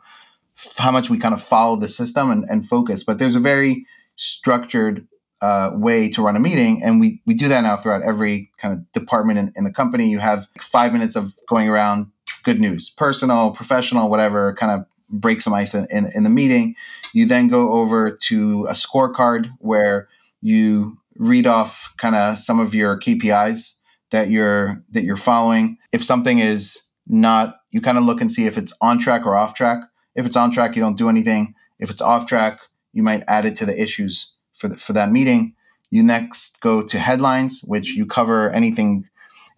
how 0.78 0.92
much 0.92 1.10
we 1.10 1.18
kind 1.18 1.34
of 1.34 1.42
follow 1.42 1.74
the 1.74 1.88
system 1.88 2.30
and, 2.30 2.44
and 2.48 2.68
focus. 2.68 3.02
But 3.02 3.18
there's 3.18 3.34
a 3.34 3.40
very 3.40 3.86
structured 4.14 5.08
uh, 5.42 5.70
way 5.74 6.08
to 6.10 6.22
run 6.22 6.36
a 6.36 6.40
meeting. 6.40 6.82
And 6.82 7.00
we, 7.00 7.22
we 7.26 7.34
do 7.34 7.48
that 7.48 7.62
now 7.62 7.76
throughout 7.76 8.02
every 8.02 8.50
kind 8.58 8.74
of 8.74 8.92
department 8.92 9.38
in, 9.38 9.52
in 9.56 9.64
the 9.64 9.72
company. 9.72 10.08
You 10.08 10.18
have 10.18 10.48
five 10.60 10.92
minutes 10.92 11.16
of 11.16 11.32
going 11.48 11.68
around 11.68 12.06
good 12.42 12.60
news, 12.60 12.90
personal, 12.90 13.50
professional, 13.50 14.10
whatever, 14.10 14.54
kind 14.54 14.72
of 14.72 14.86
break 15.08 15.42
some 15.42 15.54
ice 15.54 15.74
in, 15.74 15.86
in, 15.90 16.10
in 16.14 16.24
the 16.24 16.30
meeting. 16.30 16.74
You 17.12 17.26
then 17.26 17.48
go 17.48 17.72
over 17.72 18.10
to 18.28 18.66
a 18.66 18.72
scorecard 18.72 19.50
where 19.58 20.08
you 20.40 20.98
read 21.16 21.46
off 21.46 21.94
kind 21.96 22.14
of 22.14 22.38
some 22.38 22.60
of 22.60 22.74
your 22.74 22.98
KPIs 22.98 23.78
that 24.10 24.30
you're 24.30 24.82
that 24.90 25.04
you're 25.04 25.16
following. 25.16 25.78
If 25.92 26.04
something 26.04 26.38
is 26.38 26.82
not, 27.06 27.60
you 27.70 27.80
kind 27.80 27.98
of 27.98 28.04
look 28.04 28.20
and 28.20 28.30
see 28.30 28.46
if 28.46 28.56
it's 28.56 28.72
on 28.80 28.98
track 28.98 29.26
or 29.26 29.34
off 29.34 29.54
track. 29.54 29.82
If 30.14 30.26
it's 30.26 30.36
on 30.36 30.50
track, 30.50 30.76
you 30.76 30.82
don't 30.82 30.96
do 30.96 31.08
anything. 31.08 31.54
If 31.78 31.90
it's 31.90 32.02
off 32.02 32.26
track, 32.26 32.60
you 32.92 33.02
might 33.02 33.24
add 33.26 33.44
it 33.44 33.56
to 33.56 33.66
the 33.66 33.80
issues 33.80 34.34
for, 34.60 34.68
the, 34.68 34.76
for 34.76 34.92
that 34.92 35.10
meeting. 35.10 35.54
You 35.90 36.02
next 36.02 36.60
go 36.60 36.82
to 36.82 36.98
headlines, 36.98 37.62
which 37.62 37.96
you 37.96 38.06
cover 38.06 38.50
anything, 38.50 39.08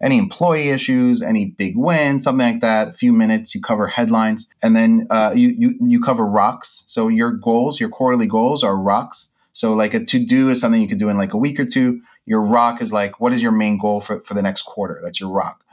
any 0.01 0.17
employee 0.17 0.69
issues, 0.69 1.21
any 1.21 1.45
big 1.45 1.77
win, 1.77 2.21
something 2.21 2.53
like 2.53 2.61
that. 2.61 2.87
A 2.87 2.93
few 2.93 3.13
minutes, 3.13 3.53
you 3.53 3.61
cover 3.61 3.87
headlines, 3.87 4.49
and 4.63 4.75
then 4.75 5.05
uh, 5.11 5.33
you, 5.35 5.49
you 5.49 5.77
you 5.79 6.01
cover 6.01 6.25
rocks. 6.25 6.85
So 6.87 7.07
your 7.07 7.31
goals, 7.31 7.79
your 7.79 7.89
quarterly 7.89 8.25
goals, 8.25 8.63
are 8.63 8.75
rocks. 8.75 9.31
So 9.51 9.73
like 9.73 9.93
a 9.93 10.03
to 10.03 10.25
do 10.25 10.49
is 10.49 10.59
something 10.59 10.81
you 10.81 10.87
could 10.87 10.97
do 10.97 11.09
in 11.09 11.17
like 11.17 11.33
a 11.33 11.37
week 11.37 11.59
or 11.59 11.65
two. 11.65 12.01
Your 12.25 12.41
rock 12.41 12.81
is 12.81 12.91
like 12.91 13.19
what 13.19 13.33
is 13.33 13.43
your 13.43 13.51
main 13.51 13.77
goal 13.77 14.01
for 14.01 14.19
for 14.21 14.33
the 14.33 14.41
next 14.41 14.63
quarter? 14.63 14.99
That's 15.03 15.19
your 15.19 15.29
rock. 15.29 15.63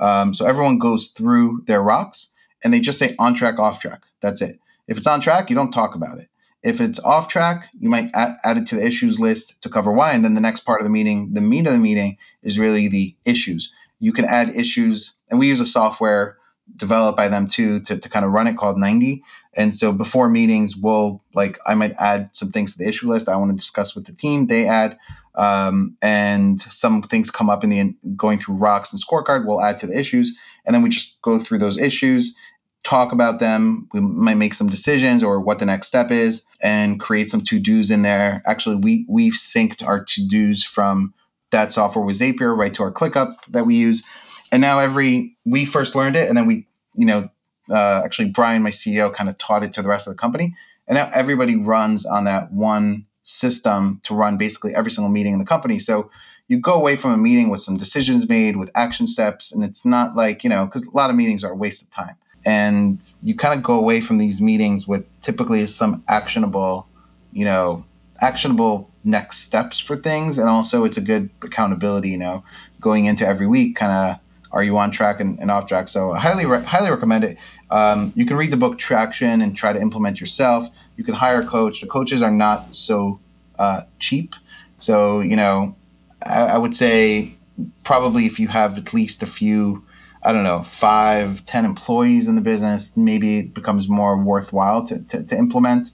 Um, 0.00 0.34
so 0.34 0.46
everyone 0.46 0.78
goes 0.78 1.08
through 1.08 1.62
their 1.66 1.82
rocks, 1.82 2.32
and 2.64 2.74
they 2.74 2.80
just 2.80 2.98
say 2.98 3.14
on 3.20 3.34
track, 3.34 3.60
off 3.60 3.80
track. 3.80 4.02
That's 4.20 4.42
it. 4.42 4.58
If 4.88 4.96
it's 4.96 5.06
on 5.06 5.20
track, 5.20 5.48
you 5.48 5.54
don't 5.54 5.70
talk 5.70 5.94
about 5.94 6.18
it. 6.18 6.28
If 6.62 6.80
it's 6.80 6.98
off 7.00 7.28
track, 7.28 7.68
you 7.78 7.88
might 7.88 8.10
add, 8.14 8.36
add, 8.44 8.58
it 8.58 8.66
to 8.68 8.74
the 8.74 8.86
issues 8.86 9.20
list 9.20 9.60
to 9.62 9.68
cover 9.68 9.92
why. 9.92 10.12
And 10.12 10.24
then 10.24 10.34
the 10.34 10.40
next 10.40 10.60
part 10.62 10.80
of 10.80 10.84
the 10.84 10.90
meeting, 10.90 11.34
the 11.34 11.40
meat 11.40 11.66
of 11.66 11.72
the 11.72 11.78
meeting, 11.78 12.18
is 12.42 12.58
really 12.58 12.88
the 12.88 13.14
issues. 13.24 13.72
You 14.00 14.12
can 14.12 14.24
add 14.24 14.50
issues, 14.50 15.18
and 15.30 15.38
we 15.38 15.48
use 15.48 15.60
a 15.60 15.66
software 15.66 16.36
developed 16.76 17.16
by 17.16 17.28
them 17.28 17.46
too 17.46 17.80
to, 17.80 17.96
to 17.96 18.08
kind 18.08 18.24
of 18.24 18.32
run 18.32 18.46
it 18.46 18.56
called 18.56 18.78
90. 18.78 19.22
And 19.54 19.74
so 19.74 19.92
before 19.92 20.28
meetings, 20.28 20.76
we'll 20.76 21.22
like, 21.34 21.58
I 21.66 21.74
might 21.74 21.94
add 21.98 22.30
some 22.32 22.50
things 22.50 22.72
to 22.72 22.78
the 22.78 22.88
issue 22.88 23.08
list 23.08 23.28
I 23.28 23.36
want 23.36 23.50
to 23.50 23.56
discuss 23.56 23.94
with 23.94 24.06
the 24.06 24.12
team. 24.12 24.46
They 24.46 24.66
add, 24.66 24.98
um, 25.34 25.96
and 26.02 26.60
some 26.60 27.02
things 27.02 27.30
come 27.30 27.48
up 27.48 27.64
in 27.64 27.70
the 27.70 27.94
going 28.16 28.38
through 28.38 28.56
rocks 28.56 28.92
and 28.92 29.02
scorecard, 29.02 29.46
we'll 29.46 29.62
add 29.62 29.78
to 29.78 29.86
the 29.86 29.98
issues. 29.98 30.36
And 30.66 30.74
then 30.74 30.82
we 30.82 30.90
just 30.90 31.22
go 31.22 31.38
through 31.38 31.58
those 31.58 31.78
issues 31.78 32.36
talk 32.84 33.12
about 33.12 33.38
them. 33.38 33.88
We 33.92 34.00
might 34.00 34.36
make 34.36 34.54
some 34.54 34.68
decisions 34.68 35.22
or 35.22 35.40
what 35.40 35.58
the 35.58 35.66
next 35.66 35.88
step 35.88 36.10
is 36.10 36.46
and 36.62 36.98
create 36.98 37.30
some 37.30 37.40
to 37.42 37.58
dos 37.58 37.90
in 37.90 38.02
there. 38.02 38.42
Actually, 38.46 38.76
we, 38.76 39.04
we've 39.08 39.34
synced 39.34 39.86
our 39.86 40.02
to 40.04 40.28
dos 40.28 40.64
from 40.64 41.14
that 41.50 41.72
software 41.72 42.04
with 42.04 42.18
Zapier 42.18 42.56
right 42.56 42.74
to 42.74 42.82
our 42.82 42.92
ClickUp 42.92 43.34
that 43.48 43.66
we 43.66 43.74
use. 43.74 44.06
And 44.52 44.60
now 44.60 44.78
every, 44.78 45.36
we 45.44 45.64
first 45.64 45.94
learned 45.94 46.16
it 46.16 46.28
and 46.28 46.36
then 46.36 46.46
we, 46.46 46.66
you 46.94 47.06
know, 47.06 47.30
uh, 47.70 48.02
actually 48.04 48.30
Brian, 48.30 48.62
my 48.62 48.70
CEO, 48.70 49.12
kind 49.12 49.28
of 49.28 49.36
taught 49.38 49.62
it 49.62 49.72
to 49.72 49.82
the 49.82 49.88
rest 49.88 50.06
of 50.06 50.14
the 50.14 50.18
company. 50.18 50.54
And 50.86 50.96
now 50.96 51.10
everybody 51.12 51.56
runs 51.56 52.06
on 52.06 52.24
that 52.24 52.50
one 52.52 53.06
system 53.24 54.00
to 54.04 54.14
run 54.14 54.38
basically 54.38 54.74
every 54.74 54.90
single 54.90 55.10
meeting 55.10 55.34
in 55.34 55.38
the 55.38 55.44
company. 55.44 55.78
So 55.78 56.10
you 56.48 56.58
go 56.58 56.72
away 56.72 56.96
from 56.96 57.12
a 57.12 57.18
meeting 57.18 57.50
with 57.50 57.60
some 57.60 57.76
decisions 57.76 58.26
made, 58.26 58.56
with 58.56 58.70
action 58.74 59.06
steps, 59.06 59.52
and 59.52 59.62
it's 59.62 59.84
not 59.84 60.16
like, 60.16 60.42
you 60.42 60.48
know, 60.48 60.64
because 60.64 60.86
a 60.86 60.90
lot 60.96 61.10
of 61.10 61.16
meetings 61.16 61.44
are 61.44 61.52
a 61.52 61.56
waste 61.56 61.82
of 61.82 61.90
time 61.90 62.16
and 62.48 63.02
you 63.22 63.34
kind 63.34 63.52
of 63.52 63.62
go 63.62 63.74
away 63.74 64.00
from 64.00 64.16
these 64.16 64.40
meetings 64.40 64.88
with 64.88 65.04
typically 65.20 65.66
some 65.66 66.02
actionable 66.08 66.88
you 67.32 67.44
know 67.44 67.84
actionable 68.20 68.90
next 69.04 69.40
steps 69.40 69.78
for 69.78 69.96
things 69.96 70.38
and 70.38 70.48
also 70.48 70.84
it's 70.84 70.96
a 70.96 71.00
good 71.02 71.28
accountability 71.42 72.08
you 72.08 72.16
know 72.16 72.42
going 72.80 73.04
into 73.04 73.26
every 73.26 73.46
week 73.46 73.76
kind 73.76 73.92
of 73.92 74.20
are 74.50 74.62
you 74.62 74.78
on 74.78 74.90
track 74.90 75.20
and, 75.20 75.38
and 75.40 75.50
off 75.50 75.66
track? 75.66 75.90
So 75.90 76.12
I 76.12 76.20
highly 76.20 76.46
re- 76.46 76.64
highly 76.64 76.90
recommend 76.90 77.22
it. 77.22 77.36
Um, 77.70 78.12
you 78.16 78.24
can 78.24 78.38
read 78.38 78.50
the 78.50 78.56
book 78.56 78.78
Traction 78.78 79.42
and 79.42 79.54
try 79.54 79.74
to 79.74 79.78
implement 79.78 80.20
yourself. 80.20 80.70
You 80.96 81.04
can 81.04 81.12
hire 81.12 81.42
a 81.42 81.46
coach. 81.46 81.82
The 81.82 81.86
coaches 81.86 82.22
are 82.22 82.30
not 82.30 82.74
so 82.74 83.20
uh, 83.58 83.82
cheap. 83.98 84.34
So 84.78 85.20
you 85.20 85.36
know, 85.36 85.76
I, 86.24 86.54
I 86.54 86.56
would 86.56 86.74
say 86.74 87.34
probably 87.84 88.24
if 88.24 88.40
you 88.40 88.48
have 88.48 88.78
at 88.78 88.94
least 88.94 89.22
a 89.22 89.26
few 89.26 89.84
I 90.22 90.32
don't 90.32 90.42
know, 90.42 90.62
five, 90.62 91.44
ten 91.44 91.64
employees 91.64 92.28
in 92.28 92.34
the 92.34 92.40
business, 92.40 92.96
maybe 92.96 93.38
it 93.38 93.54
becomes 93.54 93.88
more 93.88 94.16
worthwhile 94.16 94.84
to, 94.86 95.04
to, 95.04 95.22
to 95.22 95.36
implement. 95.36 95.90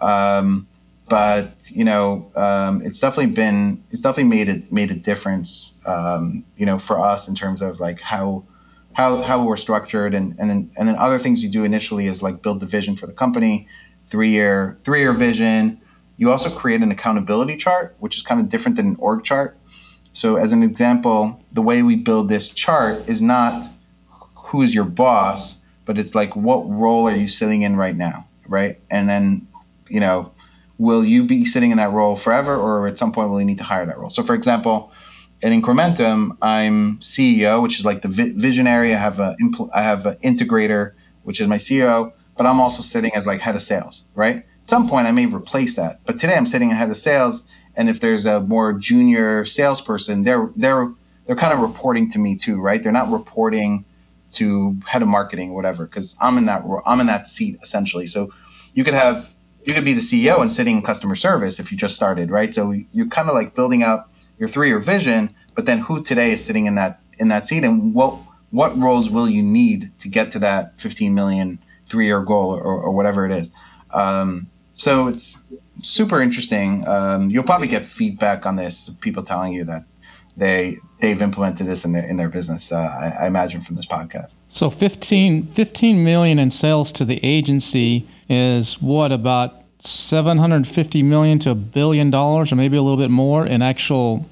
Um, 0.00 0.66
but 1.08 1.70
you 1.70 1.84
know, 1.84 2.30
um, 2.36 2.82
it's 2.82 3.00
definitely 3.00 3.32
been 3.32 3.82
it's 3.90 4.02
definitely 4.02 4.30
made 4.30 4.48
it 4.48 4.70
made 4.72 4.90
a 4.90 4.94
difference. 4.94 5.76
Um, 5.86 6.44
you 6.56 6.66
know, 6.66 6.78
for 6.78 7.00
us 7.00 7.28
in 7.28 7.34
terms 7.34 7.62
of 7.62 7.80
like 7.80 8.00
how 8.00 8.44
how 8.92 9.22
how 9.22 9.42
we're 9.42 9.56
structured, 9.56 10.14
and 10.14 10.36
and 10.38 10.50
then 10.50 10.70
and 10.78 10.88
then 10.88 10.96
other 10.96 11.18
things 11.18 11.42
you 11.42 11.48
do 11.48 11.64
initially 11.64 12.06
is 12.06 12.22
like 12.22 12.42
build 12.42 12.60
the 12.60 12.66
vision 12.66 12.94
for 12.96 13.06
the 13.06 13.12
company, 13.12 13.68
three 14.08 14.30
year 14.30 14.78
three 14.82 15.00
year 15.00 15.12
vision. 15.12 15.80
You 16.18 16.30
also 16.30 16.50
create 16.50 16.82
an 16.82 16.90
accountability 16.90 17.56
chart, 17.56 17.96
which 18.00 18.16
is 18.16 18.22
kind 18.22 18.40
of 18.40 18.48
different 18.48 18.76
than 18.76 18.88
an 18.88 18.96
org 18.98 19.24
chart. 19.24 19.57
So, 20.12 20.36
as 20.36 20.52
an 20.52 20.62
example, 20.62 21.40
the 21.52 21.62
way 21.62 21.82
we 21.82 21.96
build 21.96 22.28
this 22.28 22.50
chart 22.50 23.08
is 23.08 23.22
not 23.22 23.66
who 24.34 24.62
is 24.62 24.74
your 24.74 24.84
boss, 24.84 25.60
but 25.84 25.98
it's 25.98 26.14
like 26.14 26.34
what 26.34 26.68
role 26.68 27.06
are 27.08 27.14
you 27.14 27.28
sitting 27.28 27.62
in 27.62 27.76
right 27.76 27.96
now, 27.96 28.26
right? 28.46 28.80
And 28.90 29.08
then, 29.08 29.46
you 29.88 30.00
know, 30.00 30.32
will 30.78 31.04
you 31.04 31.24
be 31.24 31.44
sitting 31.44 31.70
in 31.70 31.76
that 31.76 31.92
role 31.92 32.16
forever, 32.16 32.56
or 32.56 32.86
at 32.86 32.98
some 32.98 33.12
point 33.12 33.30
will 33.30 33.40
you 33.40 33.46
need 33.46 33.58
to 33.58 33.64
hire 33.64 33.84
that 33.86 33.98
role? 33.98 34.10
So, 34.10 34.22
for 34.22 34.34
example, 34.34 34.92
at 35.42 35.52
Incrementum, 35.52 36.36
I'm 36.42 36.98
CEO, 36.98 37.62
which 37.62 37.78
is 37.78 37.84
like 37.84 38.02
the 38.02 38.08
visionary. 38.08 38.94
I 38.94 38.98
have 38.98 39.20
a 39.20 39.36
I 39.72 39.82
have 39.82 40.06
an 40.06 40.16
integrator, 40.16 40.92
which 41.22 41.40
is 41.40 41.48
my 41.48 41.56
CEO, 41.56 42.12
but 42.36 42.46
I'm 42.46 42.60
also 42.60 42.82
sitting 42.82 43.14
as 43.14 43.26
like 43.26 43.40
head 43.40 43.54
of 43.54 43.62
sales, 43.62 44.04
right? 44.14 44.38
At 44.64 44.70
some 44.70 44.88
point, 44.88 45.06
I 45.06 45.12
may 45.12 45.26
replace 45.26 45.76
that, 45.76 46.00
but 46.04 46.18
today 46.18 46.34
I'm 46.34 46.46
sitting 46.46 46.72
ahead 46.72 46.90
of 46.90 46.96
sales 46.96 47.48
and 47.78 47.88
if 47.88 48.00
there's 48.00 48.26
a 48.26 48.40
more 48.40 48.72
junior 48.72 49.46
salesperson, 49.46 50.24
they're 50.24 50.50
they're 50.56 50.92
they're 51.24 51.36
kind 51.36 51.52
of 51.52 51.60
reporting 51.60 52.10
to 52.10 52.18
me 52.18 52.36
too, 52.36 52.60
right? 52.60 52.82
They're 52.82 52.92
not 52.92 53.08
reporting 53.10 53.84
to 54.32 54.76
head 54.84 55.00
of 55.00 55.08
marketing, 55.08 55.52
or 55.52 55.54
whatever, 55.54 55.86
because 55.86 56.16
I'm 56.20 56.36
in 56.36 56.46
that 56.46 56.64
I'm 56.84 56.98
in 57.00 57.06
that 57.06 57.28
seat 57.28 57.58
essentially. 57.62 58.08
So 58.08 58.32
you 58.74 58.82
could 58.82 58.94
have 58.94 59.32
you 59.64 59.72
could 59.74 59.84
be 59.84 59.92
the 59.92 60.00
CEO 60.00 60.42
and 60.42 60.52
sitting 60.52 60.78
in 60.78 60.82
customer 60.82 61.14
service 61.14 61.60
if 61.60 61.70
you 61.70 61.78
just 61.78 61.94
started, 61.94 62.32
right? 62.32 62.52
So 62.52 62.72
you're 62.92 63.06
kind 63.06 63.28
of 63.28 63.36
like 63.36 63.54
building 63.54 63.84
out 63.84 64.08
your 64.40 64.48
three 64.48 64.68
year 64.68 64.80
vision, 64.80 65.32
but 65.54 65.64
then 65.64 65.78
who 65.78 66.02
today 66.02 66.32
is 66.32 66.44
sitting 66.44 66.66
in 66.66 66.74
that 66.74 67.00
in 67.20 67.28
that 67.28 67.46
seat, 67.46 67.62
and 67.62 67.94
what 67.94 68.18
what 68.50 68.76
roles 68.76 69.08
will 69.08 69.28
you 69.28 69.42
need 69.42 69.92
to 70.00 70.08
get 70.08 70.32
to 70.32 70.40
that 70.40 70.80
15 70.80 71.14
million 71.14 71.60
three 71.88 72.06
year 72.06 72.22
goal 72.22 72.50
or, 72.50 72.60
or 72.60 72.90
whatever 72.90 73.24
it 73.24 73.30
is? 73.30 73.52
Um, 73.92 74.50
so 74.74 75.06
it's 75.06 75.44
super 75.82 76.20
interesting. 76.20 76.86
Um, 76.86 77.30
you'll 77.30 77.44
probably 77.44 77.68
get 77.68 77.86
feedback 77.86 78.46
on 78.46 78.56
this. 78.56 78.88
People 79.00 79.22
telling 79.22 79.52
you 79.52 79.64
that 79.64 79.84
they 80.36 80.76
they've 81.00 81.20
implemented 81.20 81.66
this 81.66 81.84
in 81.84 81.92
their 81.92 82.04
in 82.04 82.16
their 82.16 82.28
business. 82.28 82.72
Uh, 82.72 82.78
I, 82.78 83.24
I, 83.24 83.26
imagine 83.26 83.60
from 83.60 83.76
this 83.76 83.86
podcast. 83.86 84.36
So 84.48 84.70
15, 84.70 85.48
15 85.48 86.04
million 86.04 86.38
in 86.38 86.50
sales 86.50 86.92
to 86.92 87.04
the 87.04 87.20
agency 87.24 88.06
is 88.28 88.80
what 88.80 89.12
about 89.12 89.62
750 89.80 91.02
million 91.02 91.38
to 91.40 91.50
a 91.50 91.54
billion 91.54 92.10
dollars, 92.10 92.52
or 92.52 92.56
maybe 92.56 92.76
a 92.76 92.82
little 92.82 92.98
bit 92.98 93.10
more 93.10 93.46
in 93.46 93.62
actual 93.62 94.26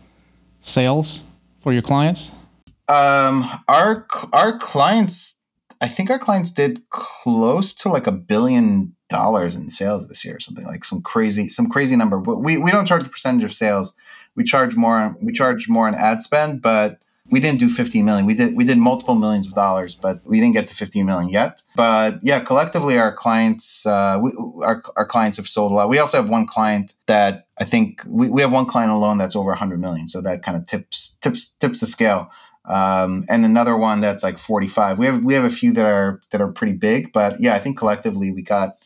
sales 0.61 1.23
for 1.59 1.73
your 1.73 1.83
clients. 1.83 2.33
Um, 2.89 3.49
our 3.69 4.07
our 4.33 4.59
clients, 4.59 5.47
I 5.81 5.89
think 5.89 6.11
our 6.11 6.19
clients 6.19 6.53
did 6.53 6.89
close 6.91 7.75
to 7.75 7.89
like 7.89 8.07
a 8.07 8.13
billion 8.13 8.96
dollars 9.09 9.57
in 9.57 9.71
sales 9.71 10.09
this 10.09 10.25
year, 10.25 10.37
or 10.37 10.41
something 10.41 10.65
like 10.65 10.85
some 10.85 11.01
crazy 11.01 11.49
some 11.49 11.69
crazy 11.69 11.97
number. 11.97 12.19
But 12.19 12.39
we, 12.39 12.57
we 12.57 12.71
don't 12.71 12.87
charge 12.87 13.07
a 13.07 13.09
percentage 13.09 13.45
of 13.45 13.53
sales. 13.53 13.97
We 14.35 14.45
charge 14.45 14.77
more 14.77 15.17
we 15.21 15.33
charge 15.33 15.69
more 15.69 15.89
in 15.89 15.95
ad 15.95 16.23
spend, 16.23 16.63
but 16.63 16.99
we 17.29 17.41
didn't 17.41 17.59
do 17.59 17.69
15 17.69 18.05
million. 18.05 18.27
We 18.27 18.35
did 18.35 18.57
we 18.57 18.65
did 18.65 18.79
multiple 18.79 19.15
millions 19.15 19.47
of 19.47 19.55
dollars, 19.55 19.97
but 19.97 20.25
we 20.25 20.41
didn't 20.41 20.55
get 20.55 20.69
to 20.69 20.75
15 20.75 21.05
million 21.05 21.29
yet. 21.31 21.63
But 21.75 22.21
yeah, 22.23 22.41
collectively 22.41 22.99
our 22.99 23.13
clients 23.13 23.87
uh, 23.87 24.19
we, 24.23 24.33
our, 24.63 24.83
our 24.97 25.07
clients 25.07 25.37
have 25.39 25.49
sold 25.49 25.73
a 25.73 25.75
lot. 25.75 25.89
We 25.89 25.99
also 25.99 26.19
have 26.19 26.29
one 26.29 26.47
client 26.47 26.95
that 27.07 27.47
I 27.59 27.65
think 27.65 28.03
we, 28.07 28.29
we 28.29 28.43
have 28.43 28.53
one 28.53 28.67
client 28.67 28.93
alone 28.93 29.19
that's 29.19 29.35
over 29.35 29.51
100 29.51 29.81
million. 29.81 30.09
So 30.09 30.21
that 30.21 30.43
kind 30.43 30.57
of 30.57 30.67
tips 30.67 31.19
tips 31.21 31.51
tips 31.61 31.81
the 31.81 31.87
scale. 31.87 32.31
Um, 32.65 33.25
and 33.29 33.45
another 33.45 33.77
one 33.77 34.01
that's 34.01 34.25
like 34.25 34.39
45. 34.39 34.99
We 34.99 35.07
have 35.07 35.25
we 35.25 35.35
have 35.35 35.45
a 35.45 35.51
few 35.51 35.73
that 35.73 35.85
are 35.85 36.21
that 36.31 36.41
are 36.41 36.49
pretty 36.49 36.75
big, 36.75 37.13
but 37.13 37.41
yeah, 37.41 37.55
I 37.55 37.59
think 37.59 37.79
collectively 37.79 38.33
we 38.33 38.43
got 38.43 38.77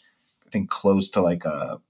think 0.51 0.70
close 0.70 1.11
to 1.11 1.20
like 1.20 1.44
a 1.44 1.80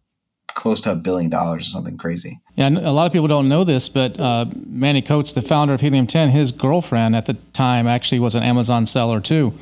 close 0.48 0.80
to 0.80 0.92
a 0.92 0.96
billion 0.96 1.30
dollars 1.30 1.68
or 1.68 1.70
something 1.70 1.96
crazy. 1.96 2.40
Yeah, 2.56 2.68
a 2.68 2.92
lot 2.92 3.06
of 3.06 3.12
people 3.12 3.28
don't 3.28 3.48
know 3.48 3.64
this, 3.64 3.88
but 3.88 4.18
uh, 4.18 4.46
Manny 4.66 5.00
Coats, 5.00 5.32
the 5.32 5.42
founder 5.42 5.72
of 5.74 5.80
Helium 5.80 6.06
10, 6.06 6.30
his 6.30 6.50
girlfriend 6.52 7.14
at 7.14 7.26
the 7.26 7.34
time 7.52 7.86
actually 7.86 8.18
was 8.18 8.34
an 8.34 8.42
Amazon 8.42 8.84
seller 8.84 9.20
too 9.20 9.54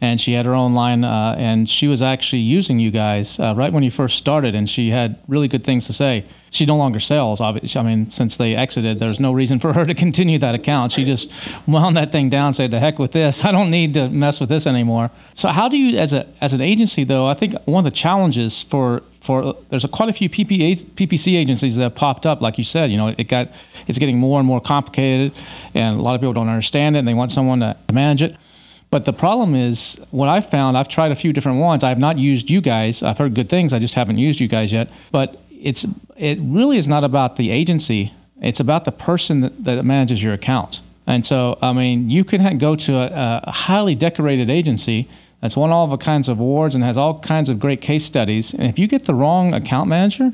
and 0.00 0.20
she 0.20 0.32
had 0.32 0.46
her 0.46 0.54
own 0.54 0.72
line, 0.74 1.04
uh, 1.04 1.34
and 1.36 1.68
she 1.68 1.86
was 1.86 2.00
actually 2.00 2.40
using 2.40 2.78
you 2.78 2.90
guys 2.90 3.38
uh, 3.38 3.52
right 3.56 3.72
when 3.72 3.82
you 3.82 3.90
first 3.90 4.16
started, 4.16 4.54
and 4.54 4.68
she 4.68 4.90
had 4.90 5.18
really 5.28 5.46
good 5.46 5.62
things 5.62 5.86
to 5.86 5.92
say. 5.92 6.24
She 6.48 6.64
no 6.64 6.76
longer 6.76 6.98
sells. 6.98 7.40
Obviously, 7.40 7.78
I 7.78 7.84
mean, 7.84 8.10
since 8.10 8.36
they 8.36 8.56
exited, 8.56 8.98
there's 8.98 9.20
no 9.20 9.32
reason 9.32 9.58
for 9.58 9.72
her 9.74 9.84
to 9.84 9.94
continue 9.94 10.38
that 10.38 10.54
account. 10.54 10.92
She 10.92 11.04
just 11.04 11.66
wound 11.68 11.96
that 11.98 12.12
thing 12.12 12.30
down, 12.30 12.54
said, 12.54 12.70
"The 12.70 12.80
heck 12.80 12.98
with 12.98 13.12
this! 13.12 13.44
I 13.44 13.52
don't 13.52 13.70
need 13.70 13.94
to 13.94 14.08
mess 14.08 14.40
with 14.40 14.48
this 14.48 14.66
anymore." 14.66 15.10
So, 15.34 15.50
how 15.50 15.68
do 15.68 15.76
you, 15.76 15.98
as 15.98 16.12
a 16.12 16.26
as 16.40 16.54
an 16.54 16.62
agency, 16.62 17.04
though? 17.04 17.26
I 17.26 17.34
think 17.34 17.54
one 17.66 17.84
of 17.86 17.92
the 17.92 17.96
challenges 17.96 18.62
for 18.62 19.02
for 19.20 19.54
there's 19.68 19.84
a, 19.84 19.88
quite 19.88 20.08
a 20.08 20.14
few 20.14 20.30
PPA, 20.30 20.82
PPC 20.94 21.36
agencies 21.36 21.76
that 21.76 21.82
have 21.82 21.94
popped 21.94 22.24
up. 22.24 22.40
Like 22.40 22.56
you 22.56 22.64
said, 22.64 22.90
you 22.90 22.96
know, 22.96 23.08
it 23.08 23.28
got 23.28 23.48
it's 23.86 23.98
getting 23.98 24.18
more 24.18 24.40
and 24.40 24.46
more 24.46 24.62
complicated, 24.62 25.32
and 25.74 25.98
a 25.98 26.02
lot 26.02 26.14
of 26.14 26.22
people 26.22 26.32
don't 26.32 26.48
understand 26.48 26.96
it, 26.96 27.00
and 27.00 27.08
they 27.08 27.14
want 27.14 27.30
someone 27.30 27.60
to 27.60 27.76
manage 27.92 28.22
it. 28.22 28.36
But 28.90 29.04
the 29.04 29.12
problem 29.12 29.54
is, 29.54 30.04
what 30.10 30.28
I've 30.28 30.48
found, 30.48 30.76
I've 30.76 30.88
tried 30.88 31.12
a 31.12 31.14
few 31.14 31.32
different 31.32 31.60
ones. 31.60 31.84
I 31.84 31.90
have 31.90 31.98
not 31.98 32.18
used 32.18 32.50
you 32.50 32.60
guys. 32.60 33.02
I've 33.02 33.18
heard 33.18 33.34
good 33.34 33.48
things. 33.48 33.72
I 33.72 33.78
just 33.78 33.94
haven't 33.94 34.18
used 34.18 34.40
you 34.40 34.48
guys 34.48 34.72
yet. 34.72 34.88
But 35.12 35.40
it's 35.50 35.86
it 36.16 36.38
really 36.40 36.76
is 36.76 36.88
not 36.88 37.04
about 37.04 37.36
the 37.36 37.50
agency. 37.50 38.12
It's 38.40 38.60
about 38.60 38.84
the 38.84 38.92
person 38.92 39.42
that, 39.42 39.64
that 39.64 39.84
manages 39.84 40.22
your 40.22 40.34
account. 40.34 40.82
And 41.06 41.24
so, 41.24 41.58
I 41.62 41.72
mean, 41.72 42.10
you 42.10 42.24
can 42.24 42.58
go 42.58 42.76
to 42.76 42.94
a, 42.94 43.42
a 43.44 43.50
highly 43.50 43.94
decorated 43.94 44.50
agency 44.50 45.08
that's 45.40 45.56
won 45.56 45.70
all 45.70 45.96
kinds 45.96 46.28
of 46.28 46.38
awards 46.38 46.74
and 46.74 46.84
has 46.84 46.96
all 46.96 47.20
kinds 47.20 47.48
of 47.48 47.58
great 47.58 47.80
case 47.80 48.04
studies. 48.04 48.54
And 48.54 48.64
if 48.64 48.78
you 48.78 48.86
get 48.86 49.04
the 49.06 49.14
wrong 49.14 49.54
account 49.54 49.88
manager, 49.88 50.32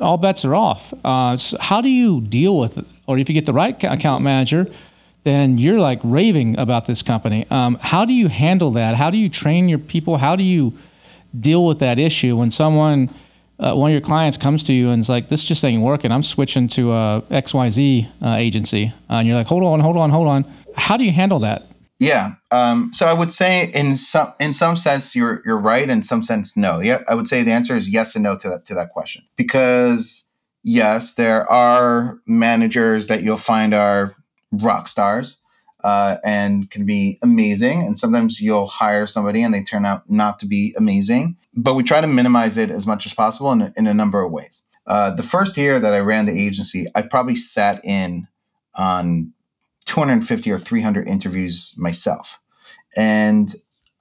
all 0.00 0.16
bets 0.16 0.44
are 0.44 0.54
off. 0.54 0.92
Uh, 1.04 1.36
so 1.36 1.56
how 1.60 1.80
do 1.80 1.88
you 1.88 2.20
deal 2.20 2.58
with 2.58 2.78
it? 2.78 2.86
Or 3.06 3.18
if 3.18 3.28
you 3.28 3.34
get 3.34 3.46
the 3.46 3.52
right 3.52 3.82
account 3.84 4.22
manager, 4.22 4.68
then 5.28 5.58
you're 5.58 5.78
like 5.78 6.00
raving 6.02 6.58
about 6.58 6.86
this 6.86 7.02
company. 7.02 7.46
Um, 7.50 7.76
how 7.80 8.06
do 8.06 8.14
you 8.14 8.28
handle 8.28 8.70
that? 8.72 8.96
How 8.96 9.10
do 9.10 9.18
you 9.18 9.28
train 9.28 9.68
your 9.68 9.78
people? 9.78 10.16
How 10.16 10.34
do 10.34 10.42
you 10.42 10.72
deal 11.38 11.66
with 11.66 11.78
that 11.80 11.98
issue 11.98 12.36
when 12.36 12.50
someone, 12.50 13.10
uh, 13.60 13.74
one 13.74 13.90
of 13.90 13.92
your 13.92 14.00
clients 14.00 14.38
comes 14.38 14.62
to 14.64 14.72
you 14.72 14.88
and 14.88 15.00
is 15.00 15.10
like, 15.10 15.28
this 15.28 15.44
just 15.44 15.62
ain't 15.64 15.82
working. 15.82 16.10
I'm 16.10 16.22
switching 16.22 16.66
to 16.68 16.92
a 16.92 17.22
XYZ 17.30 18.08
uh, 18.22 18.36
agency. 18.38 18.94
Uh, 19.10 19.14
and 19.14 19.28
you're 19.28 19.36
like, 19.36 19.46
hold 19.46 19.62
on, 19.62 19.80
hold 19.80 19.98
on, 19.98 20.08
hold 20.08 20.28
on. 20.28 20.50
How 20.74 20.96
do 20.96 21.04
you 21.04 21.12
handle 21.12 21.40
that? 21.40 21.66
Yeah. 21.98 22.32
Um, 22.50 22.90
so 22.94 23.06
I 23.06 23.12
would 23.12 23.32
say 23.32 23.70
in 23.74 23.96
some 23.96 24.32
in 24.38 24.52
some 24.52 24.76
sense 24.76 25.16
you're 25.16 25.42
you're 25.44 25.58
right, 25.58 25.90
in 25.90 26.04
some 26.04 26.22
sense 26.22 26.56
no. 26.56 26.78
Yeah, 26.78 27.02
I 27.08 27.14
would 27.16 27.26
say 27.26 27.42
the 27.42 27.50
answer 27.50 27.74
is 27.74 27.88
yes 27.88 28.14
and 28.14 28.22
no 28.22 28.36
to 28.36 28.48
that 28.50 28.64
to 28.66 28.74
that 28.74 28.90
question. 28.90 29.24
Because 29.36 30.30
yes, 30.62 31.14
there 31.14 31.50
are 31.50 32.20
managers 32.24 33.08
that 33.08 33.24
you'll 33.24 33.36
find 33.36 33.74
are 33.74 34.14
rock 34.52 34.88
stars 34.88 35.42
uh, 35.84 36.16
and 36.24 36.70
can 36.70 36.84
be 36.84 37.18
amazing. 37.22 37.82
And 37.82 37.98
sometimes 37.98 38.40
you'll 38.40 38.66
hire 38.66 39.06
somebody 39.06 39.42
and 39.42 39.54
they 39.54 39.62
turn 39.62 39.84
out 39.84 40.08
not 40.10 40.38
to 40.40 40.46
be 40.46 40.74
amazing. 40.76 41.36
But 41.54 41.74
we 41.74 41.82
try 41.82 42.00
to 42.00 42.06
minimize 42.06 42.58
it 42.58 42.70
as 42.70 42.86
much 42.86 43.06
as 43.06 43.14
possible 43.14 43.52
in, 43.52 43.72
in 43.76 43.86
a 43.86 43.94
number 43.94 44.22
of 44.22 44.32
ways. 44.32 44.64
Uh, 44.86 45.10
the 45.10 45.22
first 45.22 45.56
year 45.56 45.78
that 45.78 45.92
I 45.92 46.00
ran 46.00 46.26
the 46.26 46.38
agency, 46.38 46.86
I 46.94 47.02
probably 47.02 47.36
sat 47.36 47.84
in 47.84 48.26
on 48.74 49.32
250 49.86 50.50
or 50.50 50.58
300 50.58 51.06
interviews 51.06 51.74
myself. 51.76 52.40
And 52.96 53.52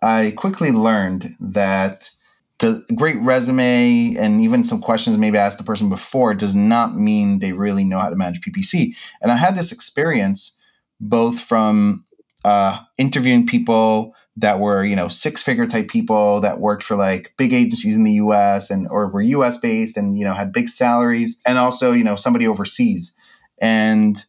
I 0.02 0.34
quickly 0.36 0.72
learned 0.72 1.36
that 1.40 2.12
the 2.60 2.84
great 2.96 3.18
resume 3.22 4.16
and 4.18 4.42
even 4.42 4.64
some 4.64 4.82
questions 4.82 5.18
maybe 5.18 5.38
I 5.38 5.46
asked 5.46 5.60
the 5.60 5.64
person 5.64 5.90
before 5.90 6.34
does 6.34 6.56
not 6.56 6.96
mean 6.96 7.40
they 7.40 7.54
really 7.54 7.84
know 7.84 8.00
how 8.00 8.10
to 8.10 8.16
manage 8.16 8.42
PPC. 8.42 8.96
And 9.22 9.32
I 9.32 9.36
had 9.38 9.56
this 9.56 9.72
experience 9.72 10.58
both 11.00 11.40
from 11.40 12.06
uh, 12.44 12.80
interviewing 12.98 13.46
people 13.46 14.16
that 14.38 14.60
were 14.60 14.84
you 14.84 14.96
know 14.96 15.08
six 15.08 15.42
figure 15.42 15.66
type 15.66 15.88
people 15.88 16.40
that 16.42 16.60
worked 16.60 16.84
for 16.84 16.96
like 16.96 17.34
big 17.38 17.54
agencies 17.54 17.96
in 17.96 18.04
the 18.04 18.14
US 18.14 18.70
and 18.70 18.88
or 18.90 19.08
were 19.08 19.22
US 19.22 19.58
based 19.58 19.98
and 19.98 20.18
you 20.18 20.24
know 20.24 20.34
had 20.34 20.54
big 20.54 20.70
salaries 20.70 21.42
and 21.46 21.58
also 21.58 21.92
you 21.92 22.04
know 22.04 22.16
somebody 22.16 22.48
overseas 22.48 23.16
and 23.60 24.26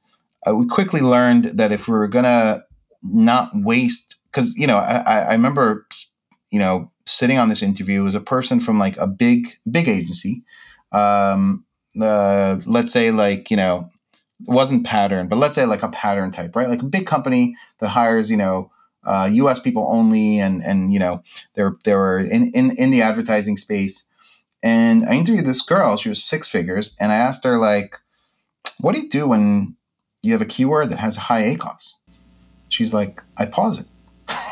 uh, 0.46 0.54
we 0.54 0.66
quickly 0.66 1.00
learned 1.00 1.44
that 1.44 1.72
if 1.72 1.88
we 1.88 1.94
were 1.94 2.08
gonna 2.08 2.64
not 3.02 3.50
waste 3.54 4.16
because 4.30 4.54
you 4.56 4.66
know 4.66 4.78
I, 4.78 5.20
I 5.20 5.32
remember 5.32 5.86
you 6.50 6.58
know 6.58 6.90
sitting 7.06 7.38
on 7.38 7.48
this 7.48 7.62
interview 7.62 8.02
was 8.02 8.14
a 8.14 8.20
person 8.20 8.60
from 8.60 8.78
like 8.78 8.96
a 8.96 9.06
big 9.06 9.58
big 9.70 9.88
agency. 9.88 10.42
Um 10.92 11.64
uh, 12.00 12.60
let's 12.64 12.92
say 12.92 13.10
like 13.10 13.50
you 13.50 13.56
know 13.56 13.88
wasn't 14.46 14.86
pattern 14.86 15.26
but 15.26 15.36
let's 15.36 15.56
say 15.56 15.64
like 15.64 15.82
a 15.82 15.88
pattern 15.88 16.30
type 16.30 16.54
right? 16.54 16.68
Like 16.68 16.82
a 16.82 16.86
big 16.86 17.06
company 17.06 17.56
that 17.80 17.88
hires 17.88 18.30
you 18.30 18.36
know 18.36 18.70
uh, 19.04 19.28
us 19.30 19.58
people 19.58 19.86
only 19.90 20.38
and 20.38 20.62
and 20.62 20.92
you 20.92 20.98
know 20.98 21.22
they're 21.54 21.76
they 21.84 21.94
were 21.94 22.20
in, 22.20 22.52
in 22.52 22.70
in 22.76 22.90
the 22.90 23.02
advertising 23.02 23.56
space. 23.56 24.06
And 24.60 25.04
i 25.06 25.12
interviewed 25.12 25.46
this 25.46 25.62
girl. 25.62 25.96
She 25.96 26.08
was 26.08 26.22
six 26.22 26.48
figures. 26.48 26.96
And 27.00 27.12
i 27.12 27.16
asked 27.16 27.44
her 27.44 27.58
like 27.58 27.98
what 28.80 28.94
do 28.94 29.00
you 29.00 29.08
do 29.08 29.26
when 29.26 29.76
you 30.22 30.32
have 30.32 30.42
a 30.42 30.46
keyword 30.46 30.90
that 30.90 30.98
has 30.98 31.16
high 31.16 31.42
ACOS? 31.42 31.94
She's 32.68 32.94
like, 32.94 33.22
I 33.36 33.46
pause 33.46 33.78
it. 33.78 33.86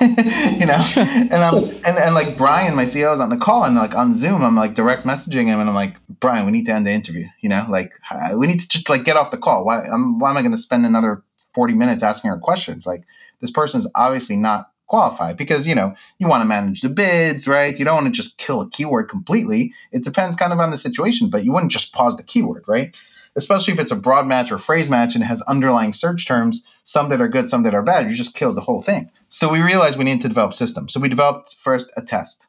you 0.60 0.66
know, 0.66 0.78
and 0.96 1.34
I'm 1.34 1.54
and, 1.54 1.98
and 1.98 2.14
like 2.14 2.36
Brian, 2.36 2.74
my 2.74 2.84
CEO 2.84 3.12
is 3.12 3.20
on 3.20 3.30
the 3.30 3.36
call 3.36 3.64
and 3.64 3.76
like 3.76 3.94
on 3.94 4.14
Zoom, 4.14 4.42
I'm 4.42 4.56
like 4.56 4.74
direct 4.74 5.04
messaging 5.04 5.46
him 5.46 5.60
and 5.60 5.68
I'm 5.68 5.74
like, 5.74 5.96
Brian, 6.20 6.46
we 6.46 6.52
need 6.52 6.66
to 6.66 6.72
end 6.72 6.86
the 6.86 6.90
interview. 6.90 7.26
You 7.40 7.48
know, 7.48 7.66
like 7.68 7.92
we 8.34 8.46
need 8.46 8.60
to 8.60 8.68
just 8.68 8.88
like 8.88 9.04
get 9.04 9.16
off 9.16 9.30
the 9.30 9.38
call. 9.38 9.64
Why, 9.64 9.82
I'm, 9.82 10.18
why 10.18 10.30
am 10.30 10.36
I 10.36 10.42
going 10.42 10.52
to 10.52 10.58
spend 10.58 10.86
another 10.86 11.22
40 11.54 11.74
minutes 11.74 12.02
asking 12.02 12.30
her 12.30 12.38
questions? 12.38 12.86
Like 12.86 13.04
this 13.40 13.50
person's 13.50 13.90
obviously 13.94 14.36
not 14.36 14.70
qualified 14.86 15.36
because 15.36 15.66
you 15.66 15.74
know 15.74 15.94
you 16.18 16.28
want 16.28 16.42
to 16.42 16.44
manage 16.44 16.80
the 16.80 16.88
bids 16.88 17.48
right 17.48 17.76
you 17.76 17.84
don't 17.84 17.96
want 17.96 18.06
to 18.06 18.12
just 18.12 18.38
kill 18.38 18.60
a 18.60 18.70
keyword 18.70 19.08
completely 19.08 19.74
it 19.90 20.04
depends 20.04 20.36
kind 20.36 20.52
of 20.52 20.60
on 20.60 20.70
the 20.70 20.76
situation 20.76 21.28
but 21.28 21.44
you 21.44 21.50
wouldn't 21.50 21.72
just 21.72 21.92
pause 21.92 22.16
the 22.16 22.22
keyword 22.22 22.62
right 22.68 22.94
especially 23.36 23.74
if 23.74 23.78
it's 23.78 23.92
a 23.92 23.96
broad 23.96 24.26
match 24.26 24.50
or 24.50 24.58
phrase 24.58 24.90
match 24.90 25.14
and 25.14 25.22
it 25.22 25.26
has 25.26 25.42
underlying 25.42 25.92
search 25.92 26.26
terms, 26.26 26.66
some 26.86 27.08
that 27.08 27.20
are 27.20 27.28
good, 27.28 27.48
some 27.48 27.64
that 27.64 27.74
are 27.74 27.82
bad. 27.82 28.08
You 28.08 28.16
just 28.16 28.36
killed 28.36 28.56
the 28.56 28.62
whole 28.62 28.80
thing. 28.80 29.10
So 29.28 29.48
we 29.48 29.60
realized 29.60 29.98
we 29.98 30.04
need 30.04 30.20
to 30.20 30.28
develop 30.28 30.54
systems. 30.54 30.92
So 30.92 31.00
we 31.00 31.08
developed 31.08 31.56
first 31.58 31.90
a 31.96 32.02
test. 32.02 32.46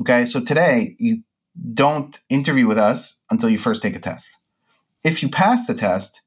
Okay, 0.00 0.24
so 0.24 0.40
today 0.40 0.94
you 0.98 1.22
don't 1.74 2.18
interview 2.28 2.68
with 2.68 2.78
us 2.78 3.22
until 3.30 3.50
you 3.50 3.58
first 3.58 3.82
take 3.82 3.96
a 3.96 3.98
test. 3.98 4.30
If 5.02 5.22
you 5.22 5.28
pass 5.28 5.66
the 5.66 5.74
test, 5.74 6.22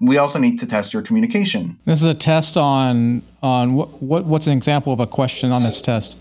we 0.00 0.18
also 0.18 0.40
need 0.40 0.58
to 0.60 0.66
test 0.66 0.92
your 0.92 1.02
communication. 1.02 1.78
This 1.84 2.02
is 2.02 2.08
a 2.08 2.14
test 2.14 2.56
on 2.56 3.22
on 3.40 3.74
what, 3.74 4.02
what 4.02 4.24
what's 4.24 4.48
an 4.48 4.52
example 4.52 4.92
of 4.92 4.98
a 4.98 5.06
question 5.06 5.52
on 5.52 5.62
this 5.62 5.80
test? 5.80 6.18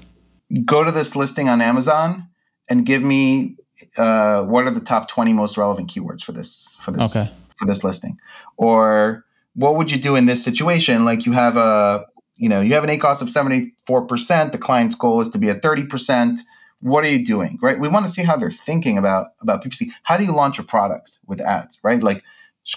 Go 0.65 0.83
to 0.83 0.91
this 0.91 1.15
listing 1.15 1.49
on 1.49 1.61
Amazon 1.61 2.27
and 2.69 2.85
give 2.85 3.01
me 3.01 3.57
uh, 3.97 4.43
what 4.43 4.65
are 4.65 4.71
the 4.71 4.79
top 4.79 5.09
20 5.09 5.33
most 5.33 5.57
relevant 5.57 5.89
keywords 5.89 6.23
for 6.23 6.31
this 6.31 6.77
for 6.81 6.91
this 6.91 7.15
okay. 7.15 7.27
for 7.57 7.65
this 7.65 7.83
listing 7.83 8.17
or 8.55 9.25
what 9.55 9.75
would 9.75 9.91
you 9.91 9.97
do 9.97 10.15
in 10.15 10.25
this 10.25 10.43
situation? 10.43 11.05
Like 11.05 11.25
you 11.25 11.31
have 11.31 11.57
a 11.57 12.05
you 12.35 12.49
know 12.49 12.61
you 12.61 12.73
have 12.73 12.83
an 12.83 12.89
ACOS 12.89 13.21
of 13.21 13.27
74% 13.27 14.51
the 14.51 14.57
client's 14.57 14.95
goal 14.95 15.21
is 15.21 15.29
to 15.29 15.37
be 15.37 15.49
at 15.49 15.61
30% 15.61 16.39
what 16.79 17.05
are 17.05 17.09
you 17.09 17.23
doing 17.23 17.59
right? 17.61 17.79
We 17.79 17.87
want 17.87 18.05
to 18.05 18.11
see 18.11 18.23
how 18.23 18.35
they're 18.35 18.51
thinking 18.51 18.97
about 18.97 19.27
about 19.39 19.63
ppc 19.63 19.87
how 20.03 20.17
do 20.17 20.23
you 20.23 20.33
launch 20.33 20.59
a 20.59 20.63
product 20.63 21.19
with 21.27 21.39
ads 21.39 21.79
right? 21.83 22.01
Like 22.01 22.23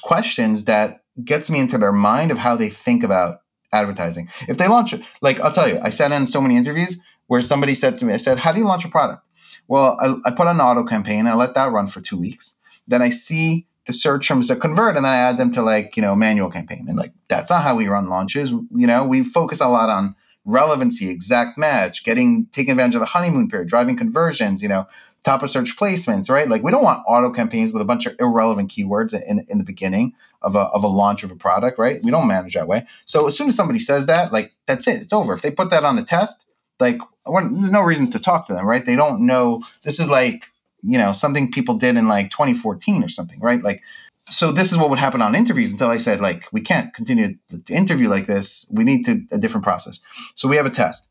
questions 0.03 0.67
that 0.67 1.03
gets 1.25 1.51
me 1.51 1.59
into 1.59 1.79
their 1.79 1.93
mind 1.93 2.31
of 2.31 2.39
how 2.39 2.57
they 2.57 2.69
think 2.69 3.03
about 3.03 3.41
advertising. 3.73 4.29
If 4.49 4.59
they 4.59 4.69
launch 4.69 4.93
it, 4.93 5.03
like 5.23 5.41
i'll 5.41 5.53
tell 5.53 5.69
you 5.69 5.79
i 5.83 5.91
sat 5.91 6.13
in 6.13 6.27
so 6.27 6.41
many 6.41 6.57
interviews 6.57 6.99
where 7.29 7.43
somebody 7.43 7.75
said 7.75 7.99
to 7.99 8.05
me 8.05 8.13
i 8.13 8.19
said 8.19 8.39
how 8.39 8.53
do 8.53 8.59
you 8.59 8.67
launch 8.67 8.85
a 8.85 8.89
product? 8.89 9.27
Well, 9.69 9.99
I, 10.01 10.29
I 10.29 10.31
put 10.31 10.47
on 10.47 10.57
an 10.57 10.61
auto 10.61 10.85
campaign. 10.85 11.27
I 11.27 11.35
let 11.35 11.55
that 11.55 11.73
run 11.73 11.89
for 11.89 12.01
two 12.01 12.17
weeks. 12.17 12.59
Then 12.87 13.03
I 13.03 13.11
see 13.11 13.67
the 13.87 13.93
search 13.93 14.29
terms 14.29 14.49
that 14.49 14.61
convert, 14.61 14.97
and 14.97 15.05
then 15.05 15.13
I 15.13 15.17
add 15.17 15.39
them 15.39 15.53
to 15.53 15.63
like 15.63 15.97
you 15.97 16.03
know 16.03 16.15
manual 16.15 16.51
campaign. 16.51 16.87
And 16.89 16.97
like 16.97 17.13
that's 17.29 17.51
not 17.51 17.63
how 17.63 17.77
we 17.77 17.89
run 17.89 18.09
launches. 18.09 18.51
You 18.51 18.87
know, 18.87 19.05
we 19.05 19.23
focus 19.23 19.61
a 19.61 19.69
lot 19.69 19.89
on 19.89 20.15
relevancy, 20.45 21.09
exact 21.09 21.59
match, 21.59 22.05
getting 22.05 22.47
taking 22.53 22.73
advantage 22.73 22.97
of 22.97 23.01
the 23.01 23.07
honeymoon 23.07 23.49
period, 23.49 23.69
driving 23.69 23.97
conversions. 23.97 24.63
You 24.63 24.69
know, 24.69 24.87
top 25.27 25.43
of 25.43 25.51
search 25.51 25.77
placements, 25.77 26.31
right? 26.31 26.49
Like 26.49 26.63
we 26.63 26.71
don't 26.71 26.85
want 26.85 27.03
auto 27.07 27.31
campaigns 27.31 27.73
with 27.73 27.83
a 27.83 27.85
bunch 27.85 28.07
of 28.07 28.15
irrelevant 28.21 28.71
keywords 28.71 29.13
in, 29.13 29.45
in 29.49 29.59
the 29.59 29.65
beginning 29.65 30.15
of 30.41 30.55
a, 30.55 30.61
of 30.61 30.85
a 30.85 30.89
launch 30.89 31.25
of 31.25 31.33
a 31.33 31.37
product, 31.37 31.79
right? 31.81 32.01
We 32.03 32.13
don't 32.13 32.29
manage 32.29 32.55
that 32.55 32.69
way. 32.69 32.87
So 33.05 33.27
as 33.27 33.37
soon 33.37 33.49
as 33.49 33.57
somebody 33.57 33.81
says 33.81 34.07
that, 34.07 34.33
like 34.33 34.53
that's 34.67 34.87
it, 34.87 35.03
it's 35.03 35.13
over. 35.13 35.33
If 35.33 35.43
they 35.43 35.51
put 35.51 35.71
that 35.71 35.85
on 35.85 35.97
the 35.97 36.05
test, 36.05 36.47
like 36.79 36.99
there's 37.27 37.73
no 37.73 37.83
reason 37.83 38.11
to 38.13 38.21
talk 38.21 38.47
to 38.47 38.53
them, 38.53 38.67
right? 38.67 38.87
They 38.87 38.95
don't 38.95 39.27
know. 39.27 39.63
This 39.83 39.99
is 39.99 40.09
like 40.09 40.53
you 40.87 40.99
know 40.99 41.13
something 41.13 41.51
people 41.51 41.75
did 41.75 41.97
in 41.97 42.09
like 42.09 42.31
2014 42.31 43.03
or 43.03 43.09
something, 43.09 43.41
right? 43.41 43.63
Like 43.63 43.83
so 44.29 44.51
this 44.53 44.73
is 44.73 44.79
what 44.79 44.91
would 44.91 44.99
happen 44.99 45.23
on 45.23 45.35
interviews 45.35 45.73
until 45.73 45.89
I 45.89 45.99
said 45.99 46.21
like 46.21 46.45
we 46.53 46.61
can't 46.61 46.93
continue 46.95 47.37
to 47.51 47.75
interview 47.75 48.09
like 48.09 48.27
this. 48.27 48.69
We 48.73 48.85
need 48.85 49.05
to 49.05 49.23
a 49.31 49.39
different 49.39 49.65
process. 49.65 50.01
So 50.35 50.49
we 50.49 50.57
have 50.57 50.67
a 50.67 50.71
test, 50.71 51.09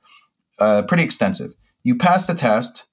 uh, 0.59 0.83
pretty 0.83 1.03
extensive. 1.03 1.51
You 1.83 1.95
pass 1.95 2.27
the 2.27 2.35
test. 2.35 2.83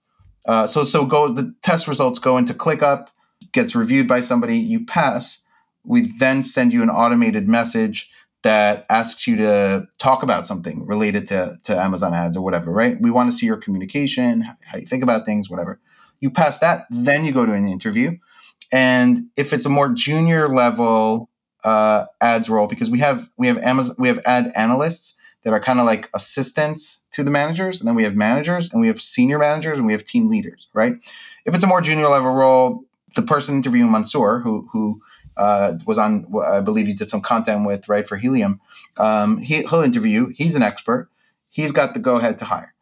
Uh, 0.45 0.67
so 0.67 0.85
so 0.85 1.07
go 1.07 1.29
the 1.29 1.55
test 1.63 1.89
results 1.89 2.19
go 2.19 2.37
into 2.37 2.55
ClickUp, 2.55 3.09
gets 3.53 3.75
reviewed 3.75 4.09
by 4.09 4.21
somebody. 4.21 4.59
You 4.59 4.85
pass. 4.85 5.47
We 5.85 6.13
then 6.19 6.43
send 6.43 6.73
you 6.73 6.83
an 6.83 6.91
automated 6.91 7.49
message 7.49 8.11
that 8.43 8.87
asks 8.91 9.27
you 9.27 9.37
to 9.37 9.87
talk 9.99 10.23
about 10.23 10.47
something 10.47 10.85
related 10.85 11.29
to, 11.29 11.59
to 11.65 11.77
Amazon 11.77 12.13
ads 12.13 12.37
or 12.37 12.43
whatever, 12.43 12.71
right? 12.71 13.01
We 13.01 13.11
want 13.11 13.31
to 13.31 13.37
see 13.37 13.47
your 13.47 13.57
communication, 13.57 14.43
how 14.43 14.79
you 14.79 14.87
think 14.87 15.03
about 15.03 15.25
things, 15.25 15.49
whatever. 15.49 15.81
You 16.23 16.31
pass 16.31 16.61
that, 16.61 16.87
then 16.89 17.27
you 17.27 17.33
go 17.33 17.45
to 17.45 17.53
an 17.53 17.69
interview. 17.69 18.17
And 18.73 19.29
if 19.37 19.53
it's 19.53 19.67
a 19.67 19.69
more 19.69 19.89
junior 19.91 20.49
level 20.49 21.29
uh, 21.65 22.05
ads 22.21 22.49
role, 22.49 22.69
because 22.69 22.89
we 22.89 23.01
have 23.01 23.29
we 23.37 23.49
have 23.49 23.59
Amazon 23.59 23.97
we 23.99 24.09
have 24.09 24.21
ad 24.25 24.53
analysts 24.57 25.19
that 25.43 25.53
are 25.53 25.61
kind 25.61 25.81
of 25.81 25.85
like 25.85 26.09
assistants 26.15 27.05
to 27.11 27.25
the 27.25 27.31
managers, 27.31 27.81
and 27.81 27.89
then 27.89 27.97
we 27.97 28.05
have 28.05 28.15
managers, 28.15 28.73
and 28.73 28.81
we 28.81 28.87
have 28.87 29.01
senior 29.03 29.39
managers, 29.39 29.77
and 29.77 29.87
we 29.87 29.93
have 29.93 30.05
team 30.05 30.31
leaders, 30.31 30.69
right? 30.73 30.95
If 31.45 31.55
it's 31.55 31.65
a 31.65 31.67
more 31.67 31.81
junior 31.81 32.09
level 32.09 32.31
role, 32.31 32.85
the 33.17 33.23
person 33.23 33.57
interviewing 33.57 33.91
Mansoor, 33.91 34.41
who 34.41 34.69
who 34.73 35.03
uh, 35.37 35.75
was 35.85 35.99
on, 35.99 36.33
I 36.45 36.61
believe 36.61 36.87
you 36.87 36.95
did 36.95 37.09
some 37.09 37.21
content 37.21 37.67
with, 37.67 37.89
right, 37.89 38.07
for 38.07 38.17
Helium. 38.17 38.61
Um, 38.97 39.39
he, 39.39 39.63
he'll 39.63 39.83
interview. 39.83 40.29
He's 40.29 40.57
an 40.57 40.63
expert. 40.63 41.09
He's 41.51 41.73
got 41.73 41.95
the 41.95 42.01
go 42.01 42.17
ahead 42.17 42.39
to 42.39 42.45
hire. 42.45 42.75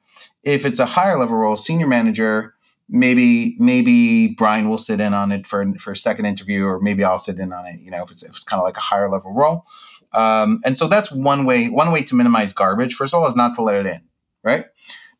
If 0.42 0.66
it's 0.66 0.78
a 0.78 0.86
higher 0.86 1.18
level 1.18 1.36
role, 1.36 1.56
senior 1.56 1.86
manager, 1.86 2.54
maybe 2.90 3.56
maybe 3.58 4.34
Brian 4.34 4.68
will 4.68 4.78
sit 4.78 5.00
in 5.00 5.14
on 5.14 5.32
it 5.32 5.46
for 5.46 5.64
for 5.78 5.92
a 5.92 5.96
second 5.96 6.26
interview, 6.26 6.66
or 6.66 6.80
maybe 6.80 7.04
I'll 7.04 7.18
sit 7.18 7.38
in 7.38 7.52
on 7.52 7.66
it. 7.66 7.80
You 7.80 7.90
know, 7.90 8.02
if 8.02 8.10
it's 8.10 8.22
if 8.22 8.30
it's 8.30 8.44
kind 8.44 8.60
of 8.60 8.64
like 8.64 8.76
a 8.76 8.80
higher 8.80 9.08
level 9.08 9.32
role. 9.32 9.64
Um, 10.12 10.60
and 10.64 10.76
so 10.76 10.88
that's 10.88 11.12
one 11.12 11.44
way 11.44 11.68
one 11.68 11.92
way 11.92 12.02
to 12.02 12.14
minimize 12.14 12.52
garbage. 12.52 12.94
First 12.94 13.14
of 13.14 13.22
all, 13.22 13.28
is 13.28 13.36
not 13.36 13.54
to 13.54 13.62
let 13.62 13.76
it 13.76 13.86
in, 13.86 14.02
right? 14.42 14.66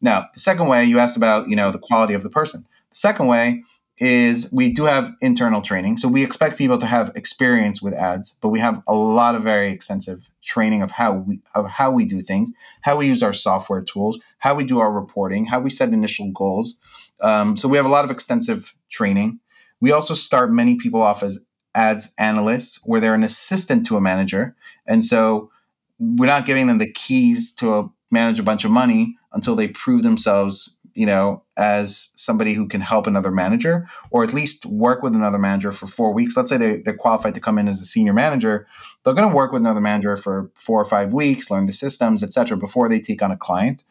Now, 0.01 0.27
the 0.35 0.41
second 0.41 0.66
way 0.66 0.85
you 0.85 0.99
asked 0.99 1.16
about, 1.16 1.49
you 1.49 1.57
know, 1.57 1.71
the 1.71 1.79
quality 1.79 2.14
of 2.14 2.23
the 2.23 2.31
person. 2.31 2.64
The 2.91 2.97
second 2.97 3.27
way 3.27 3.62
is 3.99 4.51
we 4.51 4.73
do 4.73 4.85
have 4.85 5.12
internal 5.21 5.61
training. 5.61 5.99
So 5.99 6.09
we 6.09 6.25
expect 6.25 6.57
people 6.57 6.79
to 6.79 6.87
have 6.87 7.12
experience 7.14 7.83
with 7.83 7.93
ads, 7.93 8.39
but 8.41 8.49
we 8.49 8.59
have 8.59 8.83
a 8.89 8.95
lot 8.95 9.35
of 9.35 9.43
very 9.43 9.71
extensive 9.71 10.31
training 10.43 10.81
of 10.81 10.93
how 10.93 11.12
we 11.12 11.41
of 11.55 11.68
how 11.68 11.91
we 11.91 12.07
do 12.07 12.23
things, 12.23 12.51
how 12.81 12.97
we 12.97 13.07
use 13.07 13.23
our 13.23 13.35
software 13.35 13.83
tools, 13.83 14.18
how 14.39 14.55
we 14.55 14.64
do 14.64 14.81
our 14.81 14.91
reporting, 14.91 15.47
how 15.47 15.61
we 15.61 15.68
set 15.68 15.91
initial 15.91 16.33
goals. 16.33 16.81
Um, 17.23 17.57
so 17.57 17.68
we 17.68 17.77
have 17.77 17.87
a 17.87 17.91
lot 17.91 18.05
of 18.05 18.11
extensive 18.11 18.75
training. 18.91 19.41
We 19.81 19.93
also 19.93 20.14
start 20.14 20.53
many 20.53 20.77
people 20.77 21.03
off 21.03 21.23
as 21.23 21.47
ads 21.75 22.14
analysts, 22.18 22.81
where 22.85 23.01
they're 23.01 23.14
an 23.14 23.25
assistant 23.25 23.87
to 23.87 23.97
a 23.97 24.01
manager, 24.01 24.57
and 24.87 25.05
so 25.05 25.51
we're 25.99 26.27
not 26.27 26.47
giving 26.47 26.66
them 26.66 26.79
the 26.79 26.91
keys 26.91 27.55
to 27.57 27.75
a, 27.75 27.91
manage 28.11 28.41
a 28.41 28.43
bunch 28.43 28.64
of 28.64 28.71
money 28.71 29.16
until 29.33 29.55
they 29.55 29.68
prove 29.68 30.03
themselves 30.03 30.81
you 30.95 31.07
know, 31.07 31.43
as 31.57 32.12
somebody 32.14 32.55
who 32.55 32.66
can 32.66 32.81
help 32.81 33.07
another 33.07 33.31
manager 33.31 33.89
or 34.11 34.25
at 34.25 34.33
least 34.33 34.66
work 34.66 35.03
with 35.03 35.14
another 35.14 35.39
manager 35.39 35.73
for 35.73 35.87
four 35.87 36.12
weeks. 36.12 36.37
Let's 36.37 36.51
say 36.51 36.57
they, 36.57 36.77
they're 36.79 36.97
qualified 36.97 37.35
to 37.35 37.41
come 37.41 37.59
in 37.59 37.68
as 37.68 37.81
a 37.81 37.85
senior 37.85 38.12
manager. 38.12 38.66
They're 39.05 39.14
going 39.14 39.29
to 39.29 39.35
work 39.35 39.53
with 39.53 39.62
another 39.62 39.81
manager 39.81 40.16
for 40.16 40.51
four 40.55 40.81
or 40.81 40.85
five 40.85 41.12
weeks, 41.12 41.51
learn 41.51 41.66
the 41.66 41.73
systems, 41.73 42.23
et 42.23 42.33
cetera, 42.33 42.57
before 42.57 42.89
they 42.89 43.01
take 43.01 43.23
on 43.23 43.31
a 43.31 43.37
client. 43.37 43.85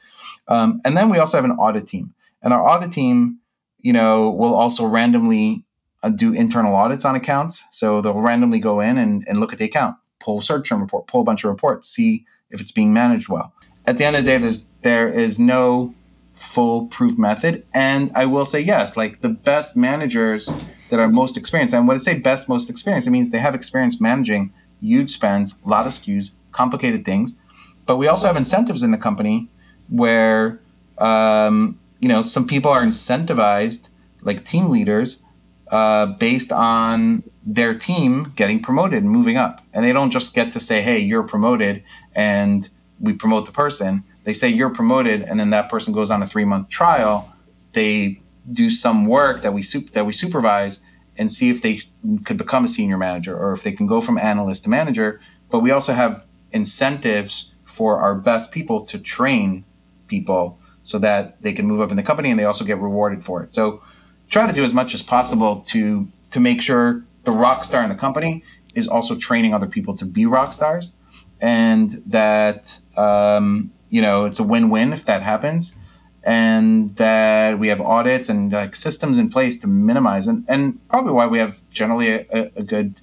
Um, 0.47 0.81
and 0.85 0.97
then 0.97 1.09
we 1.09 1.17
also 1.17 1.37
have 1.37 1.45
an 1.45 1.57
audit 1.57 1.87
team. 1.87 2.13
And 2.41 2.53
our 2.53 2.67
audit 2.67 2.91
team, 2.91 3.39
you 3.79 3.93
know, 3.93 4.29
will 4.29 4.55
also 4.55 4.85
randomly 4.85 5.65
uh, 6.03 6.09
do 6.09 6.33
internal 6.33 6.75
audits 6.75 7.05
on 7.05 7.15
accounts. 7.15 7.65
So 7.71 8.01
they'll 8.01 8.13
randomly 8.13 8.59
go 8.59 8.79
in 8.79 8.97
and, 8.97 9.25
and 9.27 9.39
look 9.39 9.53
at 9.53 9.59
the 9.59 9.65
account, 9.65 9.97
pull 10.19 10.41
search 10.41 10.69
term 10.69 10.81
report, 10.81 11.07
pull 11.07 11.21
a 11.21 11.25
bunch 11.25 11.43
of 11.43 11.49
reports, 11.49 11.89
see 11.89 12.25
if 12.49 12.61
it's 12.61 12.71
being 12.71 12.93
managed 12.93 13.29
well. 13.29 13.53
At 13.85 13.97
the 13.97 14.05
end 14.05 14.15
of 14.15 14.23
the 14.23 14.31
day, 14.31 14.37
there's 14.37 14.67
there 14.81 15.09
is 15.09 15.39
no 15.39 15.93
foolproof 16.33 17.17
method. 17.17 17.65
And 17.73 18.11
I 18.15 18.25
will 18.25 18.45
say 18.45 18.61
yes, 18.61 18.95
like 18.95 19.21
the 19.21 19.29
best 19.29 19.75
managers 19.75 20.49
that 20.89 20.99
are 20.99 21.09
most 21.09 21.35
experienced. 21.35 21.73
And 21.73 21.87
when 21.87 21.95
I 21.95 21.99
say 21.99 22.17
best, 22.17 22.47
most 22.47 22.69
experienced, 22.69 23.07
it 23.07 23.11
means 23.11 23.31
they 23.31 23.39
have 23.39 23.55
experience 23.55 23.99
managing 23.99 24.53
huge 24.81 25.11
spends, 25.11 25.61
a 25.65 25.69
lot 25.69 25.85
of 25.85 25.91
SKUs, 25.91 26.31
complicated 26.51 27.03
things. 27.03 27.41
But 27.85 27.97
we 27.97 28.07
also 28.07 28.27
have 28.27 28.37
incentives 28.37 28.83
in 28.83 28.91
the 28.91 28.97
company 28.97 29.49
where 29.89 30.61
um, 30.97 31.79
you 31.99 32.07
know 32.07 32.21
some 32.21 32.47
people 32.47 32.71
are 32.71 32.81
incentivized, 32.81 33.89
like 34.21 34.43
team 34.43 34.69
leaders, 34.69 35.23
uh, 35.69 36.07
based 36.07 36.51
on 36.51 37.23
their 37.45 37.73
team 37.73 38.33
getting 38.35 38.61
promoted 38.61 39.03
and 39.03 39.11
moving 39.11 39.37
up, 39.37 39.61
and 39.73 39.85
they 39.85 39.93
don't 39.93 40.11
just 40.11 40.33
get 40.33 40.51
to 40.53 40.59
say, 40.59 40.81
"Hey, 40.81 40.99
you're 40.99 41.23
promoted," 41.23 41.83
and 42.15 42.69
we 42.99 43.13
promote 43.13 43.45
the 43.45 43.51
person. 43.51 44.03
They 44.23 44.33
say 44.33 44.49
you're 44.49 44.69
promoted, 44.69 45.21
and 45.23 45.39
then 45.39 45.49
that 45.51 45.69
person 45.69 45.93
goes 45.93 46.11
on 46.11 46.21
a 46.21 46.27
three 46.27 46.45
month 46.45 46.69
trial. 46.69 47.33
They 47.73 48.21
do 48.51 48.71
some 48.71 49.05
work 49.05 49.41
that 49.41 49.53
we 49.53 49.61
sup- 49.61 49.91
that 49.91 50.05
we 50.05 50.13
supervise 50.13 50.83
and 51.17 51.31
see 51.31 51.49
if 51.49 51.61
they 51.61 51.81
could 52.23 52.37
become 52.37 52.63
a 52.63 52.67
senior 52.67 52.97
manager 52.97 53.37
or 53.37 53.51
if 53.51 53.63
they 53.63 53.73
can 53.73 53.85
go 53.87 53.99
from 53.99 54.17
analyst 54.17 54.63
to 54.63 54.69
manager. 54.69 55.19
But 55.49 55.59
we 55.59 55.71
also 55.71 55.93
have 55.93 56.25
incentives 56.51 57.51
for 57.65 57.99
our 57.99 58.15
best 58.15 58.51
people 58.51 58.81
to 58.85 58.97
train 58.97 59.65
people 60.07 60.58
so 60.89 60.97
that 60.99 61.41
they 61.43 61.53
can 61.53 61.65
move 61.65 61.81
up 61.81 61.91
in 61.91 61.97
the 61.97 62.03
company 62.03 62.31
and 62.31 62.39
they 62.39 62.45
also 62.45 62.65
get 62.65 62.79
rewarded 62.79 63.23
for 63.23 63.43
it. 63.43 63.53
So 63.53 63.81
try 64.29 64.47
to 64.47 64.53
do 64.53 64.63
as 64.63 64.73
much 64.73 64.93
as 64.93 65.03
possible 65.03 65.61
to 65.67 66.07
to 66.31 66.39
make 66.39 66.61
sure 66.61 67.03
the 67.23 67.31
rock 67.31 67.63
star 67.63 67.83
in 67.83 67.89
the 67.89 67.95
company 67.95 68.43
is 68.75 68.87
also 68.87 69.15
training 69.15 69.53
other 69.53 69.67
people 69.67 69.95
to 69.97 70.05
be 70.05 70.25
rock 70.25 70.53
stars 70.53 70.93
and 71.41 71.89
that 72.05 72.79
um, 72.97 73.71
you 73.89 74.01
know 74.01 74.25
it's 74.25 74.39
a 74.39 74.43
win-win 74.43 74.93
if 74.93 75.05
that 75.05 75.21
happens 75.21 75.75
and 76.23 76.95
that 76.97 77.57
we 77.57 77.67
have 77.67 77.81
audits 77.81 78.29
and 78.29 78.51
like 78.51 78.75
systems 78.75 79.17
in 79.17 79.29
place 79.29 79.59
to 79.59 79.67
minimize 79.67 80.27
and, 80.27 80.43
and 80.47 80.79
probably 80.89 81.13
why 81.13 81.25
we 81.25 81.39
have 81.39 81.61
generally 81.71 82.09
a, 82.09 82.51
a 82.55 82.63
good 82.63 82.95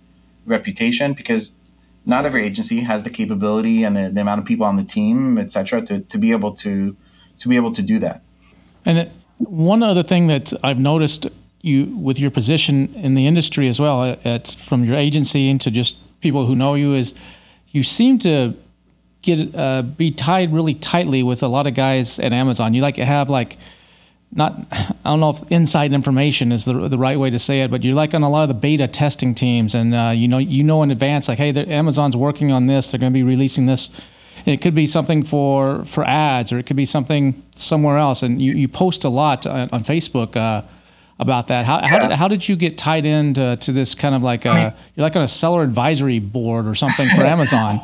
reputation 0.44 1.12
because 1.12 1.54
not 2.04 2.24
every 2.24 2.44
agency 2.44 2.80
has 2.80 3.02
the 3.02 3.10
capability 3.10 3.82
and 3.82 3.96
the, 3.96 4.10
the 4.10 4.20
amount 4.20 4.40
of 4.40 4.46
people 4.46 4.66
on 4.66 4.76
the 4.76 4.84
team 4.84 5.38
et 5.38 5.52
cetera 5.52 5.80
to, 5.82 6.00
to 6.00 6.18
be 6.18 6.30
able 6.30 6.52
to 6.54 6.96
to 7.38 7.48
be 7.48 7.56
able 7.56 7.72
to 7.72 7.82
do 7.82 7.98
that 7.98 8.22
and 8.84 9.10
one 9.38 9.82
other 9.82 10.02
thing 10.02 10.26
that 10.26 10.52
i've 10.62 10.78
noticed 10.78 11.28
you 11.62 11.86
with 11.96 12.18
your 12.18 12.30
position 12.30 12.94
in 12.94 13.14
the 13.14 13.26
industry 13.26 13.66
as 13.68 13.80
well 13.80 14.16
at, 14.24 14.46
from 14.46 14.84
your 14.84 14.94
agency 14.94 15.48
into 15.48 15.70
just 15.70 15.98
people 16.20 16.46
who 16.46 16.54
know 16.54 16.74
you 16.74 16.94
is 16.94 17.14
you 17.72 17.82
seem 17.82 18.18
to 18.18 18.54
get 19.26 19.54
uh, 19.54 19.82
be 19.82 20.10
tied 20.10 20.52
really 20.52 20.74
tightly 20.74 21.22
with 21.22 21.42
a 21.42 21.48
lot 21.48 21.66
of 21.66 21.74
guys 21.74 22.18
at 22.18 22.32
Amazon. 22.32 22.72
You 22.72 22.80
like 22.80 22.94
to 22.94 23.04
have 23.04 23.28
like 23.28 23.58
not 24.32 24.54
I 24.72 25.10
don't 25.10 25.20
know 25.20 25.30
if 25.30 25.50
inside 25.50 25.92
information 25.92 26.52
is 26.52 26.64
the 26.64 26.88
the 26.88 26.96
right 26.98 27.18
way 27.18 27.28
to 27.30 27.38
say 27.38 27.62
it, 27.62 27.70
but 27.70 27.84
you're 27.84 27.94
like 27.94 28.14
on 28.14 28.22
a 28.22 28.30
lot 28.30 28.42
of 28.42 28.48
the 28.48 28.54
beta 28.54 28.88
testing 28.88 29.34
teams, 29.34 29.74
and 29.74 29.94
uh, 29.94 30.12
you 30.14 30.28
know 30.28 30.38
you 30.38 30.62
know 30.62 30.82
in 30.82 30.90
advance 30.90 31.28
like 31.28 31.38
hey, 31.38 31.52
Amazon's 31.66 32.16
working 32.16 32.50
on 32.50 32.66
this. 32.66 32.90
They're 32.90 33.00
going 33.00 33.12
to 33.12 33.18
be 33.18 33.22
releasing 33.24 33.66
this. 33.66 33.90
It 34.44 34.60
could 34.60 34.74
be 34.74 34.86
something 34.86 35.22
for 35.22 35.84
for 35.84 36.04
ads, 36.04 36.52
or 36.52 36.58
it 36.58 36.66
could 36.66 36.76
be 36.76 36.84
something 36.84 37.42
somewhere 37.56 37.96
else. 37.96 38.22
And 38.22 38.40
you, 38.40 38.52
you 38.52 38.68
post 38.68 39.04
a 39.04 39.08
lot 39.08 39.46
on, 39.46 39.68
on 39.70 39.82
Facebook. 39.82 40.36
Uh, 40.36 40.62
about 41.18 41.48
that. 41.48 41.64
How, 41.64 41.78
yeah. 41.78 41.86
how, 41.86 41.98
did, 42.00 42.12
how 42.12 42.28
did 42.28 42.46
you 42.46 42.56
get 42.56 42.76
tied 42.76 43.06
into 43.06 43.56
to 43.56 43.72
this 43.72 43.94
kind 43.94 44.14
of 44.14 44.22
like 44.22 44.44
a, 44.44 44.50
I 44.50 44.64
mean, 44.64 44.72
you're 44.94 45.02
like 45.02 45.16
on 45.16 45.22
a 45.22 45.28
seller 45.28 45.62
advisory 45.62 46.18
board 46.18 46.66
or 46.66 46.74
something 46.74 47.08
for 47.08 47.22
Amazon? 47.24 47.80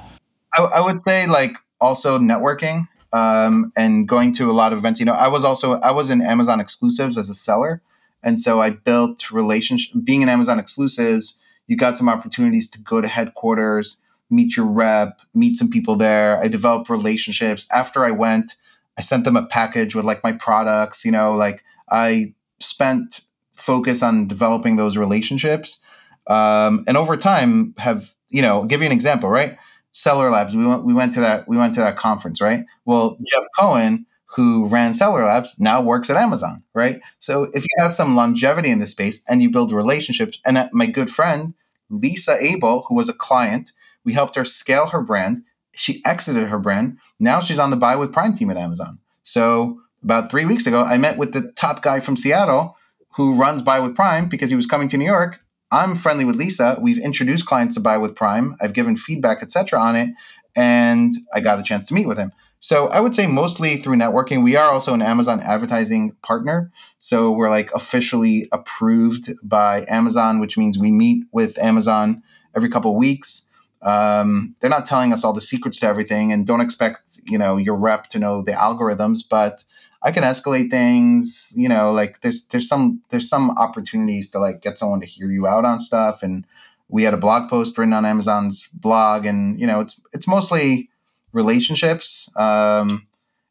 I, 0.52 0.64
I 0.64 0.80
would 0.80 1.00
say 1.00 1.26
like 1.26 1.56
also 1.80 2.18
networking 2.18 2.88
um, 3.12 3.72
and 3.76 4.08
going 4.08 4.32
to 4.34 4.50
a 4.50 4.52
lot 4.52 4.72
of 4.72 4.78
events. 4.78 5.00
You 5.00 5.06
know, 5.06 5.12
I 5.12 5.28
was 5.28 5.44
also 5.44 5.74
I 5.80 5.90
was 5.90 6.10
in 6.10 6.22
Amazon 6.22 6.60
exclusives 6.60 7.18
as 7.18 7.28
a 7.28 7.34
seller, 7.34 7.82
and 8.22 8.40
so 8.40 8.60
I 8.60 8.70
built 8.70 9.30
relationship. 9.30 9.94
Being 10.04 10.22
in 10.22 10.28
Amazon 10.28 10.58
exclusives, 10.58 11.40
you 11.66 11.76
got 11.76 11.96
some 11.96 12.08
opportunities 12.08 12.70
to 12.70 12.78
go 12.78 13.00
to 13.00 13.08
headquarters, 13.08 14.00
meet 14.32 14.56
your 14.56 14.66
rep, 14.66 15.20
meet 15.34 15.56
some 15.56 15.70
people 15.70 15.96
there. 15.96 16.38
I 16.38 16.48
developed 16.48 16.90
relationships. 16.90 17.68
After 17.70 18.04
I 18.04 18.10
went, 18.10 18.56
I 18.98 19.02
sent 19.02 19.24
them 19.24 19.36
a 19.36 19.46
package 19.46 19.94
with 19.94 20.04
like 20.04 20.24
my 20.24 20.32
products. 20.32 21.04
You 21.04 21.12
know, 21.12 21.34
like 21.34 21.62
I 21.90 22.34
spent 22.58 23.20
focus 23.56 24.02
on 24.02 24.26
developing 24.26 24.76
those 24.76 24.96
relationships, 24.96 25.84
um, 26.26 26.84
and 26.88 26.96
over 26.96 27.16
time 27.16 27.74
have 27.78 28.14
you 28.30 28.42
know 28.42 28.64
give 28.64 28.80
you 28.80 28.86
an 28.86 28.92
example, 28.92 29.28
right? 29.28 29.58
Seller 29.92 30.30
Labs. 30.30 30.56
We 30.56 30.66
went 30.66 30.84
we 30.84 30.94
went 30.94 31.14
to 31.14 31.20
that 31.20 31.46
we 31.46 31.56
went 31.56 31.74
to 31.74 31.80
that 31.80 31.96
conference, 31.96 32.40
right? 32.40 32.64
Well, 32.84 33.18
Jeff 33.30 33.44
Cohen, 33.58 34.06
who 34.24 34.66
ran 34.66 34.94
Seller 34.94 35.24
Labs, 35.24 35.60
now 35.60 35.82
works 35.82 36.08
at 36.08 36.16
Amazon, 36.16 36.62
right? 36.74 37.00
So 37.20 37.44
if 37.54 37.64
you 37.64 37.70
have 37.78 37.92
some 37.92 38.16
longevity 38.16 38.70
in 38.70 38.78
this 38.78 38.92
space 38.92 39.22
and 39.28 39.42
you 39.42 39.50
build 39.50 39.72
relationships, 39.72 40.40
and 40.44 40.68
my 40.72 40.86
good 40.86 41.10
friend 41.10 41.54
Lisa 41.90 42.42
Abel, 42.42 42.86
who 42.88 42.94
was 42.94 43.08
a 43.08 43.14
client, 43.14 43.72
we 44.04 44.12
helped 44.12 44.34
her 44.34 44.44
scale 44.44 44.86
her 44.86 45.00
brand. 45.00 45.42
She 45.74 46.02
exited 46.04 46.48
her 46.48 46.58
brand. 46.58 46.98
Now 47.18 47.40
she's 47.40 47.58
on 47.58 47.70
the 47.70 47.76
buy 47.76 47.96
with 47.96 48.12
Prime 48.12 48.32
team 48.32 48.50
at 48.50 48.56
Amazon. 48.56 48.98
So 49.22 49.80
about 50.02 50.30
three 50.30 50.44
weeks 50.44 50.66
ago, 50.66 50.82
I 50.82 50.98
met 50.98 51.16
with 51.16 51.32
the 51.32 51.52
top 51.52 51.82
guy 51.82 52.00
from 52.00 52.16
Seattle 52.16 52.76
who 53.16 53.34
runs 53.34 53.62
Buy 53.62 53.78
with 53.78 53.94
Prime 53.94 54.28
because 54.28 54.48
he 54.50 54.56
was 54.56 54.66
coming 54.66 54.88
to 54.88 54.96
New 54.96 55.04
York 55.04 55.38
I'm 55.72 55.94
friendly 55.94 56.26
with 56.26 56.36
Lisa. 56.36 56.78
We've 56.78 56.98
introduced 56.98 57.46
clients 57.46 57.74
to 57.76 57.80
buy 57.80 57.96
with 57.96 58.14
Prime. 58.14 58.56
I've 58.60 58.74
given 58.74 58.94
feedback, 58.94 59.42
etc., 59.42 59.80
on 59.80 59.96
it, 59.96 60.10
and 60.54 61.10
I 61.32 61.40
got 61.40 61.58
a 61.58 61.62
chance 61.62 61.88
to 61.88 61.94
meet 61.94 62.06
with 62.06 62.18
him. 62.18 62.30
So 62.60 62.88
I 62.88 63.00
would 63.00 63.14
say 63.14 63.26
mostly 63.26 63.78
through 63.78 63.96
networking. 63.96 64.44
We 64.44 64.54
are 64.54 64.70
also 64.70 64.92
an 64.92 65.00
Amazon 65.00 65.40
advertising 65.40 66.12
partner. 66.22 66.70
So 66.98 67.32
we're 67.32 67.48
like 67.48 67.72
officially 67.72 68.48
approved 68.52 69.32
by 69.42 69.86
Amazon, 69.88 70.40
which 70.40 70.58
means 70.58 70.78
we 70.78 70.90
meet 70.90 71.24
with 71.32 71.58
Amazon 71.58 72.22
every 72.54 72.68
couple 72.68 72.90
of 72.90 72.98
weeks. 72.98 73.48
Um, 73.82 74.54
they're 74.60 74.70
not 74.70 74.86
telling 74.86 75.12
us 75.12 75.24
all 75.24 75.32
the 75.32 75.40
secrets 75.40 75.80
to 75.80 75.86
everything, 75.86 76.32
and 76.32 76.46
don't 76.46 76.60
expect 76.60 77.20
you 77.24 77.38
know 77.38 77.56
your 77.56 77.76
rep 77.76 78.08
to 78.08 78.18
know 78.18 78.42
the 78.42 78.52
algorithms, 78.52 79.20
but 79.28 79.64
I 80.02 80.12
can 80.12 80.22
escalate 80.24 80.70
things. 80.70 81.52
You 81.56 81.68
know, 81.68 81.92
like 81.92 82.20
there's 82.20 82.46
there's 82.48 82.68
some 82.68 83.02
there's 83.10 83.28
some 83.28 83.50
opportunities 83.52 84.30
to 84.30 84.38
like 84.38 84.62
get 84.62 84.78
someone 84.78 85.00
to 85.00 85.06
hear 85.06 85.30
you 85.30 85.46
out 85.46 85.64
on 85.64 85.80
stuff. 85.80 86.22
And 86.22 86.46
we 86.88 87.04
had 87.04 87.14
a 87.14 87.18
blog 87.18 87.48
post 87.48 87.78
written 87.78 87.94
on 87.94 88.04
Amazon's 88.04 88.68
blog, 88.68 89.26
and 89.26 89.58
you 89.58 89.66
know, 89.66 89.80
it's 89.80 90.00
it's 90.12 90.28
mostly 90.28 90.90
relationships. 91.32 92.30
Um, 92.36 93.06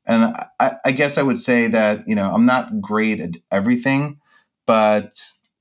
and 0.06 0.36
I, 0.60 0.78
I 0.86 0.92
guess 0.92 1.18
I 1.18 1.24
would 1.24 1.42
say 1.42 1.68
that 1.68 2.08
you 2.08 2.16
know 2.16 2.34
I'm 2.34 2.46
not 2.46 2.82
great 2.82 3.20
at 3.20 3.32
everything, 3.52 4.20
but 4.66 5.14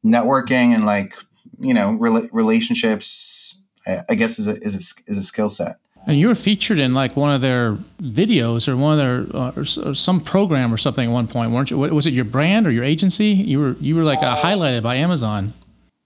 networking 0.05 0.75
and 0.75 0.87
like 0.87 1.15
you 1.59 1.75
know 1.75 1.93
relationships, 1.93 3.60
I, 4.09 4.15
guess 4.15 4.39
is 4.39 4.49
a 4.49 4.57
is 4.63 4.75
a, 4.75 5.11
is 5.11 5.19
a 5.19 5.23
skill 5.23 5.49
set. 5.49 5.77
And 6.07 6.19
you 6.19 6.29
were 6.29 6.35
featured 6.35 6.79
in 6.79 6.95
like 6.95 7.15
one 7.15 7.33
of 7.35 7.43
their 7.43 7.75
videos 8.01 8.69
or 8.69 8.77
one 8.77 8.99
of 8.99 9.31
their 9.31 9.41
uh, 9.41 9.53
or, 9.55 9.91
or, 9.91 9.95
some 9.95 10.21
program 10.21 10.73
or 10.73 10.79
something 10.79 11.09
at 11.09 11.13
one 11.13 11.27
point, 11.27 11.51
weren't 11.51 11.71
you? 11.71 11.79
Was 11.79 12.07
it 12.07 12.15
your 12.15 12.25
brand 12.25 12.67
or 12.67 12.71
your 12.71 12.85
agency? 12.85 13.27
You 13.27 13.61
were 13.61 13.77
you 13.81 13.97
were 13.97 14.05
like 14.05 14.23
uh, 14.23 14.37
highlighted 14.37 14.83
by 14.83 14.97
Amazon. 14.97 15.53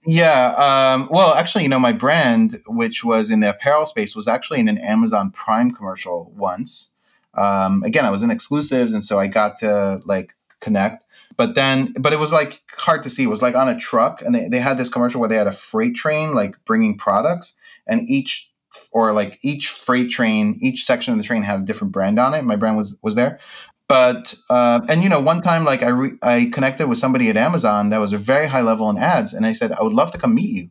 Yeah. 0.05 0.53
Um, 0.93 1.07
well, 1.09 1.33
actually, 1.33 1.63
you 1.63 1.69
know, 1.69 1.79
my 1.79 1.91
brand, 1.91 2.61
which 2.67 3.03
was 3.03 3.31
in 3.31 3.39
the 3.39 3.49
apparel 3.49 3.85
space, 3.85 4.15
was 4.15 4.27
actually 4.27 4.59
in 4.59 4.67
an 4.67 4.77
Amazon 4.77 5.31
Prime 5.31 5.71
commercial 5.71 6.31
once. 6.35 6.95
Um, 7.33 7.83
again, 7.83 8.05
I 8.05 8.11
was 8.11 8.21
in 8.21 8.31
exclusives, 8.31 8.93
and 8.93 9.03
so 9.03 9.19
I 9.19 9.27
got 9.27 9.57
to 9.59 10.01
like 10.05 10.35
connect. 10.59 11.03
But 11.37 11.55
then, 11.55 11.93
but 11.99 12.13
it 12.13 12.19
was 12.19 12.31
like 12.31 12.61
hard 12.77 13.03
to 13.03 13.09
see. 13.09 13.23
It 13.23 13.27
was 13.27 13.41
like 13.41 13.55
on 13.55 13.67
a 13.67 13.77
truck, 13.77 14.21
and 14.21 14.33
they, 14.33 14.47
they 14.47 14.59
had 14.59 14.77
this 14.77 14.89
commercial 14.89 15.19
where 15.19 15.29
they 15.29 15.35
had 15.35 15.47
a 15.47 15.51
freight 15.51 15.95
train 15.95 16.33
like 16.33 16.55
bringing 16.65 16.97
products, 16.97 17.59
and 17.87 18.01
each 18.09 18.51
or 18.91 19.13
like 19.13 19.39
each 19.41 19.69
freight 19.69 20.09
train, 20.09 20.57
each 20.61 20.85
section 20.85 21.13
of 21.13 21.17
the 21.17 21.23
train 21.23 21.43
had 21.43 21.59
a 21.61 21.63
different 21.63 21.93
brand 21.93 22.19
on 22.19 22.33
it. 22.33 22.43
My 22.43 22.55
brand 22.55 22.77
was 22.77 22.97
was 23.01 23.15
there, 23.15 23.39
but 23.87 24.35
uh, 24.49 24.81
and 24.89 25.03
you 25.03 25.09
know 25.09 25.19
one 25.19 25.41
time 25.41 25.63
like 25.63 25.83
I 25.83 25.89
re- 25.89 26.17
I 26.21 26.49
connected 26.51 26.87
with 26.87 26.97
somebody 26.97 27.29
at 27.29 27.37
Amazon 27.37 27.89
that 27.89 27.99
was 27.99 28.13
a 28.13 28.17
very 28.17 28.47
high 28.47 28.61
level 28.61 28.89
in 28.89 28.97
ads, 28.97 29.33
and 29.33 29.45
I 29.45 29.51
said 29.51 29.71
I 29.71 29.83
would 29.83 29.93
love 29.93 30.11
to 30.11 30.17
come 30.17 30.35
meet 30.35 30.49
you, 30.49 30.69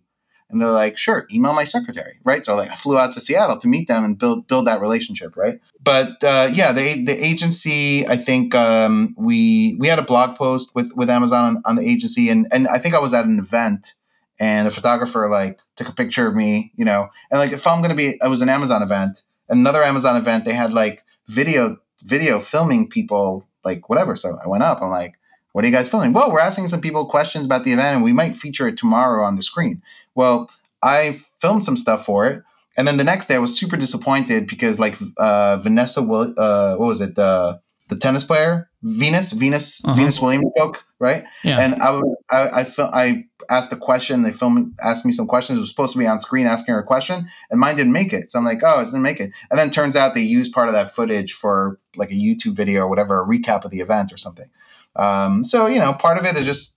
and 0.50 0.60
they're 0.60 0.70
like 0.70 0.98
sure, 0.98 1.26
email 1.32 1.52
my 1.52 1.64
secretary, 1.64 2.18
right? 2.24 2.44
So 2.44 2.56
like 2.56 2.70
I 2.70 2.74
flew 2.74 2.98
out 2.98 3.12
to 3.14 3.20
Seattle 3.20 3.58
to 3.58 3.68
meet 3.68 3.88
them 3.88 4.04
and 4.04 4.18
build 4.18 4.48
build 4.48 4.66
that 4.66 4.80
relationship, 4.80 5.36
right? 5.36 5.60
But 5.82 6.22
uh, 6.24 6.50
yeah, 6.52 6.72
the 6.72 7.04
the 7.04 7.24
agency, 7.24 8.06
I 8.06 8.16
think 8.16 8.54
um, 8.54 9.14
we 9.16 9.76
we 9.78 9.88
had 9.88 9.98
a 9.98 10.02
blog 10.02 10.36
post 10.36 10.74
with 10.74 10.92
with 10.94 11.08
Amazon 11.08 11.56
on, 11.56 11.62
on 11.64 11.76
the 11.76 11.88
agency, 11.88 12.28
and 12.28 12.48
and 12.52 12.66
I 12.68 12.78
think 12.78 12.94
I 12.94 13.00
was 13.00 13.14
at 13.14 13.26
an 13.26 13.38
event 13.38 13.94
and 14.40 14.66
the 14.66 14.70
photographer 14.70 15.28
like 15.30 15.60
took 15.76 15.88
a 15.88 15.92
picture 15.92 16.26
of 16.26 16.34
me, 16.34 16.72
you 16.76 16.84
know, 16.84 17.08
and 17.30 17.38
like 17.38 17.52
if 17.52 17.66
I'm 17.66 17.82
gonna 17.82 17.94
be, 17.94 18.18
it 18.20 18.28
was 18.28 18.42
an 18.42 18.48
Amazon 18.48 18.82
event, 18.82 19.22
another 19.48 19.82
Amazon 19.82 20.16
event, 20.16 20.44
they 20.44 20.54
had 20.54 20.72
like 20.72 21.02
video 21.26 21.78
video 22.02 22.38
filming 22.40 22.88
people 22.88 23.46
like 23.64 23.88
whatever. 23.88 24.14
So 24.16 24.38
I 24.44 24.48
went 24.48 24.62
up, 24.62 24.82
I'm 24.82 24.90
like, 24.90 25.14
what 25.52 25.64
are 25.64 25.68
you 25.68 25.72
guys 25.72 25.88
filming? 25.88 26.12
Well, 26.12 26.32
we're 26.32 26.40
asking 26.40 26.66
some 26.66 26.80
people 26.80 27.06
questions 27.06 27.46
about 27.46 27.64
the 27.64 27.72
event, 27.72 27.94
and 27.94 28.04
we 28.04 28.12
might 28.12 28.34
feature 28.34 28.66
it 28.66 28.76
tomorrow 28.76 29.24
on 29.24 29.36
the 29.36 29.42
screen. 29.42 29.82
Well, 30.14 30.50
I 30.82 31.12
filmed 31.38 31.64
some 31.64 31.76
stuff 31.76 32.04
for 32.04 32.26
it. 32.26 32.42
And 32.76 32.88
then 32.88 32.96
the 32.96 33.04
next 33.04 33.28
day, 33.28 33.36
I 33.36 33.38
was 33.38 33.56
super 33.56 33.76
disappointed 33.76 34.48
because, 34.48 34.80
like, 34.80 34.98
uh, 35.16 35.58
Vanessa, 35.58 36.00
uh, 36.00 36.74
what 36.74 36.86
was 36.86 37.00
it? 37.00 37.14
The 37.14 37.60
the 37.88 37.96
tennis 37.96 38.24
player 38.24 38.70
Venus 38.84 39.32
Venus 39.32 39.84
uh-huh. 39.84 39.94
Venus 39.94 40.20
Williams 40.20 40.46
spoke 40.54 40.84
right, 40.98 41.24
yeah. 41.42 41.58
and 41.58 41.74
I 41.82 42.00
I 42.30 42.60
I, 42.60 42.64
felt, 42.64 42.94
I 42.94 43.24
asked 43.48 43.72
a 43.72 43.76
question. 43.76 44.22
They 44.22 44.30
filmed 44.30 44.74
asked 44.82 45.06
me 45.06 45.12
some 45.12 45.26
questions. 45.26 45.58
It 45.58 45.60
was 45.60 45.70
supposed 45.70 45.94
to 45.94 45.98
be 45.98 46.06
on 46.06 46.18
screen 46.18 46.46
asking 46.46 46.74
her 46.74 46.80
a 46.80 46.84
question, 46.84 47.26
and 47.50 47.58
mine 47.58 47.76
didn't 47.76 47.92
make 47.92 48.12
it. 48.12 48.30
So 48.30 48.38
I'm 48.38 48.44
like, 48.44 48.62
oh, 48.62 48.80
it 48.80 48.86
didn't 48.86 49.02
make 49.02 49.20
it. 49.20 49.32
And 49.50 49.58
then 49.58 49.70
turns 49.70 49.96
out 49.96 50.12
they 50.12 50.20
used 50.20 50.52
part 50.52 50.68
of 50.68 50.74
that 50.74 50.92
footage 50.92 51.32
for 51.32 51.80
like 51.96 52.10
a 52.10 52.14
YouTube 52.14 52.54
video 52.54 52.82
or 52.82 52.88
whatever, 52.88 53.22
a 53.22 53.26
recap 53.26 53.64
of 53.64 53.70
the 53.70 53.80
event 53.80 54.12
or 54.12 54.18
something. 54.18 54.50
Um, 54.96 55.42
so 55.42 55.66
you 55.66 55.78
know, 55.78 55.94
part 55.94 56.18
of 56.18 56.26
it 56.26 56.36
is 56.36 56.44
just 56.44 56.76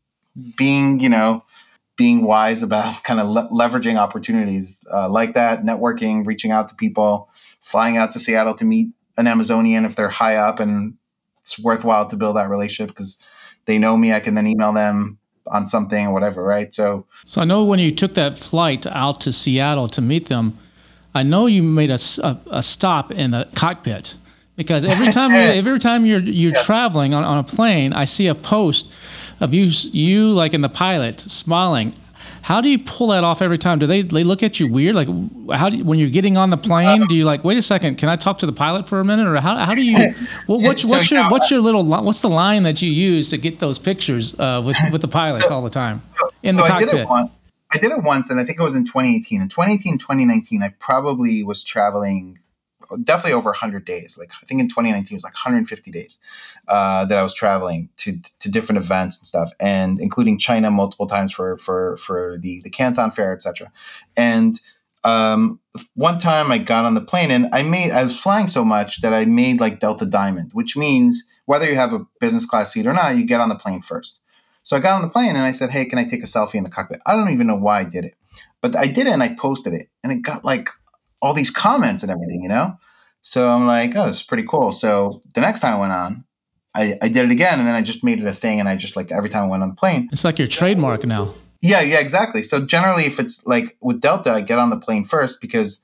being 0.56 1.02
you 1.02 1.10
know 1.10 1.44
being 1.98 2.24
wise 2.24 2.64
about 2.64 3.04
kind 3.04 3.20
of 3.20 3.28
le- 3.28 3.50
leveraging 3.50 3.98
opportunities 3.98 4.86
uh, 4.94 5.10
like 5.10 5.34
that, 5.34 5.64
networking, 5.64 6.26
reaching 6.26 6.52
out 6.52 6.70
to 6.70 6.76
people, 6.76 7.30
flying 7.60 7.98
out 7.98 8.14
to 8.14 8.20
Seattle 8.20 8.54
to 8.54 8.64
meet 8.64 8.92
an 9.18 9.28
Amazonian 9.28 9.84
if 9.84 9.96
they're 9.96 10.10
high 10.10 10.36
up 10.36 10.60
and 10.60 10.97
it's 11.48 11.60
worthwhile 11.60 12.08
to 12.08 12.18
build 12.18 12.36
that 12.36 12.50
relationship 12.50 12.94
because 12.94 13.26
they 13.66 13.78
know 13.78 13.96
me. 13.96 14.12
I 14.12 14.20
can 14.20 14.36
then 14.36 14.48
email 14.48 14.74
them 14.74 15.18
on 15.48 15.66
something 15.66 16.08
or 16.08 16.14
whatever, 16.14 16.44
right? 16.44 16.74
So, 16.74 17.06
so 17.26 17.42
I 17.42 17.46
know 17.46 17.64
when 17.64 17.80
you 17.80 17.92
took 17.92 18.16
that 18.16 18.38
flight 18.38 18.86
out 18.88 19.22
to 19.22 19.32
Seattle 19.32 19.88
to 19.90 20.02
meet 20.02 20.28
them, 20.28 20.58
I 21.16 21.24
know 21.24 21.46
you 21.46 21.64
made 21.64 21.90
a, 21.90 22.00
a, 22.22 22.38
a 22.52 22.64
stop 22.64 23.12
in 23.12 23.32
the 23.32 23.48
cockpit 23.56 24.18
because 24.58 24.84
every 24.84 25.08
time 25.08 25.32
you, 25.38 25.38
every 25.38 25.80
time 25.80 26.06
you're 26.06 26.20
you're 26.20 26.52
yeah. 26.54 26.62
traveling 26.64 27.14
on, 27.14 27.24
on 27.24 27.38
a 27.38 27.44
plane, 27.44 27.94
I 27.94 28.04
see 28.04 28.28
a 28.28 28.36
post 28.36 28.92
of 29.40 29.54
you 29.54 29.66
you 29.94 30.32
like 30.32 30.54
in 30.54 30.62
the 30.62 30.70
pilot 30.70 31.22
smiling. 31.22 31.94
How 32.48 32.62
do 32.62 32.70
you 32.70 32.80
pull 32.80 33.08
that 33.08 33.26
off 33.26 33.42
every 33.42 33.58
time? 33.58 33.78
Do 33.78 33.88
they 33.88 34.04
they 34.04 34.24
look 34.24 34.42
at 34.42 34.58
you 34.58 34.72
weird? 34.72 34.96
Like 34.96 35.10
how 35.52 35.70
do 35.70 35.76
you, 35.76 35.84
when 35.84 36.00
you're 36.00 36.10
getting 36.10 36.38
on 36.38 36.50
the 36.50 36.56
plane? 36.56 37.06
Do 37.08 37.14
you 37.14 37.26
like 37.26 37.44
wait 37.44 37.58
a 37.58 37.62
second? 37.62 37.98
Can 37.98 38.08
I 38.08 38.16
talk 38.16 38.38
to 38.38 38.46
the 38.46 38.54
pilot 38.54 38.88
for 38.88 39.02
a 39.02 39.04
minute? 39.04 39.28
Or 39.28 39.36
how, 39.42 39.58
how 39.58 39.74
do 39.74 39.86
you? 39.86 40.14
What, 40.46 40.62
what's, 40.62 40.88
what's 40.88 41.12
your 41.12 41.30
what's 41.30 41.52
your 41.52 41.60
little 41.60 41.84
what's 41.84 42.22
the 42.22 42.30
line 42.30 42.64
that 42.64 42.82
you 42.82 42.90
use 42.90 43.32
to 43.32 43.38
get 43.38 43.60
those 43.60 43.78
pictures 43.78 44.34
uh, 44.40 44.64
with 44.66 44.78
with 44.94 45.02
the 45.02 45.10
pilots 45.10 45.46
so, 45.46 45.56
all 45.56 45.62
the 45.62 45.70
time 45.70 46.00
in 46.42 46.56
the 46.56 46.64
so 46.64 46.70
cockpit? 46.70 46.88
I 46.88 46.92
did, 46.94 47.02
it 47.02 47.10
once, 47.10 47.32
I 47.74 47.78
did 47.80 47.92
it 47.92 48.04
once, 48.04 48.30
and 48.30 48.40
I 48.40 48.46
think 48.46 48.60
it 48.60 48.64
was 48.64 48.76
in 48.76 48.86
2018. 48.86 49.42
In 49.42 49.50
2018, 49.50 49.98
2019, 49.98 50.64
I 50.64 50.70
probably 50.80 51.44
was 51.44 51.66
traveling 51.66 52.40
definitely 53.04 53.34
over 53.34 53.50
100 53.50 53.86
days. 53.86 54.18
Like 54.18 54.32
I 54.42 54.46
think 54.46 54.62
in 54.62 54.68
2019 54.68 55.14
it 55.14 55.16
was 55.16 55.24
like 55.24 55.34
150 55.34 55.92
days 55.92 56.20
uh, 56.68 57.06
that 57.06 57.18
I 57.18 57.24
was 57.24 57.34
traveling 57.34 57.90
to 57.98 58.20
to 58.40 58.52
different 58.52 58.78
events 58.78 59.20
and 59.20 59.28
stuff, 59.28 59.52
and 59.60 60.00
including 60.00 60.38
China 60.38 60.72
multiple 60.72 61.08
times 61.08 61.34
for 61.34 61.58
for 61.58 61.98
for 61.98 62.38
the 62.40 62.62
the 62.62 62.70
Canton 62.70 63.12
Fair, 63.12 63.34
etc. 63.34 63.72
And 64.16 64.60
um, 65.04 65.60
one 65.94 66.18
time 66.18 66.52
I 66.52 66.58
got 66.58 66.86
on 66.86 66.94
the 66.94 67.02
plane 67.02 67.32
and 67.32 67.48
I 67.54 67.64
made 67.64 67.92
I 67.92 68.04
was 68.04 68.20
flying 68.20 68.48
so 68.48 68.66
much 68.66 69.02
that 69.02 69.14
I 69.14 69.26
made 69.26 69.60
like 69.60 69.80
Delta 69.80 70.06
Diamond, 70.06 70.52
which 70.54 70.76
means 70.76 71.24
whether 71.46 71.70
you 71.70 71.76
have 71.76 71.94
a 71.94 72.06
business 72.20 72.46
class 72.46 72.74
seat 72.74 72.86
or 72.86 72.94
not, 72.94 73.16
you 73.16 73.26
get 73.26 73.40
on 73.40 73.50
the 73.50 73.56
plane 73.56 73.82
first. 73.82 74.20
So 74.64 74.76
I 74.76 74.82
got 74.82 74.96
on 74.96 75.02
the 75.02 75.08
plane 75.08 75.30
and 75.30 75.46
I 75.46 75.52
said, 75.52 75.70
"Hey, 75.70 75.86
can 75.86 75.98
I 75.98 76.04
take 76.04 76.24
a 76.24 76.26
selfie 76.26 76.56
in 76.56 76.66
the 76.66 76.70
cockpit?" 76.70 77.02
I 77.06 77.16
don't 77.16 77.30
even 77.30 77.48
know 77.48 77.56
why 77.56 77.80
I 77.80 77.84
did 77.86 78.04
it, 78.04 78.16
but 78.62 78.76
I 78.76 78.88
did 78.88 79.08
it 79.08 79.14
and 79.14 79.24
I 79.24 79.34
posted 79.34 79.74
it, 79.74 79.90
and 80.04 80.12
it 80.12 80.22
got 80.22 80.44
like 80.44 80.70
all 81.22 81.34
these 81.34 81.52
comments 81.52 82.04
and 82.04 82.12
everything, 82.12 82.44
you 82.44 82.50
know? 82.50 82.78
So 83.22 83.50
I'm 83.50 83.68
like, 83.68 83.94
oh, 83.96 84.06
this 84.06 84.18
is 84.18 84.24
pretty 84.24 84.46
cool. 84.48 84.72
So 84.72 85.22
the 85.34 85.42
next 85.42 85.62
time 85.62 85.76
I 85.76 85.80
went 85.80 85.94
on, 85.94 86.24
I, 86.74 86.98
I 87.02 87.08
did 87.10 87.26
it 87.26 87.32
again 87.32 87.60
and 87.60 87.68
then 87.68 87.76
I 87.76 87.82
just 87.82 88.04
made 88.04 88.20
it 88.20 88.26
a 88.26 88.34
thing 88.34 88.60
and 88.60 88.70
I 88.70 88.76
just 88.76 88.96
like 88.96 89.12
every 89.12 89.30
time 89.30 89.44
I 89.44 89.48
went 89.48 89.64
on 89.64 89.70
the 89.70 89.76
plane. 89.76 90.10
It's 90.12 90.24
like 90.24 90.38
your 90.38 90.48
trademark 90.48 91.06
now. 91.06 91.34
Yeah, 91.62 91.82
yeah, 91.82 92.00
exactly. 92.00 92.44
So 92.44 92.66
generally 92.66 93.06
if 93.06 93.20
it's 93.20 93.46
like 93.48 93.76
with 93.82 94.00
Delta, 94.00 94.32
I 94.32 94.42
get 94.42 94.60
on 94.60 94.70
the 94.70 94.78
plane 94.78 95.04
first 95.04 95.42
because 95.42 95.84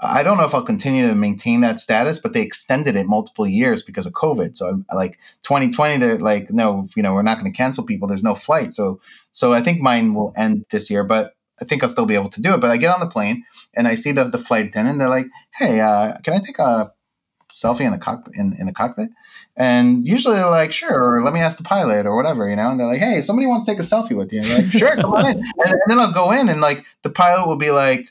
I 0.00 0.24
don't 0.24 0.36
know 0.36 0.44
if 0.44 0.54
I'll 0.54 0.64
continue 0.64 1.06
to 1.06 1.14
maintain 1.14 1.60
that 1.60 1.78
status, 1.78 2.18
but 2.18 2.32
they 2.32 2.42
extended 2.42 2.96
it 2.96 3.06
multiple 3.06 3.46
years 3.46 3.84
because 3.84 4.04
of 4.04 4.14
COVID. 4.14 4.56
So 4.56 4.68
I'm 4.68 4.86
like 4.92 5.18
2020, 5.44 5.98
they're 5.98 6.18
like, 6.18 6.50
no, 6.50 6.88
you 6.96 7.02
know, 7.02 7.14
we're 7.14 7.22
not 7.22 7.38
going 7.38 7.50
to 7.50 7.56
cancel 7.56 7.86
people. 7.86 8.08
There's 8.08 8.24
no 8.24 8.34
flight. 8.34 8.74
So, 8.74 9.00
so 9.30 9.52
I 9.52 9.62
think 9.62 9.80
mine 9.80 10.14
will 10.14 10.32
end 10.36 10.66
this 10.72 10.90
year, 10.90 11.04
but 11.04 11.36
I 11.60 11.64
think 11.64 11.82
I'll 11.82 11.88
still 11.88 12.06
be 12.06 12.14
able 12.14 12.30
to 12.30 12.42
do 12.42 12.54
it. 12.54 12.60
But 12.60 12.70
I 12.70 12.76
get 12.76 12.92
on 12.92 13.00
the 13.00 13.06
plane 13.06 13.44
and 13.74 13.86
I 13.86 13.94
see 13.94 14.12
the, 14.12 14.24
the 14.24 14.38
flight 14.38 14.66
attendant. 14.66 14.98
They're 14.98 15.08
like, 15.08 15.26
"Hey, 15.54 15.80
uh, 15.80 16.16
can 16.22 16.34
I 16.34 16.38
take 16.38 16.58
a 16.58 16.92
selfie 17.52 17.82
in 17.82 17.92
the 17.92 17.98
cockpit 17.98 18.34
in, 18.34 18.56
in 18.58 18.66
the 18.66 18.72
cockpit?" 18.72 19.10
And 19.56 20.06
usually 20.06 20.36
they're 20.36 20.50
like, 20.50 20.72
"Sure," 20.72 21.14
or 21.16 21.22
"Let 21.22 21.34
me 21.34 21.40
ask 21.40 21.58
the 21.58 21.64
pilot," 21.64 22.06
or 22.06 22.16
whatever, 22.16 22.48
you 22.48 22.56
know. 22.56 22.70
And 22.70 22.80
they're 22.80 22.86
like, 22.86 23.00
"Hey, 23.00 23.20
somebody 23.20 23.46
wants 23.46 23.66
to 23.66 23.72
take 23.72 23.78
a 23.78 23.82
selfie 23.82 24.16
with 24.16 24.32
you." 24.32 24.40
And 24.40 24.64
like, 24.64 24.72
"Sure, 24.72 24.96
come 24.96 25.12
on 25.12 25.26
in." 25.26 25.38
And, 25.64 25.72
and, 25.72 25.82
then 25.88 25.98
I'll 25.98 26.12
go 26.12 26.32
in 26.32 26.48
and 26.48 26.60
like 26.60 26.84
the 27.02 27.10
pilot 27.10 27.46
will 27.46 27.56
be 27.56 27.70
like. 27.70 28.08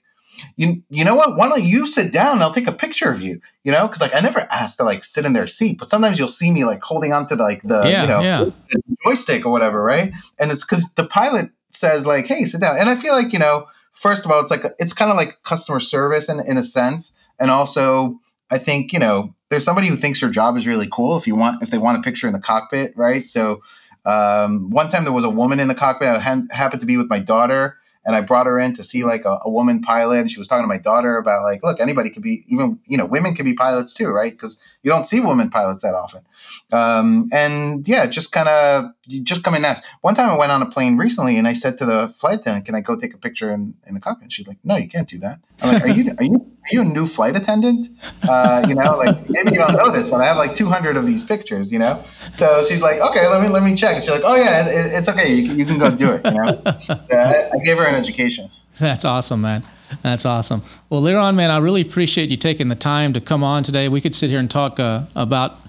You, 0.56 0.82
you 0.90 1.06
know 1.06 1.14
what? 1.14 1.38
Why 1.38 1.50
don't 1.50 1.62
you 1.62 1.86
sit 1.86 2.12
down? 2.12 2.42
I'll 2.42 2.54
take 2.54 2.66
a 2.66 2.72
picture 2.72 3.12
of 3.12 3.22
you. 3.22 3.42
You 3.64 3.72
know, 3.72 3.86
because 3.86 4.02
like 4.02 4.16
I 4.16 4.22
never 4.22 4.48
asked 4.50 4.78
to 4.78 4.84
like 4.84 5.04
sit 5.04 5.24
in 5.24 5.34
their 5.34 5.46
seat, 5.46 5.78
but 5.78 5.90
sometimes 5.90 6.18
you'll 6.18 6.30
see 6.30 6.50
me 6.50 6.66
like 6.66 6.82
holding 6.82 7.14
on 7.14 7.28
to 7.28 7.36
the, 7.36 7.44
like 7.44 7.62
the 7.62 7.84
yeah, 7.84 8.02
you 8.02 8.08
know 8.08 8.22
yeah. 8.22 8.46
the 8.72 8.82
joystick 9.04 9.46
or 9.46 9.52
whatever, 9.52 9.84
right? 9.84 10.12
And 10.40 10.50
it's 10.50 10.64
because 10.64 10.94
the 10.94 11.06
pilot 11.06 11.52
says 11.76 12.06
like, 12.06 12.28
"Hey, 12.28 12.46
sit 12.46 12.62
down," 12.62 12.78
and 12.78 12.90
I 12.90 12.96
feel 12.96 13.14
like 13.14 13.34
you 13.34 13.40
know 13.40 13.68
first 13.92 14.26
of 14.26 14.32
all, 14.32 14.40
it's 14.40 14.52
like 14.52 14.64
it's 14.80 14.94
kind 14.94 15.12
of 15.12 15.18
like 15.18 15.42
customer 15.44 15.80
service 15.80 16.30
in, 16.30 16.40
in 16.40 16.58
a 16.58 16.64
sense, 16.64 17.16
and 17.40 17.52
also 17.52 18.20
I 18.50 18.58
think 18.58 18.94
you 18.94 19.00
know 19.00 19.36
there's 19.50 19.64
somebody 19.64 19.88
who 19.88 19.96
thinks 19.96 20.22
your 20.22 20.32
job 20.32 20.58
is 20.58 20.68
really 20.68 20.88
cool 20.92 21.18
if 21.18 21.28
you 21.28 21.36
want 21.36 21.62
if 21.62 21.70
they 21.70 21.78
want 21.78 22.00
a 22.00 22.02
picture 22.02 22.28
in 22.28 22.34
the 22.34 22.40
cockpit, 22.40 22.94
right? 22.96 23.30
So 23.30 23.62
um, 24.06 24.70
one 24.70 24.90
time 24.90 25.04
there 25.04 25.14
was 25.14 25.24
a 25.24 25.30
woman 25.30 25.60
in 25.60 25.68
the 25.68 25.76
cockpit. 25.76 26.08
I 26.08 26.20
happened 26.20 26.80
to 26.80 26.88
be 26.88 26.98
with 26.98 27.10
my 27.10 27.20
daughter, 27.20 27.78
and 28.04 28.16
I 28.16 28.22
brought 28.22 28.48
her 28.48 28.58
in 28.58 28.74
to 28.74 28.84
see 28.84 29.04
like 29.04 29.26
a, 29.26 29.40
a, 29.46 29.50
woman 29.50 29.82
pilot, 29.82 30.22
and 30.22 30.32
she 30.32 30.40
was 30.40 30.48
talking 30.48 30.64
to 30.64 30.68
my 30.68 30.80
daughter 30.80 31.18
about 31.18 31.44
like, 31.44 31.64
look, 31.64 31.80
anybody 31.80 32.10
could 32.10 32.24
be, 32.24 32.44
even 32.48 32.80
you 32.88 32.98
know, 32.98 33.06
women 33.06 33.36
can 33.36 33.46
be 33.46 33.54
pilots 33.54 33.94
too, 33.94 34.10
right? 34.10 34.32
Because 34.32 34.60
you 34.82 34.90
don't 34.90 35.06
see 35.06 35.20
women 35.20 35.52
pilots 35.52 35.84
that 35.84 35.94
often. 35.94 36.24
Um, 36.72 37.30
and 37.32 37.88
yeah, 37.88 38.08
just 38.08 38.32
kind 38.32 38.50
of 38.50 38.92
you 39.12 39.22
just 39.22 39.44
come 39.44 39.54
and 39.54 39.66
ask. 39.66 39.84
One 40.02 40.16
time 40.16 40.30
I 40.30 40.38
went 40.38 40.52
on 40.52 40.62
a 40.62 40.66
plane 40.66 40.98
recently, 40.98 41.38
and 41.38 41.48
I 41.48 41.54
said 41.54 41.78
to 41.78 41.86
the 41.86 42.08
flight 42.08 42.40
attendant, 42.40 42.66
"Can 42.66 42.76
I 42.76 42.82
go 42.82 42.96
take 42.96 43.14
a 43.14 43.18
picture 43.18 43.52
in, 43.52 43.76
in 43.88 43.94
the 43.94 44.00
cockpit?" 44.00 44.32
She's 44.32 44.48
like, 44.48 44.58
"No, 44.64 44.78
you 44.78 44.88
can't 44.88 45.08
do 45.08 45.20
that." 45.20 45.40
I'm 45.62 45.74
like, 45.74 45.84
"Are 45.84 45.90
you 45.90 46.16
are 46.18 46.24
you 46.24 46.36
are 46.36 46.70
you 46.72 46.82
a 46.82 46.86
new 46.86 47.06
flight 47.06 47.36
attendant? 47.36 47.88
Uh, 48.28 48.66
you 48.68 48.76
know, 48.76 48.98
like 48.98 49.30
maybe 49.30 49.52
you 49.52 49.58
don't 49.58 49.76
know 49.76 49.92
this, 49.92 50.10
but 50.10 50.22
I 50.22 50.26
have 50.26 50.38
like 50.38 50.56
200 50.56 50.96
of 50.98 51.06
these 51.06 51.24
pictures, 51.24 51.72
you 51.72 51.80
know." 51.80 52.02
So 52.32 52.64
she's 52.64 52.82
like, 52.82 53.00
"Okay, 53.00 53.28
let 53.28 53.42
me 53.42 53.50
let 53.50 53.64
me 53.64 53.76
check." 53.76 53.96
And 53.96 54.04
she's 54.04 54.12
like, 54.12 54.24
"Oh 54.24 54.36
yeah, 54.36 54.68
it, 54.68 54.94
it's 54.94 55.10
okay. 55.10 55.34
You 55.34 55.48
can, 55.48 55.60
you 55.60 55.66
can 55.66 55.78
go 55.78 55.90
do 55.90 56.12
it." 56.12 56.26
You 56.26 56.32
know, 56.32 56.62
so 56.80 57.00
I, 57.12 57.50
I 57.54 57.60
gave 57.64 57.78
her 57.78 57.86
an 57.86 57.96
education. 57.96 58.50
That's 58.80 59.06
awesome, 59.06 59.42
man. 59.42 59.64
That's 60.02 60.26
awesome. 60.26 60.64
Well, 60.90 61.02
Liran, 61.02 61.36
man, 61.36 61.52
I 61.52 61.58
really 61.58 61.82
appreciate 61.82 62.30
you 62.30 62.38
taking 62.38 62.70
the 62.70 62.76
time 62.76 63.14
to 63.14 63.22
come 63.22 63.44
on 63.44 63.64
today. 63.64 63.90
We 63.90 64.02
could 64.02 64.16
sit 64.16 64.30
here 64.30 64.40
and 64.40 64.50
talk 64.50 64.80
uh, 64.80 65.04
about 65.16 65.61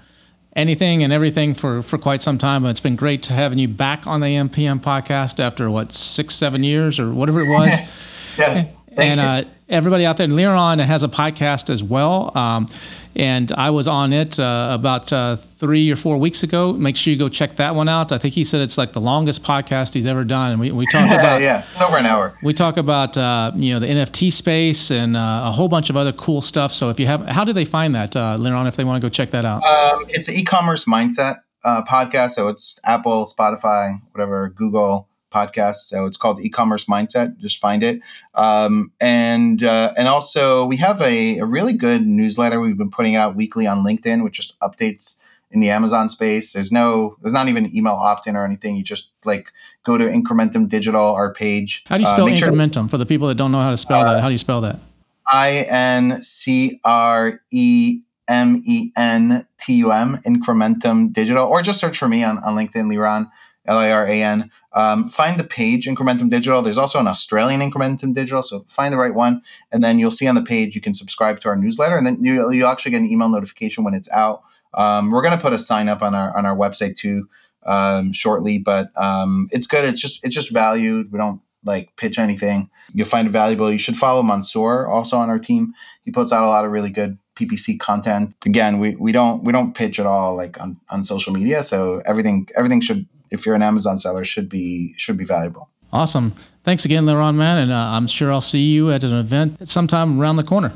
anything 0.55 1.03
and 1.03 1.11
everything 1.11 1.53
for, 1.53 1.81
for 1.81 1.97
quite 1.97 2.21
some 2.21 2.37
time. 2.37 2.63
But 2.63 2.69
it's 2.69 2.79
been 2.79 2.95
great 2.95 3.23
to 3.23 3.33
having 3.33 3.59
you 3.59 3.67
back 3.67 4.07
on 4.07 4.19
the 4.21 4.27
AMPM 4.27 4.81
podcast 4.81 5.39
after 5.39 5.69
what 5.69 5.91
six, 5.91 6.35
seven 6.35 6.63
years 6.63 6.99
or 6.99 7.11
whatever 7.13 7.39
it 7.41 7.49
was. 7.49 7.69
yes. 8.37 8.71
and 8.95 9.19
uh, 9.19 9.43
everybody 9.69 10.05
out 10.05 10.17
there, 10.17 10.27
Liran 10.27 10.83
has 10.83 11.03
a 11.03 11.07
podcast 11.07 11.69
as 11.69 11.83
well. 11.83 12.35
Um, 12.37 12.67
and 13.15 13.51
I 13.51 13.69
was 13.69 13.87
on 13.87 14.13
it 14.13 14.39
uh, 14.39 14.69
about 14.71 15.13
uh, 15.13 15.35
three 15.35 15.91
or 15.91 15.95
four 15.95 16.17
weeks 16.17 16.43
ago. 16.43 16.73
Make 16.73 16.95
sure 16.95 17.11
you 17.11 17.19
go 17.19 17.29
check 17.29 17.57
that 17.57 17.75
one 17.75 17.87
out. 17.87 18.11
I 18.11 18.17
think 18.17 18.33
he 18.33 18.43
said 18.43 18.61
it's 18.61 18.77
like 18.77 18.93
the 18.93 19.01
longest 19.01 19.43
podcast 19.43 19.93
he's 19.93 20.07
ever 20.07 20.23
done, 20.23 20.51
and 20.51 20.59
we, 20.59 20.71
we 20.71 20.85
talk 20.85 21.05
about 21.11 21.41
yeah, 21.41 21.65
it's 21.71 21.81
over 21.81 21.97
an 21.97 22.05
hour. 22.05 22.37
We 22.41 22.53
talk 22.53 22.77
about 22.77 23.17
uh, 23.17 23.51
you 23.55 23.73
know 23.73 23.79
the 23.79 23.87
NFT 23.87 24.31
space 24.31 24.91
and 24.91 25.15
uh, 25.15 25.43
a 25.45 25.51
whole 25.51 25.69
bunch 25.69 25.89
of 25.89 25.97
other 25.97 26.11
cool 26.13 26.41
stuff. 26.41 26.71
So 26.71 26.89
if 26.89 26.99
you 26.99 27.07
have, 27.07 27.25
how 27.27 27.43
do 27.43 27.53
they 27.53 27.65
find 27.65 27.93
that 27.95 28.15
uh, 28.15 28.35
later 28.35 28.55
on 28.55 28.67
if 28.67 28.75
they 28.75 28.83
want 28.83 29.01
to 29.01 29.05
go 29.05 29.09
check 29.09 29.29
that 29.31 29.45
out? 29.45 29.63
Um, 29.63 30.05
it's 30.09 30.27
an 30.27 30.35
e-commerce 30.35 30.85
mindset 30.85 31.41
uh, 31.63 31.83
podcast, 31.83 32.31
so 32.31 32.47
it's 32.47 32.79
Apple, 32.83 33.25
Spotify, 33.25 34.01
whatever, 34.11 34.49
Google 34.49 35.09
podcast. 35.33 35.87
So 35.87 36.05
it's 36.05 36.17
called 36.17 36.39
E-commerce 36.39 36.85
Mindset. 36.85 37.37
Just 37.37 37.59
find 37.59 37.83
it. 37.83 38.01
Um, 38.35 38.91
and 39.01 39.63
uh, 39.63 39.93
and 39.97 40.07
also 40.07 40.65
we 40.65 40.77
have 40.77 41.01
a, 41.01 41.39
a, 41.39 41.45
really 41.45 41.73
good 41.73 42.05
newsletter 42.05 42.59
we've 42.59 42.77
been 42.77 42.91
putting 42.91 43.15
out 43.15 43.35
weekly 43.35 43.67
on 43.67 43.83
LinkedIn, 43.83 44.23
which 44.23 44.35
just 44.35 44.59
updates 44.59 45.19
in 45.51 45.59
the 45.59 45.69
Amazon 45.69 46.09
space. 46.09 46.53
There's 46.53 46.71
no 46.71 47.15
there's 47.21 47.33
not 47.33 47.47
even 47.47 47.75
email 47.75 47.93
opt-in 47.93 48.35
or 48.35 48.45
anything. 48.45 48.75
You 48.75 48.83
just 48.83 49.11
like 49.23 49.51
go 49.83 49.97
to 49.97 50.05
Incrementum 50.05 50.69
Digital, 50.69 51.01
our 51.01 51.33
page. 51.33 51.83
How 51.87 51.97
do 51.97 52.03
you 52.03 52.09
uh, 52.09 52.13
spell 52.13 52.25
uh, 52.25 52.31
Incrementum 52.31 52.73
sure, 52.73 52.87
for 52.89 52.97
the 52.97 53.05
people 53.05 53.27
that 53.27 53.35
don't 53.35 53.51
know 53.51 53.61
how 53.61 53.71
to 53.71 53.77
spell 53.77 54.01
uh, 54.01 54.13
that? 54.13 54.21
How 54.21 54.27
do 54.27 54.33
you 54.33 54.39
spell 54.39 54.61
that? 54.61 54.79
I 55.27 55.65
N 55.69 56.21
C 56.21 56.79
R 56.83 57.41
E 57.51 58.01
M 58.27 58.61
E 58.65 58.91
N 58.97 59.47
T 59.59 59.75
U 59.75 59.91
M, 59.91 60.17
Incrementum 60.25 61.13
Digital, 61.13 61.47
or 61.47 61.61
just 61.61 61.79
search 61.79 61.97
for 61.97 62.07
me 62.07 62.23
on, 62.23 62.37
on 62.39 62.55
LinkedIn, 62.55 62.87
Liran. 62.87 63.29
L 63.65 63.77
I 63.77 63.91
R 63.91 64.05
A 64.05 64.21
N. 64.21 64.51
Um, 64.73 65.07
find 65.09 65.39
the 65.39 65.43
page 65.43 65.87
Incrementum 65.87 66.29
Digital. 66.29 66.61
There's 66.61 66.77
also 66.77 66.99
an 66.99 67.07
Australian 67.07 67.61
Incrementum 67.61 68.13
Digital, 68.13 68.43
so 68.43 68.65
find 68.67 68.93
the 68.93 68.97
right 68.97 69.13
one, 69.13 69.41
and 69.71 69.83
then 69.83 69.99
you'll 69.99 70.11
see 70.11 70.27
on 70.27 70.35
the 70.35 70.41
page 70.41 70.75
you 70.75 70.81
can 70.81 70.93
subscribe 70.93 71.39
to 71.41 71.49
our 71.49 71.55
newsletter, 71.55 71.95
and 71.95 72.05
then 72.05 72.23
you, 72.23 72.51
you 72.51 72.65
actually 72.65 72.91
get 72.91 73.01
an 73.01 73.07
email 73.07 73.29
notification 73.29 73.83
when 73.83 73.93
it's 73.93 74.11
out. 74.11 74.43
Um, 74.73 75.11
we're 75.11 75.21
going 75.21 75.37
to 75.37 75.41
put 75.41 75.53
a 75.53 75.59
sign 75.59 75.87
up 75.87 76.01
on 76.01 76.15
our 76.15 76.35
on 76.35 76.45
our 76.45 76.55
website 76.55 76.95
too 76.95 77.29
um, 77.65 78.11
shortly, 78.13 78.57
but 78.57 78.89
um, 78.97 79.47
it's 79.51 79.67
good. 79.67 79.85
It's 79.85 80.01
just 80.01 80.23
it's 80.25 80.35
just 80.35 80.51
valued. 80.51 81.11
We 81.11 81.17
don't 81.17 81.41
like 81.65 81.95
pitch 81.95 82.19
anything. 82.19 82.69
You'll 82.93 83.07
find 83.07 83.27
it 83.27 83.31
valuable. 83.31 83.71
You 83.71 83.77
should 83.77 83.95
follow 83.95 84.21
Mansoor 84.21 84.87
also 84.87 85.17
on 85.17 85.29
our 85.29 85.39
team. 85.39 85.73
He 86.03 86.11
puts 86.11 86.33
out 86.33 86.43
a 86.43 86.47
lot 86.47 86.65
of 86.65 86.71
really 86.71 86.89
good 86.89 87.17
PPC 87.35 87.79
content. 87.79 88.35
Again, 88.45 88.79
we, 88.79 88.95
we 88.95 89.11
don't 89.11 89.43
we 89.43 89.51
don't 89.51 89.73
pitch 89.73 89.99
at 89.99 90.05
all 90.05 90.35
like 90.35 90.59
on, 90.59 90.77
on 90.89 91.03
social 91.03 91.33
media. 91.33 91.63
So 91.63 92.01
everything 92.05 92.47
everything 92.55 92.81
should 92.81 93.07
if 93.33 93.45
you're 93.45 93.55
an 93.55 93.63
Amazon 93.63 93.97
seller, 93.97 94.23
should 94.23 94.47
be 94.47 94.93
should 94.97 95.17
be 95.17 95.25
valuable. 95.25 95.69
Awesome. 95.91 96.33
Thanks 96.63 96.85
again, 96.85 97.05
Liran, 97.05 97.35
man, 97.35 97.57
and 97.57 97.71
uh, 97.71 97.75
I'm 97.75 98.07
sure 98.07 98.31
I'll 98.31 98.39
see 98.39 98.71
you 98.71 98.91
at 98.91 99.03
an 99.03 99.13
event 99.13 99.67
sometime 99.67 100.19
around 100.19 100.37
the 100.37 100.43
corner. 100.43 100.71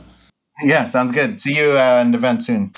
Yeah, 0.62 0.86
sounds 0.86 1.12
good. 1.12 1.39
See 1.39 1.55
you 1.55 1.72
uh, 1.72 2.01
at 2.01 2.08
an 2.08 2.14
event 2.14 2.43
soon. 2.43 2.74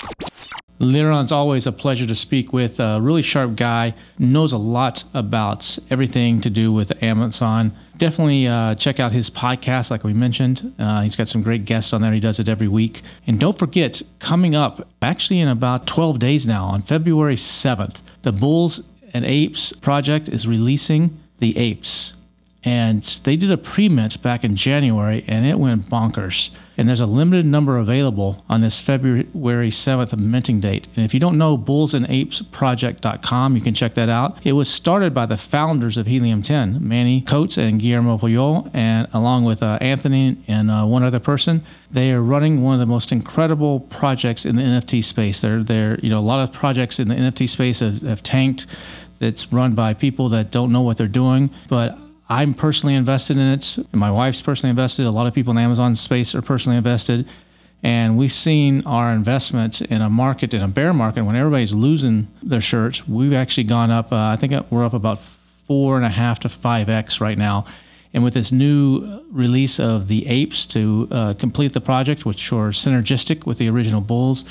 Liran's 0.79 1.31
always 1.31 1.67
a 1.67 1.71
pleasure 1.71 2.05
to 2.05 2.15
speak 2.15 2.53
with. 2.53 2.79
A 2.79 2.99
really 3.01 3.21
sharp 3.21 3.55
guy, 3.55 3.93
knows 4.17 4.53
a 4.53 4.57
lot 4.57 5.03
about 5.13 5.77
everything 5.89 6.39
to 6.41 6.49
do 6.49 6.71
with 6.71 7.01
Amazon. 7.03 7.73
Definitely 7.97 8.47
uh, 8.47 8.75
check 8.75 8.97
out 8.97 9.11
his 9.11 9.29
podcast, 9.29 9.91
like 9.91 10.05
we 10.05 10.13
mentioned. 10.13 10.73
Uh, 10.79 11.01
he's 11.01 11.17
got 11.17 11.27
some 11.27 11.41
great 11.41 11.65
guests 11.65 11.91
on 11.91 12.01
there. 12.01 12.13
He 12.13 12.21
does 12.21 12.39
it 12.39 12.47
every 12.47 12.69
week. 12.69 13.01
And 13.27 13.39
don't 13.39 13.59
forget, 13.59 14.01
coming 14.19 14.55
up, 14.55 14.87
actually 15.01 15.41
in 15.41 15.49
about 15.49 15.85
12 15.85 16.17
days 16.17 16.47
now, 16.47 16.65
on 16.65 16.79
February 16.79 17.35
7th, 17.35 17.99
the 18.21 18.31
Bulls 18.31 18.88
and 19.13 19.25
Apes 19.25 19.73
project 19.73 20.29
is 20.29 20.47
releasing 20.47 21.19
the 21.39 21.57
apes 21.57 22.15
and 22.63 23.01
they 23.23 23.37
did 23.37 23.51
a 23.51 23.57
pre-mint 23.57 24.21
back 24.21 24.43
in 24.43 24.55
January 24.55 25.23
and 25.27 25.45
it 25.45 25.59
went 25.59 25.89
bonkers. 25.89 26.51
And 26.77 26.87
there's 26.87 27.01
a 27.01 27.05
limited 27.05 27.45
number 27.45 27.77
available 27.77 28.43
on 28.49 28.61
this 28.61 28.81
February 28.81 29.69
7th 29.69 30.17
minting 30.17 30.59
date. 30.59 30.87
And 30.95 31.05
if 31.05 31.13
you 31.13 31.19
don't 31.19 31.37
know 31.37 31.57
bullsandapesproject.com, 31.57 33.55
you 33.55 33.61
can 33.61 33.73
check 33.73 33.93
that 33.95 34.09
out. 34.09 34.37
It 34.45 34.53
was 34.53 34.69
started 34.69 35.13
by 35.13 35.25
the 35.25 35.37
founders 35.37 35.97
of 35.97 36.07
Helium 36.07 36.41
10, 36.41 36.85
Manny 36.85 37.21
Coats 37.21 37.57
and 37.57 37.79
Guillermo 37.79 38.17
Puyol, 38.17 38.69
and 38.73 39.07
along 39.13 39.45
with 39.45 39.63
uh, 39.63 39.77
Anthony 39.81 40.37
and 40.47 40.69
uh, 40.69 40.85
one 40.85 41.03
other 41.03 41.19
person. 41.19 41.63
They 41.91 42.11
are 42.11 42.21
running 42.21 42.61
one 42.61 42.75
of 42.75 42.79
the 42.79 42.85
most 42.85 43.11
incredible 43.11 43.79
projects 43.79 44.45
in 44.45 44.55
the 44.55 44.61
NFT 44.61 45.03
space. 45.03 45.41
They're, 45.41 45.63
they're 45.63 45.99
you 45.99 46.09
know, 46.09 46.19
a 46.19 46.21
lot 46.21 46.47
of 46.47 46.53
projects 46.53 46.99
in 46.99 47.07
the 47.07 47.15
NFT 47.15 47.49
space 47.49 47.79
have, 47.79 48.01
have 48.01 48.21
tanked. 48.21 48.67
It's 49.19 49.51
run 49.51 49.73
by 49.73 49.93
people 49.93 50.29
that 50.29 50.51
don't 50.51 50.71
know 50.71 50.81
what 50.81 50.97
they're 50.97 51.07
doing, 51.07 51.49
but 51.67 51.97
I'm 52.29 52.53
personally 52.53 52.93
invested 52.93 53.37
in 53.37 53.47
it. 53.47 53.77
My 53.91 54.11
wife's 54.11 54.41
personally 54.41 54.69
invested. 54.69 55.05
A 55.05 55.11
lot 55.11 55.25
of 55.25 55.33
people 55.33 55.49
in 55.51 55.55
the 55.55 55.63
Amazon 55.63 55.95
space 55.95 56.35
are 56.35 56.43
personally 56.43 56.77
invested. 56.77 57.27
And 57.81 58.17
we've 58.17 58.31
seen 58.31 58.85
our 58.85 59.11
investment 59.11 59.81
in 59.81 60.01
a 60.01 60.09
market, 60.09 60.53
in 60.53 60.61
a 60.61 60.67
bear 60.67 60.93
market, 60.93 61.23
when 61.23 61.35
everybody's 61.35 61.73
losing 61.73 62.27
their 62.43 62.61
shirts, 62.61 63.07
we've 63.07 63.33
actually 63.33 63.63
gone 63.63 63.89
up. 63.89 64.11
Uh, 64.11 64.17
I 64.17 64.35
think 64.35 64.53
we're 64.69 64.83
up 64.83 64.93
about 64.93 65.19
four 65.19 65.95
and 65.95 66.05
a 66.05 66.09
half 66.09 66.39
to 66.41 66.49
five 66.49 66.89
X 66.89 67.21
right 67.21 67.37
now. 67.37 67.65
And 68.13 68.23
with 68.23 68.33
this 68.33 68.51
new 68.51 69.21
release 69.31 69.79
of 69.79 70.07
the 70.07 70.25
apes 70.27 70.65
to 70.67 71.07
uh, 71.11 71.33
complete 71.35 71.73
the 71.73 71.81
project, 71.81 72.25
which 72.25 72.51
are 72.51 72.69
synergistic 72.69 73.45
with 73.45 73.59
the 73.59 73.69
original 73.69 74.01
bulls, 74.01 74.45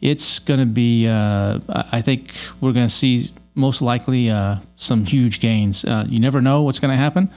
it's 0.00 0.38
going 0.38 0.60
to 0.60 0.66
be, 0.66 1.06
uh, 1.06 1.60
I 1.68 2.02
think 2.02 2.34
we're 2.60 2.72
going 2.72 2.86
to 2.86 2.92
see 2.92 3.26
most 3.54 3.82
likely 3.82 4.30
uh, 4.30 4.56
some 4.76 5.04
huge 5.04 5.40
gains. 5.40 5.84
Uh, 5.84 6.06
you 6.08 6.18
never 6.18 6.40
know 6.40 6.62
what's 6.62 6.80
going 6.80 6.90
to 6.90 6.96
happen, 6.96 7.30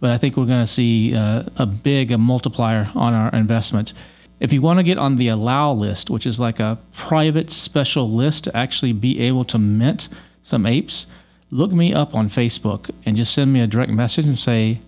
but 0.00 0.10
I 0.10 0.18
think 0.18 0.36
we're 0.36 0.46
going 0.46 0.62
to 0.62 0.70
see 0.70 1.14
uh, 1.14 1.44
a 1.56 1.66
big 1.66 2.12
a 2.12 2.18
multiplier 2.18 2.90
on 2.94 3.12
our 3.12 3.30
investment. 3.30 3.92
If 4.38 4.52
you 4.52 4.62
want 4.62 4.78
to 4.78 4.82
get 4.82 4.98
on 4.98 5.16
the 5.16 5.28
allow 5.28 5.72
list, 5.72 6.08
which 6.08 6.26
is 6.26 6.38
like 6.38 6.60
a 6.60 6.78
private 6.92 7.50
special 7.50 8.10
list 8.10 8.44
to 8.44 8.56
actually 8.56 8.92
be 8.92 9.18
able 9.20 9.44
to 9.46 9.58
mint 9.58 10.08
some 10.42 10.66
apes, 10.66 11.06
look 11.50 11.72
me 11.72 11.92
up 11.92 12.14
on 12.14 12.28
Facebook 12.28 12.90
and 13.04 13.16
just 13.16 13.34
send 13.34 13.52
me 13.52 13.60
a 13.60 13.66
direct 13.66 13.90
message 13.90 14.26
and 14.26 14.38
say, 14.38 14.80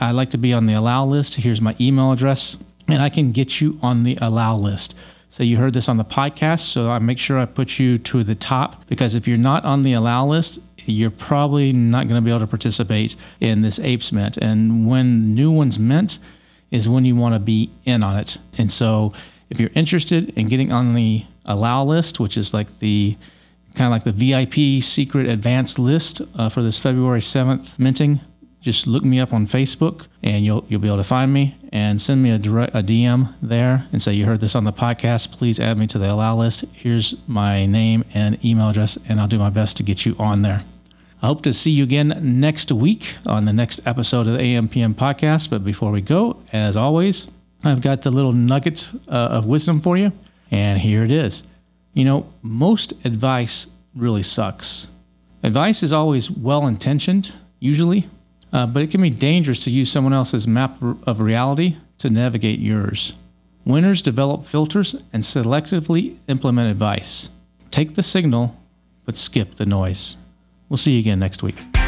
I'd 0.00 0.12
like 0.12 0.30
to 0.30 0.38
be 0.38 0.52
on 0.52 0.66
the 0.66 0.74
allow 0.74 1.04
list. 1.04 1.36
Here's 1.36 1.60
my 1.60 1.76
email 1.80 2.12
address, 2.12 2.56
and 2.88 3.02
I 3.02 3.08
can 3.08 3.32
get 3.32 3.60
you 3.60 3.78
on 3.82 4.02
the 4.02 4.18
allow 4.20 4.56
list. 4.56 4.96
So 5.28 5.44
you 5.44 5.58
heard 5.58 5.74
this 5.74 5.88
on 5.88 5.96
the 5.96 6.04
podcast, 6.04 6.60
so 6.60 6.90
I 6.90 6.98
make 6.98 7.18
sure 7.18 7.38
I 7.38 7.46
put 7.46 7.78
you 7.78 7.98
to 7.98 8.24
the 8.24 8.34
top 8.34 8.86
because 8.88 9.14
if 9.14 9.28
you're 9.28 9.38
not 9.38 9.64
on 9.64 9.82
the 9.82 9.92
allow 9.92 10.26
list, 10.26 10.58
you're 10.86 11.10
probably 11.10 11.72
not 11.72 12.08
going 12.08 12.20
to 12.20 12.24
be 12.24 12.30
able 12.30 12.40
to 12.40 12.46
participate 12.46 13.14
in 13.38 13.60
this 13.60 13.78
apes 13.78 14.10
mint. 14.10 14.36
And 14.36 14.88
when 14.88 15.34
new 15.34 15.52
ones 15.52 15.78
mint 15.78 16.18
is 16.70 16.88
when 16.88 17.04
you 17.04 17.14
want 17.14 17.34
to 17.34 17.40
be 17.40 17.70
in 17.84 18.02
on 18.02 18.16
it. 18.16 18.38
And 18.58 18.72
so 18.72 19.12
if 19.50 19.60
you're 19.60 19.70
interested 19.74 20.30
in 20.36 20.48
getting 20.48 20.72
on 20.72 20.94
the 20.94 21.24
allow 21.44 21.84
list, 21.84 22.20
which 22.20 22.36
is 22.36 22.52
like 22.52 22.80
the 22.80 23.16
kind 23.74 23.86
of 23.86 23.92
like 23.92 24.04
the 24.04 24.12
VIP 24.12 24.82
secret 24.82 25.28
advanced 25.28 25.78
list 25.78 26.22
uh, 26.36 26.48
for 26.48 26.62
this 26.62 26.78
February 26.78 27.20
7th 27.20 27.78
minting, 27.78 28.20
just 28.60 28.86
look 28.86 29.04
me 29.04 29.18
up 29.18 29.32
on 29.32 29.46
Facebook 29.46 30.06
and 30.22 30.44
you'll 30.44 30.64
you'll 30.68 30.80
be 30.80 30.88
able 30.88 30.98
to 30.98 31.04
find 31.04 31.32
me 31.32 31.56
and 31.72 32.00
send 32.00 32.22
me 32.22 32.30
a 32.30 32.38
direct 32.38 32.74
a 32.74 32.82
DM 32.82 33.34
there 33.40 33.86
and 33.92 34.02
say 34.02 34.12
you 34.12 34.26
heard 34.26 34.40
this 34.40 34.54
on 34.54 34.64
the 34.64 34.72
podcast. 34.72 35.32
Please 35.32 35.58
add 35.58 35.78
me 35.78 35.86
to 35.86 35.98
the 35.98 36.10
allow 36.10 36.36
list. 36.36 36.64
Here's 36.72 37.16
my 37.26 37.66
name 37.66 38.04
and 38.12 38.42
email 38.44 38.68
address, 38.68 38.98
and 39.08 39.20
I'll 39.20 39.28
do 39.28 39.38
my 39.38 39.50
best 39.50 39.76
to 39.78 39.82
get 39.82 40.04
you 40.04 40.14
on 40.18 40.42
there. 40.42 40.64
I 41.22 41.26
hope 41.26 41.42
to 41.42 41.52
see 41.52 41.70
you 41.70 41.84
again 41.84 42.18
next 42.22 42.72
week 42.72 43.16
on 43.26 43.44
the 43.44 43.52
next 43.52 43.86
episode 43.86 44.26
of 44.26 44.38
the 44.38 44.42
AMPM 44.42 44.94
podcast. 44.94 45.50
But 45.50 45.64
before 45.64 45.90
we 45.90 46.00
go, 46.00 46.42
as 46.52 46.76
always, 46.76 47.28
I've 47.62 47.82
got 47.82 48.02
the 48.02 48.10
little 48.10 48.32
nuggets 48.32 48.94
uh, 49.08 49.28
of 49.30 49.46
wisdom 49.46 49.80
for 49.80 49.96
you, 49.96 50.12
and 50.50 50.80
here 50.80 51.02
it 51.02 51.10
is. 51.10 51.44
You 51.92 52.04
know, 52.04 52.32
most 52.42 52.92
advice 53.04 53.68
really 53.94 54.22
sucks. 54.22 54.90
Advice 55.42 55.82
is 55.82 55.92
always 55.92 56.30
well 56.30 56.66
intentioned, 56.66 57.34
usually, 57.58 58.08
uh, 58.52 58.66
but 58.66 58.82
it 58.82 58.90
can 58.90 59.02
be 59.02 59.10
dangerous 59.10 59.60
to 59.60 59.70
use 59.70 59.90
someone 59.90 60.12
else's 60.12 60.46
map 60.46 60.80
of 60.82 61.20
reality 61.20 61.76
to 61.98 62.10
navigate 62.10 62.58
yours. 62.58 63.14
Winners 63.64 64.02
develop 64.02 64.44
filters 64.44 64.94
and 65.12 65.22
selectively 65.22 66.16
implement 66.28 66.70
advice. 66.70 67.30
Take 67.70 67.94
the 67.94 68.02
signal, 68.02 68.56
but 69.04 69.16
skip 69.16 69.56
the 69.56 69.66
noise. 69.66 70.16
We'll 70.68 70.78
see 70.78 70.92
you 70.92 71.00
again 71.00 71.18
next 71.18 71.42
week. 71.42 71.79